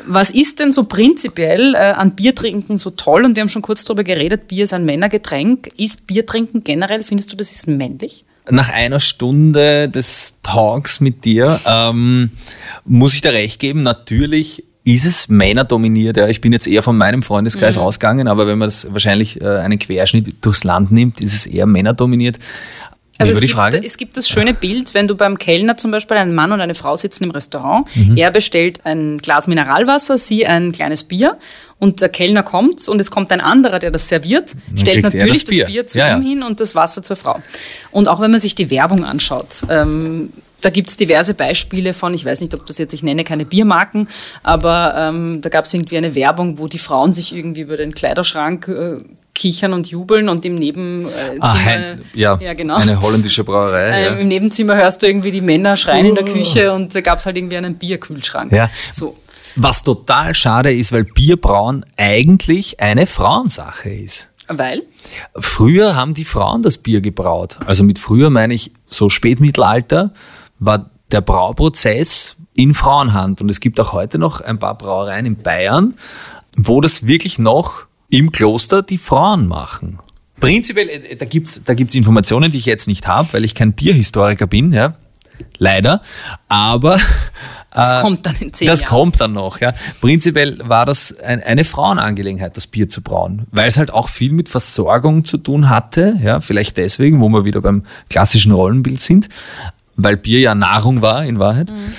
Was 0.06 0.30
ist 0.30 0.58
denn 0.58 0.72
so 0.72 0.82
prinzipiell 0.82 1.74
äh, 1.74 1.78
an 1.78 2.16
Biertrinken 2.16 2.76
so 2.76 2.90
toll? 2.90 3.24
Und 3.24 3.36
wir 3.36 3.42
haben 3.42 3.48
schon 3.48 3.62
kurz 3.62 3.84
darüber 3.84 4.02
geredet, 4.02 4.48
Bier 4.48 4.64
ist 4.64 4.74
ein 4.74 4.84
Männergetränk. 4.84 5.68
Ist 5.76 6.08
Biertrinken 6.08 6.64
generell, 6.64 7.04
findest 7.04 7.32
du, 7.32 7.36
das 7.36 7.52
ist 7.52 7.68
männlich? 7.68 8.24
Nach 8.50 8.68
einer 8.70 8.98
Stunde 9.00 9.88
des 9.88 10.38
Talks 10.42 10.98
mit 11.00 11.24
dir 11.24 11.58
ähm, 11.66 12.32
muss 12.84 13.14
ich 13.14 13.20
dir 13.20 13.32
recht 13.32 13.60
geben, 13.60 13.82
natürlich 13.82 14.64
ist 14.84 15.06
es 15.06 15.28
männerdominiert. 15.28 16.16
Ja. 16.16 16.28
Ich 16.28 16.40
bin 16.40 16.52
jetzt 16.52 16.66
eher 16.66 16.82
von 16.82 16.96
meinem 16.96 17.22
Freundeskreis 17.22 17.78
ausgegangen, 17.78 18.28
aber 18.28 18.46
wenn 18.46 18.58
man 18.58 18.68
das 18.68 18.92
wahrscheinlich 18.92 19.40
äh, 19.40 19.46
einen 19.46 19.78
Querschnitt 19.78 20.34
durchs 20.42 20.62
Land 20.62 20.92
nimmt, 20.92 21.20
ist 21.20 21.32
es 21.32 21.46
eher 21.46 21.66
männerdominiert. 21.66 22.38
Also 23.16 23.32
es 23.32 23.40
gibt, 23.40 23.84
es 23.84 23.96
gibt 23.96 24.16
das 24.16 24.28
schöne 24.28 24.54
Bild, 24.54 24.92
wenn 24.92 25.06
du 25.06 25.14
beim 25.14 25.38
Kellner 25.38 25.76
zum 25.76 25.92
Beispiel 25.92 26.16
ein 26.16 26.34
Mann 26.34 26.50
und 26.50 26.60
eine 26.60 26.74
Frau 26.74 26.96
sitzen 26.96 27.22
im 27.24 27.30
Restaurant. 27.30 27.86
Mhm. 27.94 28.16
Er 28.16 28.32
bestellt 28.32 28.84
ein 28.84 29.18
Glas 29.18 29.46
Mineralwasser, 29.46 30.18
sie 30.18 30.44
ein 30.46 30.72
kleines 30.72 31.04
Bier 31.04 31.38
und 31.78 32.00
der 32.00 32.08
Kellner 32.08 32.42
kommt 32.42 32.88
und 32.88 33.00
es 33.00 33.12
kommt 33.12 33.30
ein 33.30 33.40
anderer, 33.40 33.78
der 33.78 33.92
das 33.92 34.08
serviert, 34.08 34.56
stellt 34.74 35.02
kriegt 35.02 35.14
er 35.14 35.20
natürlich 35.20 35.44
das 35.44 35.54
Bier. 35.54 35.64
das 35.64 35.72
Bier 35.72 35.86
zu 35.86 35.98
Ja, 35.98 36.08
ja. 36.08 36.16
ihm 36.16 36.22
hin 36.24 36.42
und 36.42 36.58
das 36.58 36.74
Wasser 36.74 37.04
zur 37.04 37.14
Frau. 37.14 37.40
Und 37.92 38.08
auch 38.08 38.20
wenn 38.20 38.32
man 38.32 38.40
sich 38.40 38.56
die 38.56 38.68
Werbung 38.70 39.04
anschaut, 39.04 39.62
ähm, 39.70 40.30
da 40.64 40.70
gibt 40.70 40.88
es 40.88 40.96
diverse 40.96 41.34
Beispiele 41.34 41.92
von, 41.92 42.14
ich 42.14 42.24
weiß 42.24 42.40
nicht, 42.40 42.54
ob 42.54 42.64
das 42.66 42.78
jetzt, 42.78 42.94
ich 42.94 43.02
nenne 43.02 43.22
keine 43.24 43.44
Biermarken, 43.44 44.08
aber 44.42 44.94
ähm, 44.96 45.40
da 45.42 45.48
gab 45.50 45.66
es 45.66 45.74
irgendwie 45.74 45.98
eine 45.98 46.14
Werbung, 46.14 46.58
wo 46.58 46.68
die 46.68 46.78
Frauen 46.78 47.12
sich 47.12 47.34
irgendwie 47.34 47.60
über 47.60 47.76
den 47.76 47.94
Kleiderschrank 47.94 48.68
äh, 48.68 49.04
kichern 49.34 49.72
und 49.72 49.88
jubeln 49.88 50.28
und 50.28 50.44
im 50.44 50.54
Nebenzimmer, 50.54 51.10
Ah, 51.40 51.54
Hein, 51.64 52.00
ja, 52.14 52.38
ja, 52.40 52.54
genau. 52.54 52.76
eine 52.76 53.00
holländische 53.00 53.44
Brauerei. 53.44 53.88
Ähm, 53.90 54.04
ja. 54.14 54.20
Im 54.20 54.28
Nebenzimmer 54.28 54.76
hörst 54.76 55.02
du 55.02 55.06
irgendwie 55.06 55.32
die 55.32 55.40
Männer 55.40 55.76
schreien 55.76 56.06
in 56.06 56.14
der 56.14 56.24
Küche 56.24 56.72
und 56.72 56.94
da 56.94 57.00
gab 57.00 57.18
es 57.18 57.26
halt 57.26 57.36
irgendwie 57.36 57.56
einen 57.56 57.74
Bierkühlschrank. 57.74 58.52
Ja. 58.52 58.70
So. 58.92 59.18
Was 59.56 59.82
total 59.82 60.34
schade 60.34 60.72
ist, 60.72 60.92
weil 60.92 61.04
Bierbrauen 61.04 61.84
eigentlich 61.96 62.80
eine 62.80 63.06
Frauensache 63.06 63.90
ist. 63.90 64.28
Weil? 64.48 64.82
Früher 65.38 65.96
haben 65.96 66.14
die 66.14 66.24
Frauen 66.24 66.62
das 66.62 66.78
Bier 66.78 67.00
gebraut. 67.00 67.58
Also 67.66 67.82
mit 67.82 67.98
früher 67.98 68.30
meine 68.30 68.54
ich 68.54 68.72
so 68.88 69.08
Spätmittelalter 69.08 70.12
war 70.64 70.90
der 71.10 71.20
Brauprozess 71.20 72.36
in 72.54 72.74
Frauenhand. 72.74 73.40
Und 73.40 73.50
es 73.50 73.60
gibt 73.60 73.78
auch 73.80 73.92
heute 73.92 74.18
noch 74.18 74.40
ein 74.40 74.58
paar 74.58 74.76
Brauereien 74.76 75.26
in 75.26 75.36
Bayern, 75.36 75.94
wo 76.56 76.80
das 76.80 77.06
wirklich 77.06 77.38
noch 77.38 77.86
im 78.08 78.32
Kloster 78.32 78.82
die 78.82 78.98
Frauen 78.98 79.46
machen. 79.46 79.98
Prinzipiell, 80.40 80.88
äh, 80.88 81.16
da 81.16 81.24
gibt's 81.24 81.64
da 81.64 81.74
gibt's 81.74 81.94
Informationen, 81.94 82.50
die 82.50 82.58
ich 82.58 82.66
jetzt 82.66 82.86
nicht 82.88 83.06
habe, 83.06 83.32
weil 83.32 83.44
ich 83.44 83.54
kein 83.54 83.72
Bierhistoriker 83.72 84.46
bin, 84.46 84.72
ja. 84.72 84.94
Leider. 85.58 86.00
Aber 86.48 86.98
Das 87.72 88.02
kommt 88.02 88.24
dann 88.24 88.36
in 88.36 88.52
zehn 88.52 88.68
das 88.68 88.82
Jahren. 88.82 88.90
kommt 88.90 89.20
dann 89.20 89.32
noch, 89.32 89.60
ja. 89.60 89.72
Prinzipiell 90.00 90.60
war 90.62 90.86
das 90.86 91.18
ein, 91.20 91.42
eine 91.42 91.64
Frauenangelegenheit, 91.64 92.56
das 92.56 92.68
Bier 92.68 92.88
zu 92.88 93.02
brauen, 93.02 93.46
weil 93.50 93.66
es 93.66 93.78
halt 93.78 93.92
auch 93.92 94.08
viel 94.08 94.30
mit 94.32 94.48
Versorgung 94.48 95.24
zu 95.24 95.38
tun 95.38 95.68
hatte, 95.70 96.16
ja. 96.22 96.40
Vielleicht 96.40 96.76
deswegen, 96.76 97.20
wo 97.20 97.28
wir 97.30 97.44
wieder 97.44 97.60
beim 97.60 97.84
klassischen 98.10 98.52
Rollenbild 98.52 99.00
sind, 99.00 99.28
weil 99.96 100.16
Bier 100.16 100.40
ja 100.40 100.54
Nahrung 100.54 101.02
war 101.02 101.24
in 101.24 101.38
Wahrheit. 101.38 101.70
Mhm. 101.70 101.94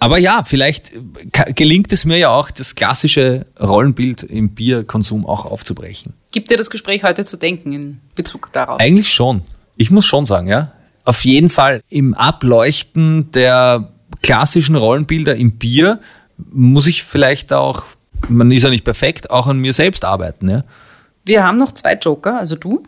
Aber 0.00 0.18
ja, 0.18 0.42
vielleicht 0.44 0.92
gelingt 1.56 1.92
es 1.92 2.04
mir 2.04 2.18
ja 2.18 2.28
auch, 2.30 2.50
das 2.50 2.76
klassische 2.76 3.46
Rollenbild 3.60 4.22
im 4.22 4.50
Bierkonsum 4.50 5.26
auch 5.26 5.44
aufzubrechen. 5.44 6.14
Gibt 6.30 6.50
dir 6.50 6.56
das 6.56 6.70
Gespräch 6.70 7.02
heute 7.02 7.24
zu 7.24 7.36
denken 7.36 7.72
in 7.72 8.00
Bezug 8.14 8.52
darauf? 8.52 8.80
Eigentlich 8.80 9.12
schon. 9.12 9.42
Ich 9.76 9.90
muss 9.90 10.06
schon 10.06 10.24
sagen, 10.24 10.46
ja. 10.46 10.72
Auf 11.04 11.24
jeden 11.24 11.50
Fall 11.50 11.80
im 11.88 12.14
Ableuchten 12.14 13.32
der 13.32 13.92
klassischen 14.22 14.76
Rollenbilder 14.76 15.34
im 15.34 15.52
Bier 15.52 16.00
muss 16.50 16.86
ich 16.86 17.02
vielleicht 17.02 17.52
auch, 17.52 17.84
man 18.28 18.52
ist 18.52 18.62
ja 18.62 18.70
nicht 18.70 18.84
perfekt, 18.84 19.30
auch 19.30 19.48
an 19.48 19.58
mir 19.58 19.72
selbst 19.72 20.04
arbeiten, 20.04 20.48
ja. 20.48 20.64
Wir 21.24 21.44
haben 21.44 21.58
noch 21.58 21.72
zwei 21.72 21.94
Joker, 21.94 22.38
also 22.38 22.56
du. 22.56 22.84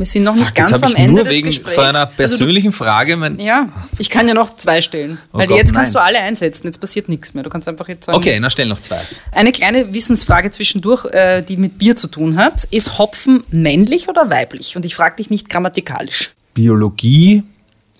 Wir 0.00 0.06
sind 0.06 0.24
noch 0.24 0.34
nicht 0.34 0.46
Fuck, 0.46 0.54
ganz 0.54 0.72
am 0.72 0.88
ich 0.88 0.96
Ende 0.96 1.12
nur 1.12 1.24
des 1.24 1.32
wegen 1.34 1.46
Gesprächs. 1.48 1.74
so 1.74 1.82
einer 1.82 2.00
Also 2.00 2.12
persönlichen 2.16 2.72
Frage 2.72 3.18
mein, 3.18 3.36
du, 3.36 3.44
ja, 3.44 3.68
ich 3.98 4.08
kann 4.08 4.26
ja 4.26 4.32
noch 4.32 4.56
zwei 4.56 4.80
stellen. 4.80 5.18
Oh 5.30 5.38
weil 5.38 5.46
Gott, 5.46 5.58
jetzt 5.58 5.74
kannst 5.74 5.92
nein. 5.92 6.02
du 6.02 6.06
alle 6.06 6.20
einsetzen, 6.20 6.68
jetzt 6.68 6.80
passiert 6.80 7.10
nichts 7.10 7.34
mehr. 7.34 7.42
Du 7.42 7.50
kannst 7.50 7.68
einfach 7.68 7.86
jetzt 7.86 8.06
sagen. 8.06 8.16
Okay, 8.16 8.40
na 8.40 8.48
stell 8.48 8.66
noch 8.66 8.80
zwei. 8.80 8.98
Eine 9.32 9.52
kleine 9.52 9.92
Wissensfrage 9.92 10.50
zwischendurch, 10.50 11.04
äh, 11.12 11.42
die 11.42 11.58
mit 11.58 11.76
Bier 11.76 11.96
zu 11.96 12.08
tun 12.08 12.36
hat. 12.36 12.64
Ist 12.70 12.96
Hopfen 12.98 13.42
männlich 13.50 14.08
oder 14.08 14.30
weiblich? 14.30 14.74
Und 14.74 14.86
ich 14.86 14.94
frage 14.94 15.16
dich 15.16 15.28
nicht 15.28 15.50
grammatikalisch. 15.50 16.30
Biologie 16.54 17.42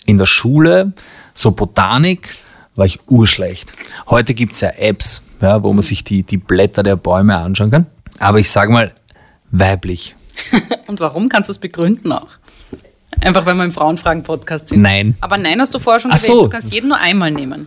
in 0.07 0.17
der 0.17 0.25
Schule, 0.25 0.93
so 1.35 1.51
Botanik, 1.51 2.31
war 2.77 2.87
ich 2.87 2.99
urschlecht. 3.09 3.75
Heute 4.09 4.33
gibt's 4.33 4.63
ja 4.63 4.71
Apps, 4.71 5.23
ja, 5.43 5.63
wo 5.63 5.71
man 5.75 5.83
sich 5.83 6.03
die, 6.03 6.23
die 6.23 6.39
Blätter 6.39 6.83
der 6.83 6.97
Bäume 6.97 7.37
anschauen 7.37 7.71
kann. 7.71 7.85
Aber 8.19 8.39
ich 8.39 8.49
sage 8.49 8.73
mal, 8.73 8.91
weiblich. 9.51 10.17
Und 10.87 11.01
warum 11.01 11.29
kannst 11.29 11.49
du 11.49 11.53
es 11.53 11.59
begründen 11.59 12.13
auch? 12.13 12.29
Einfach 13.21 13.45
weil 13.47 13.55
wir 13.55 13.65
im 13.65 13.73
Frauenfragen-Podcast 13.73 14.69
sind. 14.69 14.81
Nein. 14.83 15.17
Aber 15.21 15.37
nein, 15.37 15.61
hast 15.61 15.75
du 15.75 15.79
vorher 15.79 16.01
schon 16.01 16.11
Ach 16.13 16.17
gewählt. 16.17 16.33
so. 16.33 16.43
Du 16.45 16.49
kannst 16.49 16.73
jeden 16.73 16.89
nur 16.89 16.99
einmal 16.99 17.31
nehmen. 17.31 17.67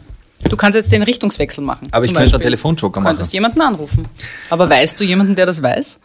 Du 0.50 0.58
kannst 0.58 0.76
jetzt 0.76 0.92
den 0.92 1.04
Richtungswechsel 1.04 1.64
machen. 1.64 1.88
Aber 1.92 2.06
ich 2.06 2.14
könnte 2.14 2.34
einen. 2.36 2.42
Telefonjoker 2.42 3.00
Du 3.02 3.06
könntest 3.06 3.30
machen. 3.30 3.34
jemanden 3.36 3.62
anrufen. 3.62 4.08
Aber 4.50 4.70
weißt 4.70 5.00
du 5.00 5.04
jemanden, 5.04 5.36
der 5.36 5.46
das 5.46 5.62
weiß? 5.62 6.00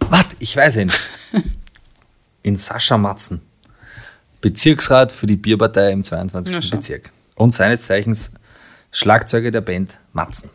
Warte, 0.00 0.36
ich 0.38 0.56
weiß 0.56 0.76
ihn. 0.76 0.92
In 2.42 2.56
Sascha 2.56 2.96
Matzen. 2.96 3.40
Bezirksrat 4.40 5.12
für 5.12 5.26
die 5.26 5.36
Bierpartei 5.36 5.90
im 5.90 6.04
22. 6.04 6.54
Na, 6.54 6.62
schau. 6.62 6.76
Bezirk. 6.76 7.10
Und 7.34 7.52
seines 7.52 7.84
Zeichens 7.84 8.32
Schlagzeuger 8.92 9.50
der 9.50 9.60
Band 9.60 9.98
Matzen. 10.12 10.48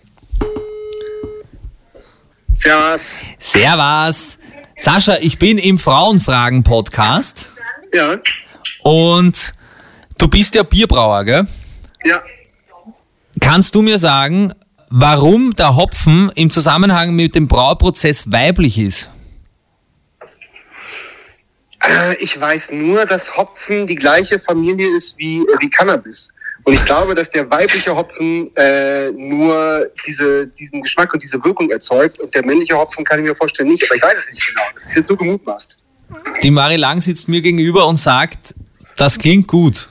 Servus. 2.53 3.17
Servus. 3.39 4.37
Sascha, 4.77 5.17
ich 5.21 5.39
bin 5.39 5.57
im 5.57 5.77
Frauenfragen-Podcast 5.77 7.47
Ja. 7.93 8.17
und 8.83 9.53
du 10.17 10.27
bist 10.27 10.55
ja 10.55 10.63
Bierbrauer, 10.63 11.23
gell? 11.25 11.47
Ja. 12.03 12.21
Kannst 13.39 13.75
du 13.75 13.81
mir 13.81 13.99
sagen, 13.99 14.53
warum 14.89 15.55
der 15.55 15.75
Hopfen 15.75 16.31
im 16.35 16.49
Zusammenhang 16.49 17.13
mit 17.15 17.35
dem 17.35 17.47
Brauprozess 17.47 18.31
weiblich 18.31 18.77
ist? 18.77 19.09
Äh, 21.85 22.15
ich 22.17 22.39
weiß 22.39 22.71
nur, 22.71 23.05
dass 23.05 23.37
Hopfen 23.37 23.87
die 23.87 23.95
gleiche 23.95 24.39
Familie 24.39 24.93
ist 24.95 25.17
wie, 25.17 25.37
äh, 25.39 25.45
wie 25.59 25.69
Cannabis. 25.69 26.32
Und 26.65 26.73
ich 26.73 26.85
glaube, 26.85 27.13
dass 27.13 27.29
der 27.29 27.49
weibliche 27.51 27.95
Hopfen 27.95 28.55
äh, 28.55 29.11
nur 29.11 29.87
diese, 30.07 30.47
diesen 30.47 30.81
Geschmack 30.81 31.13
und 31.13 31.21
diese 31.21 31.43
Wirkung 31.43 31.69
erzeugt. 31.69 32.19
Und 32.19 32.33
der 32.33 32.45
männliche 32.45 32.77
Hopfen 32.77 33.03
kann 33.03 33.19
ich 33.19 33.25
mir 33.27 33.35
vorstellen 33.35 33.69
nicht, 33.69 33.83
aber 33.85 33.95
ich 33.95 34.03
weiß 34.03 34.17
es 34.17 34.29
nicht 34.31 34.47
genau. 34.47 34.61
Das 34.73 34.83
ist 34.85 34.95
jetzt 34.95 35.07
so 35.07 35.17
gemutmaßt. 35.17 35.77
Die 36.41 36.51
Marie 36.51 36.77
Lang 36.77 37.01
sitzt 37.01 37.27
mir 37.27 37.41
gegenüber 37.41 37.87
und 37.87 37.97
sagt, 37.97 38.55
das 38.95 39.17
klingt 39.17 39.47
gut. 39.47 39.89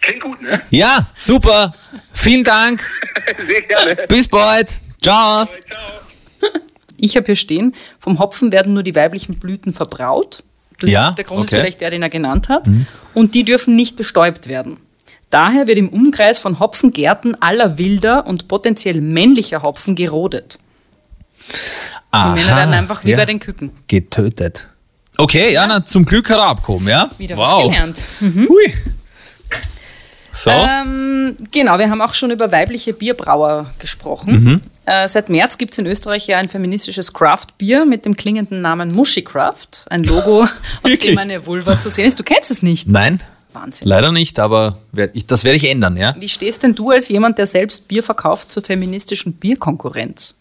Klingt 0.00 0.22
gut, 0.22 0.40
ne? 0.42 0.62
Ja, 0.70 1.10
super. 1.16 1.74
Vielen 2.12 2.44
Dank. 2.44 2.80
Sehr 3.38 3.62
gerne. 3.62 3.96
Bis 4.08 4.28
bald. 4.28 4.70
Ciao. 5.02 5.46
Ciao. 5.64 5.80
Ich 6.98 7.16
habe 7.16 7.26
hier 7.26 7.36
stehen, 7.36 7.74
vom 7.98 8.18
Hopfen 8.18 8.52
werden 8.52 8.72
nur 8.74 8.82
die 8.82 8.94
weiblichen 8.94 9.38
Blüten 9.38 9.72
verbraut. 9.72 10.42
Das 10.80 10.90
Ja, 10.90 11.08
ist, 11.10 11.18
der 11.18 11.24
Grund 11.24 11.44
ist 11.44 11.52
okay. 11.52 11.60
vielleicht 11.62 11.80
der, 11.80 11.90
den 11.90 12.02
er 12.02 12.10
genannt 12.10 12.48
hat. 12.48 12.68
Und 13.14 13.34
die 13.34 13.44
dürfen 13.44 13.76
nicht 13.76 13.96
bestäubt 13.96 14.48
werden. 14.48 14.78
Daher 15.30 15.66
wird 15.66 15.78
im 15.78 15.88
Umkreis 15.88 16.38
von 16.38 16.60
Hopfengärten 16.60 17.40
aller 17.42 17.78
wilder 17.78 18.26
und 18.26 18.48
potenziell 18.48 19.00
männlicher 19.00 19.62
Hopfen 19.62 19.96
gerodet. 19.96 20.58
Die 22.14 22.18
Männer 22.18 22.56
werden 22.56 22.74
einfach 22.74 23.04
wie 23.04 23.10
ja. 23.10 23.16
bei 23.16 23.26
den 23.26 23.40
Küken. 23.40 23.70
Getötet. 23.88 24.68
Okay, 25.18 25.52
ja, 25.52 25.66
na, 25.66 25.84
zum 25.84 26.04
Glück 26.04 26.28
hat 26.30 26.38
er 26.38 26.46
abgehoben, 26.46 26.88
ja? 26.88 27.10
Wieder 27.18 27.36
wow. 27.36 27.52
was 27.52 27.64
gelernt. 27.64 28.08
Hui. 28.20 28.74
So. 30.32 30.50
Ähm, 30.50 31.34
genau, 31.50 31.78
wir 31.78 31.88
haben 31.88 32.02
auch 32.02 32.12
schon 32.12 32.30
über 32.30 32.52
weibliche 32.52 32.92
Bierbrauer 32.92 33.72
gesprochen. 33.78 34.44
Mhm. 34.44 34.60
Äh, 34.84 35.08
seit 35.08 35.30
März 35.30 35.56
gibt 35.56 35.72
es 35.72 35.78
in 35.78 35.86
Österreich 35.86 36.26
ja 36.26 36.36
ein 36.36 36.50
feministisches 36.50 37.14
Craft-Bier 37.14 37.86
mit 37.86 38.04
dem 38.04 38.14
klingenden 38.16 38.60
Namen 38.60 38.92
Mushy 38.92 39.22
Craft. 39.22 39.86
Ein 39.88 40.04
Logo, 40.04 40.42
auf 40.82 40.98
dem 40.98 41.16
eine 41.16 41.46
Vulva 41.46 41.78
zu 41.78 41.88
sehen 41.88 42.06
ist. 42.06 42.18
Du 42.18 42.22
kennst 42.22 42.50
es 42.50 42.62
nicht. 42.62 42.86
Nein, 42.86 43.22
Wahnsinn. 43.56 43.88
leider 43.88 44.12
nicht, 44.12 44.38
aber 44.38 44.78
das 45.26 45.44
werde 45.44 45.56
ich 45.56 45.64
ändern, 45.68 45.96
ja? 45.96 46.14
Wie 46.18 46.28
stehst 46.28 46.62
denn 46.62 46.74
du 46.74 46.90
als 46.90 47.08
jemand, 47.08 47.38
der 47.38 47.46
selbst 47.46 47.88
Bier 47.88 48.02
verkauft, 48.02 48.52
zur 48.52 48.62
feministischen 48.62 49.32
Bierkonkurrenz? 49.32 50.36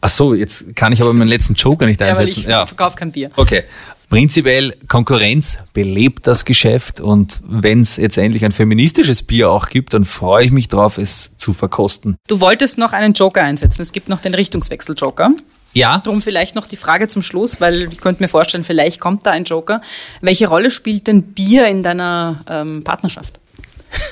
Ach 0.00 0.08
so, 0.08 0.34
jetzt 0.34 0.74
kann 0.76 0.92
ich 0.92 1.00
aber 1.00 1.12
meinen 1.14 1.28
letzten 1.28 1.54
Joker 1.54 1.86
nicht 1.86 2.00
Ja, 2.00 2.08
weil 2.08 2.16
einsetzen. 2.22 2.40
ich 2.40 2.46
Ja, 2.46 2.66
verkaufe 2.66 2.96
kein 2.96 3.10
Bier. 3.12 3.30
Okay. 3.36 3.62
Prinzipiell 4.10 4.74
Konkurrenz 4.86 5.58
belebt 5.72 6.26
das 6.26 6.44
Geschäft 6.44 7.00
und 7.00 7.40
wenn 7.48 7.80
es 7.80 7.96
jetzt 7.96 8.18
endlich 8.18 8.44
ein 8.44 8.52
feministisches 8.52 9.22
Bier 9.22 9.50
auch 9.50 9.68
gibt, 9.70 9.94
dann 9.94 10.04
freue 10.04 10.44
ich 10.44 10.50
mich 10.50 10.68
drauf, 10.68 10.98
es 10.98 11.32
zu 11.38 11.52
verkosten. 11.54 12.16
Du 12.28 12.38
wolltest 12.40 12.76
noch 12.76 12.92
einen 12.92 13.14
Joker 13.14 13.42
einsetzen. 13.42 13.80
Es 13.82 13.92
gibt 13.92 14.08
noch 14.10 14.20
den 14.20 14.34
Richtungswechsel-Joker. 14.34 15.30
Ja, 15.74 15.98
Drum 15.98 16.22
vielleicht 16.22 16.54
noch 16.54 16.66
die 16.66 16.76
Frage 16.76 17.08
zum 17.08 17.20
Schluss, 17.20 17.60
weil 17.60 17.92
ich 17.92 18.00
könnte 18.00 18.22
mir 18.22 18.28
vorstellen, 18.28 18.64
vielleicht 18.64 19.00
kommt 19.00 19.26
da 19.26 19.32
ein 19.32 19.44
Joker. 19.44 19.80
Welche 20.20 20.48
Rolle 20.48 20.70
spielt 20.70 21.06
denn 21.08 21.22
Bier 21.22 21.66
in 21.66 21.82
deiner 21.82 22.40
ähm, 22.48 22.84
Partnerschaft? 22.84 23.38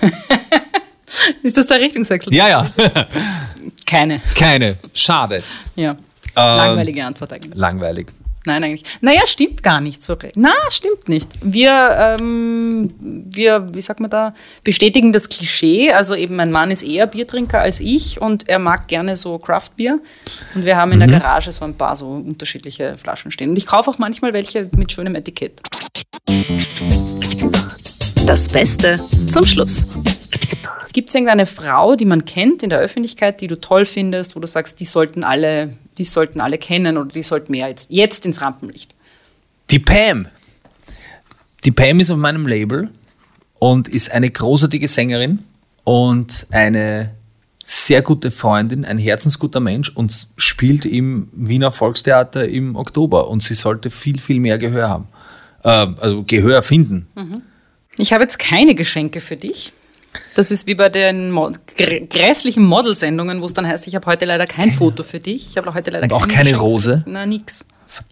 Ist 1.43 1.57
das 1.57 1.67
der 1.67 1.81
Richtungswechsel? 1.81 2.35
ja, 2.35 2.49
ja. 2.49 2.69
Keine. 3.87 4.21
Keine. 4.37 4.77
Schade. 4.95 5.43
Ja. 5.77 5.97
Langweilige 6.35 7.05
Antwort 7.05 7.33
eigentlich. 7.33 7.55
Langweilig. 7.55 8.09
Nein, 8.45 8.65
eigentlich. 8.65 8.85
Naja, 9.01 9.27
stimmt 9.27 9.63
gar 9.63 9.81
nicht 9.81 10.03
so. 10.03 10.15
re- 10.15 10.33
Na, 10.35 10.53
stimmt 10.71 11.09
nicht. 11.09 11.29
Wir, 11.43 12.17
ähm, 12.19 12.93
wir, 13.01 13.69
wie 13.73 13.81
sagt 13.81 14.01
man 14.01 14.11
da, 14.11 14.35
bestätigen 14.65 15.13
das 15.13 15.29
Klischee. 15.29 15.93
Also 15.93 16.15
eben, 16.15 16.35
mein 16.37 16.51
Mann 16.51 16.71
ist 16.71 16.83
eher 16.83 17.07
Biertrinker 17.07 17.61
als 17.61 17.79
ich 17.81 18.21
und 18.21 18.49
er 18.49 18.59
mag 18.59 18.89
gerne 18.89 19.17
so 19.17 19.39
Craftbier. 19.39 20.01
Und 20.55 20.65
wir 20.65 20.77
haben 20.77 20.91
in 20.93 20.99
der 21.01 21.09
Garage 21.09 21.53
so 21.53 21.65
ein 21.65 21.75
paar 21.75 21.95
so 21.95 22.09
unterschiedliche 22.09 22.97
Flaschen 22.97 23.31
stehen. 23.31 23.51
Und 23.51 23.57
ich 23.57 23.67
kaufe 23.67 23.91
auch 23.91 23.99
manchmal 23.99 24.33
welche 24.33 24.69
mit 24.77 24.91
schönem 24.91 25.15
Etikett. 25.15 25.61
Das 28.27 28.49
Beste 28.49 29.01
zum 29.33 29.45
Schluss. 29.45 29.85
Gibt 30.93 31.09
es 31.09 31.15
irgendeine 31.15 31.47
Frau, 31.47 31.97
die 31.97 32.05
man 32.05 32.25
kennt 32.25 32.63
in 32.63 32.71
der 32.71 32.79
Öffentlichkeit, 32.79 33.41
die 33.41 33.47
du 33.47 33.59
toll 33.59 33.87
findest, 33.87 34.37
wo 34.37 34.41
du 34.41 34.47
sagst, 34.47 34.79
die 34.81 34.85
sollten 34.85 35.25
alle, 35.25 35.77
die 35.97 36.05
sollten 36.05 36.41
alle 36.41 36.59
kennen 36.59 36.99
oder 36.99 37.09
die 37.09 37.23
sollten 37.23 37.53
mehr 37.53 37.69
jetzt, 37.69 37.91
jetzt 37.91 38.27
ins 38.27 38.41
Rampenlicht? 38.41 38.95
Die 39.71 39.79
Pam. 39.79 40.27
Die 41.65 41.71
Pam 41.71 42.01
ist 42.01 42.11
auf 42.11 42.19
meinem 42.19 42.47
Label 42.47 42.91
und 43.59 43.89
ist 43.89 44.11
eine 44.11 44.31
großartige 44.31 44.89
Sängerin 44.89 45.39
und 45.85 46.47
eine 46.51 47.15
sehr 47.65 48.03
gute 48.03 48.31
Freundin, 48.31 48.85
ein 48.85 48.99
herzensguter 48.99 49.61
Mensch 49.61 49.89
und 49.91 50.29
spielt 50.37 50.85
im 50.85 51.29
Wiener 51.33 51.73
Volkstheater 51.73 52.47
im 52.47 52.77
Oktober 52.77 53.29
und 53.29 53.43
sie 53.43 53.55
sollte 53.55 53.89
viel, 53.91 54.21
viel 54.21 54.41
mehr 54.41 54.59
Gehör 54.59 54.89
haben. 54.89 55.09
Äh, 55.65 55.87
also 56.01 56.25
Gehör 56.27 56.63
finden. 56.63 57.07
Ich 57.97 58.13
habe 58.13 58.25
jetzt 58.25 58.39
keine 58.39 58.75
Geschenke 58.75 59.21
für 59.21 59.37
dich. 59.37 59.73
Das 60.35 60.51
ist 60.51 60.67
wie 60.67 60.75
bei 60.75 60.89
den 60.89 61.31
Mo 61.31 61.53
gr 61.77 62.01
grässlichen 62.01 62.65
Modelsendungen, 62.65 63.41
wo 63.41 63.47
es 63.47 63.55
dann 63.55 63.67
heißt, 63.67 63.87
ich 63.87 63.95
habe 63.95 64.07
heute 64.07 64.25
leider 64.25 64.47
kein 64.47 64.71
Foto 64.71 65.03
für 65.03 65.21
dich. 65.21 65.51
Ich 65.51 65.57
habe 65.57 65.73
heute 65.75 65.91
leider 65.91 66.05
Und 66.05 66.13
auch 66.13 66.27
kein 66.27 66.37
keine 66.37 66.51
Geschenk. 66.51 66.63
Rose? 66.63 67.05
Na, 67.07 67.27
nix. 67.27 67.65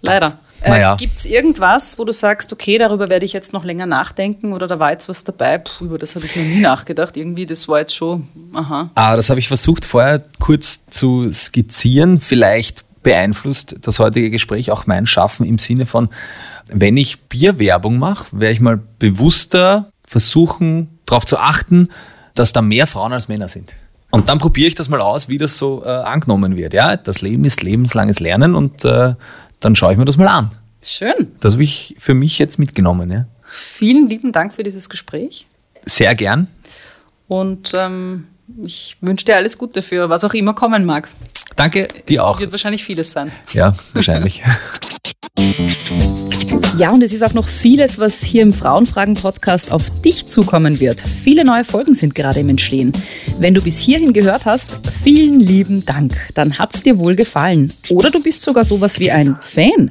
Leider. 0.03 0.39
Naja. 0.67 0.95
Äh, 0.95 0.97
Gibt 0.97 1.17
es 1.17 1.27
irgendwas, 1.27 1.99
wo 1.99 2.05
du 2.05 2.13
sagst, 2.13 2.53
okay, 2.53 2.79
darüber 2.79 3.09
werde 3.09 3.25
ich 3.25 3.33
jetzt 3.33 3.53
noch 3.53 3.65
länger 3.65 3.87
nachdenken 3.87 4.53
oder 4.53 4.67
da 4.67 4.79
war 4.79 4.91
jetzt 4.93 5.09
was 5.09 5.25
dabei? 5.25 5.59
Puh, 5.59 5.87
über 5.87 5.99
das 5.99 6.17
habe 6.17 6.27
ich 6.27 6.37
noch 6.37 6.45
nie 6.45 6.61
nachgedacht. 6.61 7.17
Irgendwie, 7.17 7.47
das 7.47 7.67
war 7.69 7.81
jetzt 7.81 7.95
schon, 7.95 8.29
aha. 8.53 8.91
Ah, 8.95 9.17
das 9.17 9.31
habe 9.31 9.41
ich 9.41 9.49
versucht 9.49 9.85
vorher 9.85 10.23
kurz 10.39 10.85
zu 10.91 11.33
skizzieren. 11.33 12.21
Vielleicht 12.21 12.85
beeinflusst 13.03 13.77
das 13.81 13.99
heutige 13.99 14.31
Gespräch 14.31 14.71
auch 14.71 14.87
mein 14.87 15.07
Schaffen 15.07 15.47
im 15.47 15.59
Sinne 15.59 15.87
von, 15.87 16.11
wenn 16.67 16.97
ich 16.97 17.23
Bierwerbung 17.23 17.99
mache, 17.99 18.27
werde 18.33 18.53
ich 18.53 18.61
mal 18.61 18.79
bewusster 18.99 19.91
versuchen, 20.07 21.00
darauf 21.11 21.25
zu 21.27 21.39
achten, 21.39 21.89
dass 22.35 22.53
da 22.53 22.63
mehr 22.63 22.87
Frauen 22.87 23.13
als 23.13 23.29
Männer 23.29 23.49
sind. 23.49 23.75
Und 24.11 24.29
dann 24.29 24.39
probiere 24.39 24.69
ich 24.69 24.75
das 24.75 24.89
mal 24.89 25.01
aus, 25.01 25.29
wie 25.29 25.39
das 25.39 25.57
so 25.59 25.85
äh, 25.85 25.89
angenommen 25.89 26.57
wird. 26.57 26.75
Ja, 26.75 26.97
das 26.97 27.23
Leben 27.23 27.45
ist 27.45 27.63
lebenslanges 27.63 28.19
Lernen 28.21 28.55
und 28.55 28.85
äh, 28.85 29.15
dann 29.61 29.77
schaue 29.77 29.93
ich 29.93 29.99
mir 29.99 30.05
das 30.05 30.17
mal 30.17 30.27
an. 30.29 30.51
Schön. 30.83 31.33
Das 31.41 31.53
habe 31.55 31.63
ich 31.63 31.95
für 31.99 32.15
mich 32.15 32.39
jetzt 32.39 32.59
mitgenommen. 32.59 33.11
Ja. 33.11 33.27
Vielen 33.47 34.09
lieben 34.09 34.33
Dank 34.33 34.53
für 34.55 34.63
dieses 34.63 34.89
Gespräch. 34.89 35.47
Sehr 35.85 36.15
gern. 36.15 36.49
Und 37.29 37.73
ähm, 37.77 38.27
ich 38.65 38.97
wünsche 39.01 39.25
dir 39.27 39.37
alles 39.37 39.59
Gute 39.59 39.83
für 39.83 40.09
was 40.09 40.25
auch 40.25 40.35
immer 40.35 40.55
kommen 40.55 40.85
mag. 40.85 41.09
Danke, 41.57 41.87
Es 41.87 42.05
dir 42.07 42.25
auch. 42.25 42.41
wird 42.41 42.51
wahrscheinlich 42.53 42.83
vieles 42.83 43.13
sein. 43.13 43.31
Ja, 43.53 43.75
wahrscheinlich. 43.93 44.43
Ja, 46.77 46.91
und 46.91 47.03
es 47.03 47.13
ist 47.13 47.23
auch 47.23 47.35
noch 47.35 47.47
vieles, 47.47 47.99
was 47.99 48.23
hier 48.23 48.43
im 48.43 48.55
Frauenfragen-Podcast 48.55 49.71
auf 49.73 49.91
dich 50.03 50.27
zukommen 50.27 50.81
wird. 50.81 51.01
Viele 51.01 51.45
neue 51.45 51.65
Folgen 51.65 51.95
sind 51.95 52.15
gerade 52.15 52.41
im 52.41 52.49
Entstehen. 52.49 52.93
Wenn 53.39 53.55
du 53.55 53.63
bis 53.63 53.79
hierhin 53.81 54.13
gehört 54.13 54.47
hast, 54.47 54.81
vielen 55.03 55.41
lieben 55.41 55.85
Dank. 55.85 56.15
Dann 56.35 56.59
hat's 56.59 56.83
dir 56.83 56.99
wohl 56.99 57.17
gefallen. 57.17 57.73
Oder 57.91 58.11
du 58.11 58.23
bist 58.23 58.43
sogar 58.43 58.65
sowas 58.65 58.99
wie 58.99 59.11
ein 59.11 59.37
Fan. 59.43 59.91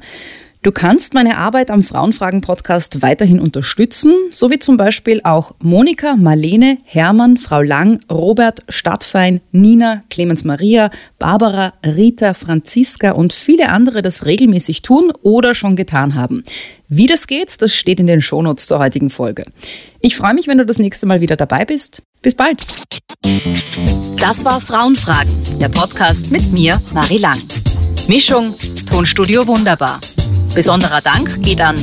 Du 0.61 0.73
kannst 0.73 1.13
meine 1.13 1.37
Arbeit 1.37 1.71
am 1.71 1.81
Frauenfragen-Podcast 1.81 3.01
weiterhin 3.01 3.39
unterstützen, 3.39 4.13
so 4.33 4.51
wie 4.51 4.59
zum 4.59 4.75
Beispiel 4.75 5.21
auch 5.23 5.55
Monika, 5.59 6.17
Marlene, 6.17 6.79
Hermann, 6.83 7.37
Frau 7.37 7.61
Lang, 7.61 8.01
Robert, 8.11 8.63
Stadtfein, 8.67 9.39
Nina, 9.53 10.03
Clemens 10.09 10.43
Maria, 10.43 10.91
Barbara, 11.17 11.71
Rita, 11.85 12.33
Franziska 12.33 13.11
und 13.11 13.31
viele 13.31 13.69
andere 13.69 14.01
das 14.01 14.25
regelmäßig 14.25 14.81
tun 14.81 15.13
oder 15.21 15.55
schon 15.55 15.77
getan 15.77 16.15
haben. 16.15 16.43
Wie 16.89 17.07
das 17.07 17.27
geht, 17.27 17.61
das 17.61 17.73
steht 17.73 18.01
in 18.01 18.07
den 18.07 18.19
Shownotes 18.19 18.67
zur 18.67 18.79
heutigen 18.79 19.09
Folge. 19.09 19.45
Ich 20.01 20.17
freue 20.17 20.33
mich, 20.33 20.49
wenn 20.49 20.57
du 20.57 20.65
das 20.65 20.77
nächste 20.77 21.05
Mal 21.05 21.21
wieder 21.21 21.37
dabei 21.37 21.63
bist. 21.63 22.01
Bis 22.21 22.35
bald. 22.35 22.59
Das 24.19 24.43
war 24.43 24.59
Frauenfragen, 24.59 25.31
der 25.61 25.69
Podcast 25.69 26.31
mit 26.31 26.51
mir, 26.51 26.77
Marie 26.93 27.19
Lang. 27.19 27.39
Mischung, 28.09 28.55
Tonstudio 28.91 29.45
Wunderbar. 29.47 29.99
Besonderer 30.55 31.01
Dank 31.01 31.41
geht 31.43 31.61
an 31.61 31.75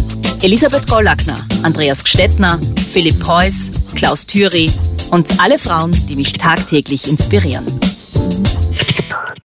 Elisabeth 0.43 0.89
Gollackner, 0.89 1.39
Andreas 1.63 2.03
Gstettner, 2.03 2.59
Philipp 2.93 3.19
Preuß, 3.21 3.71
Klaus 3.95 4.27
Thüry 4.27 4.71
und 5.11 5.29
alle 5.41 5.59
Frauen, 5.59 5.93
die 6.09 6.17
mich 6.17 6.33
tagtäglich 6.33 7.09
inspirieren. 7.09 7.65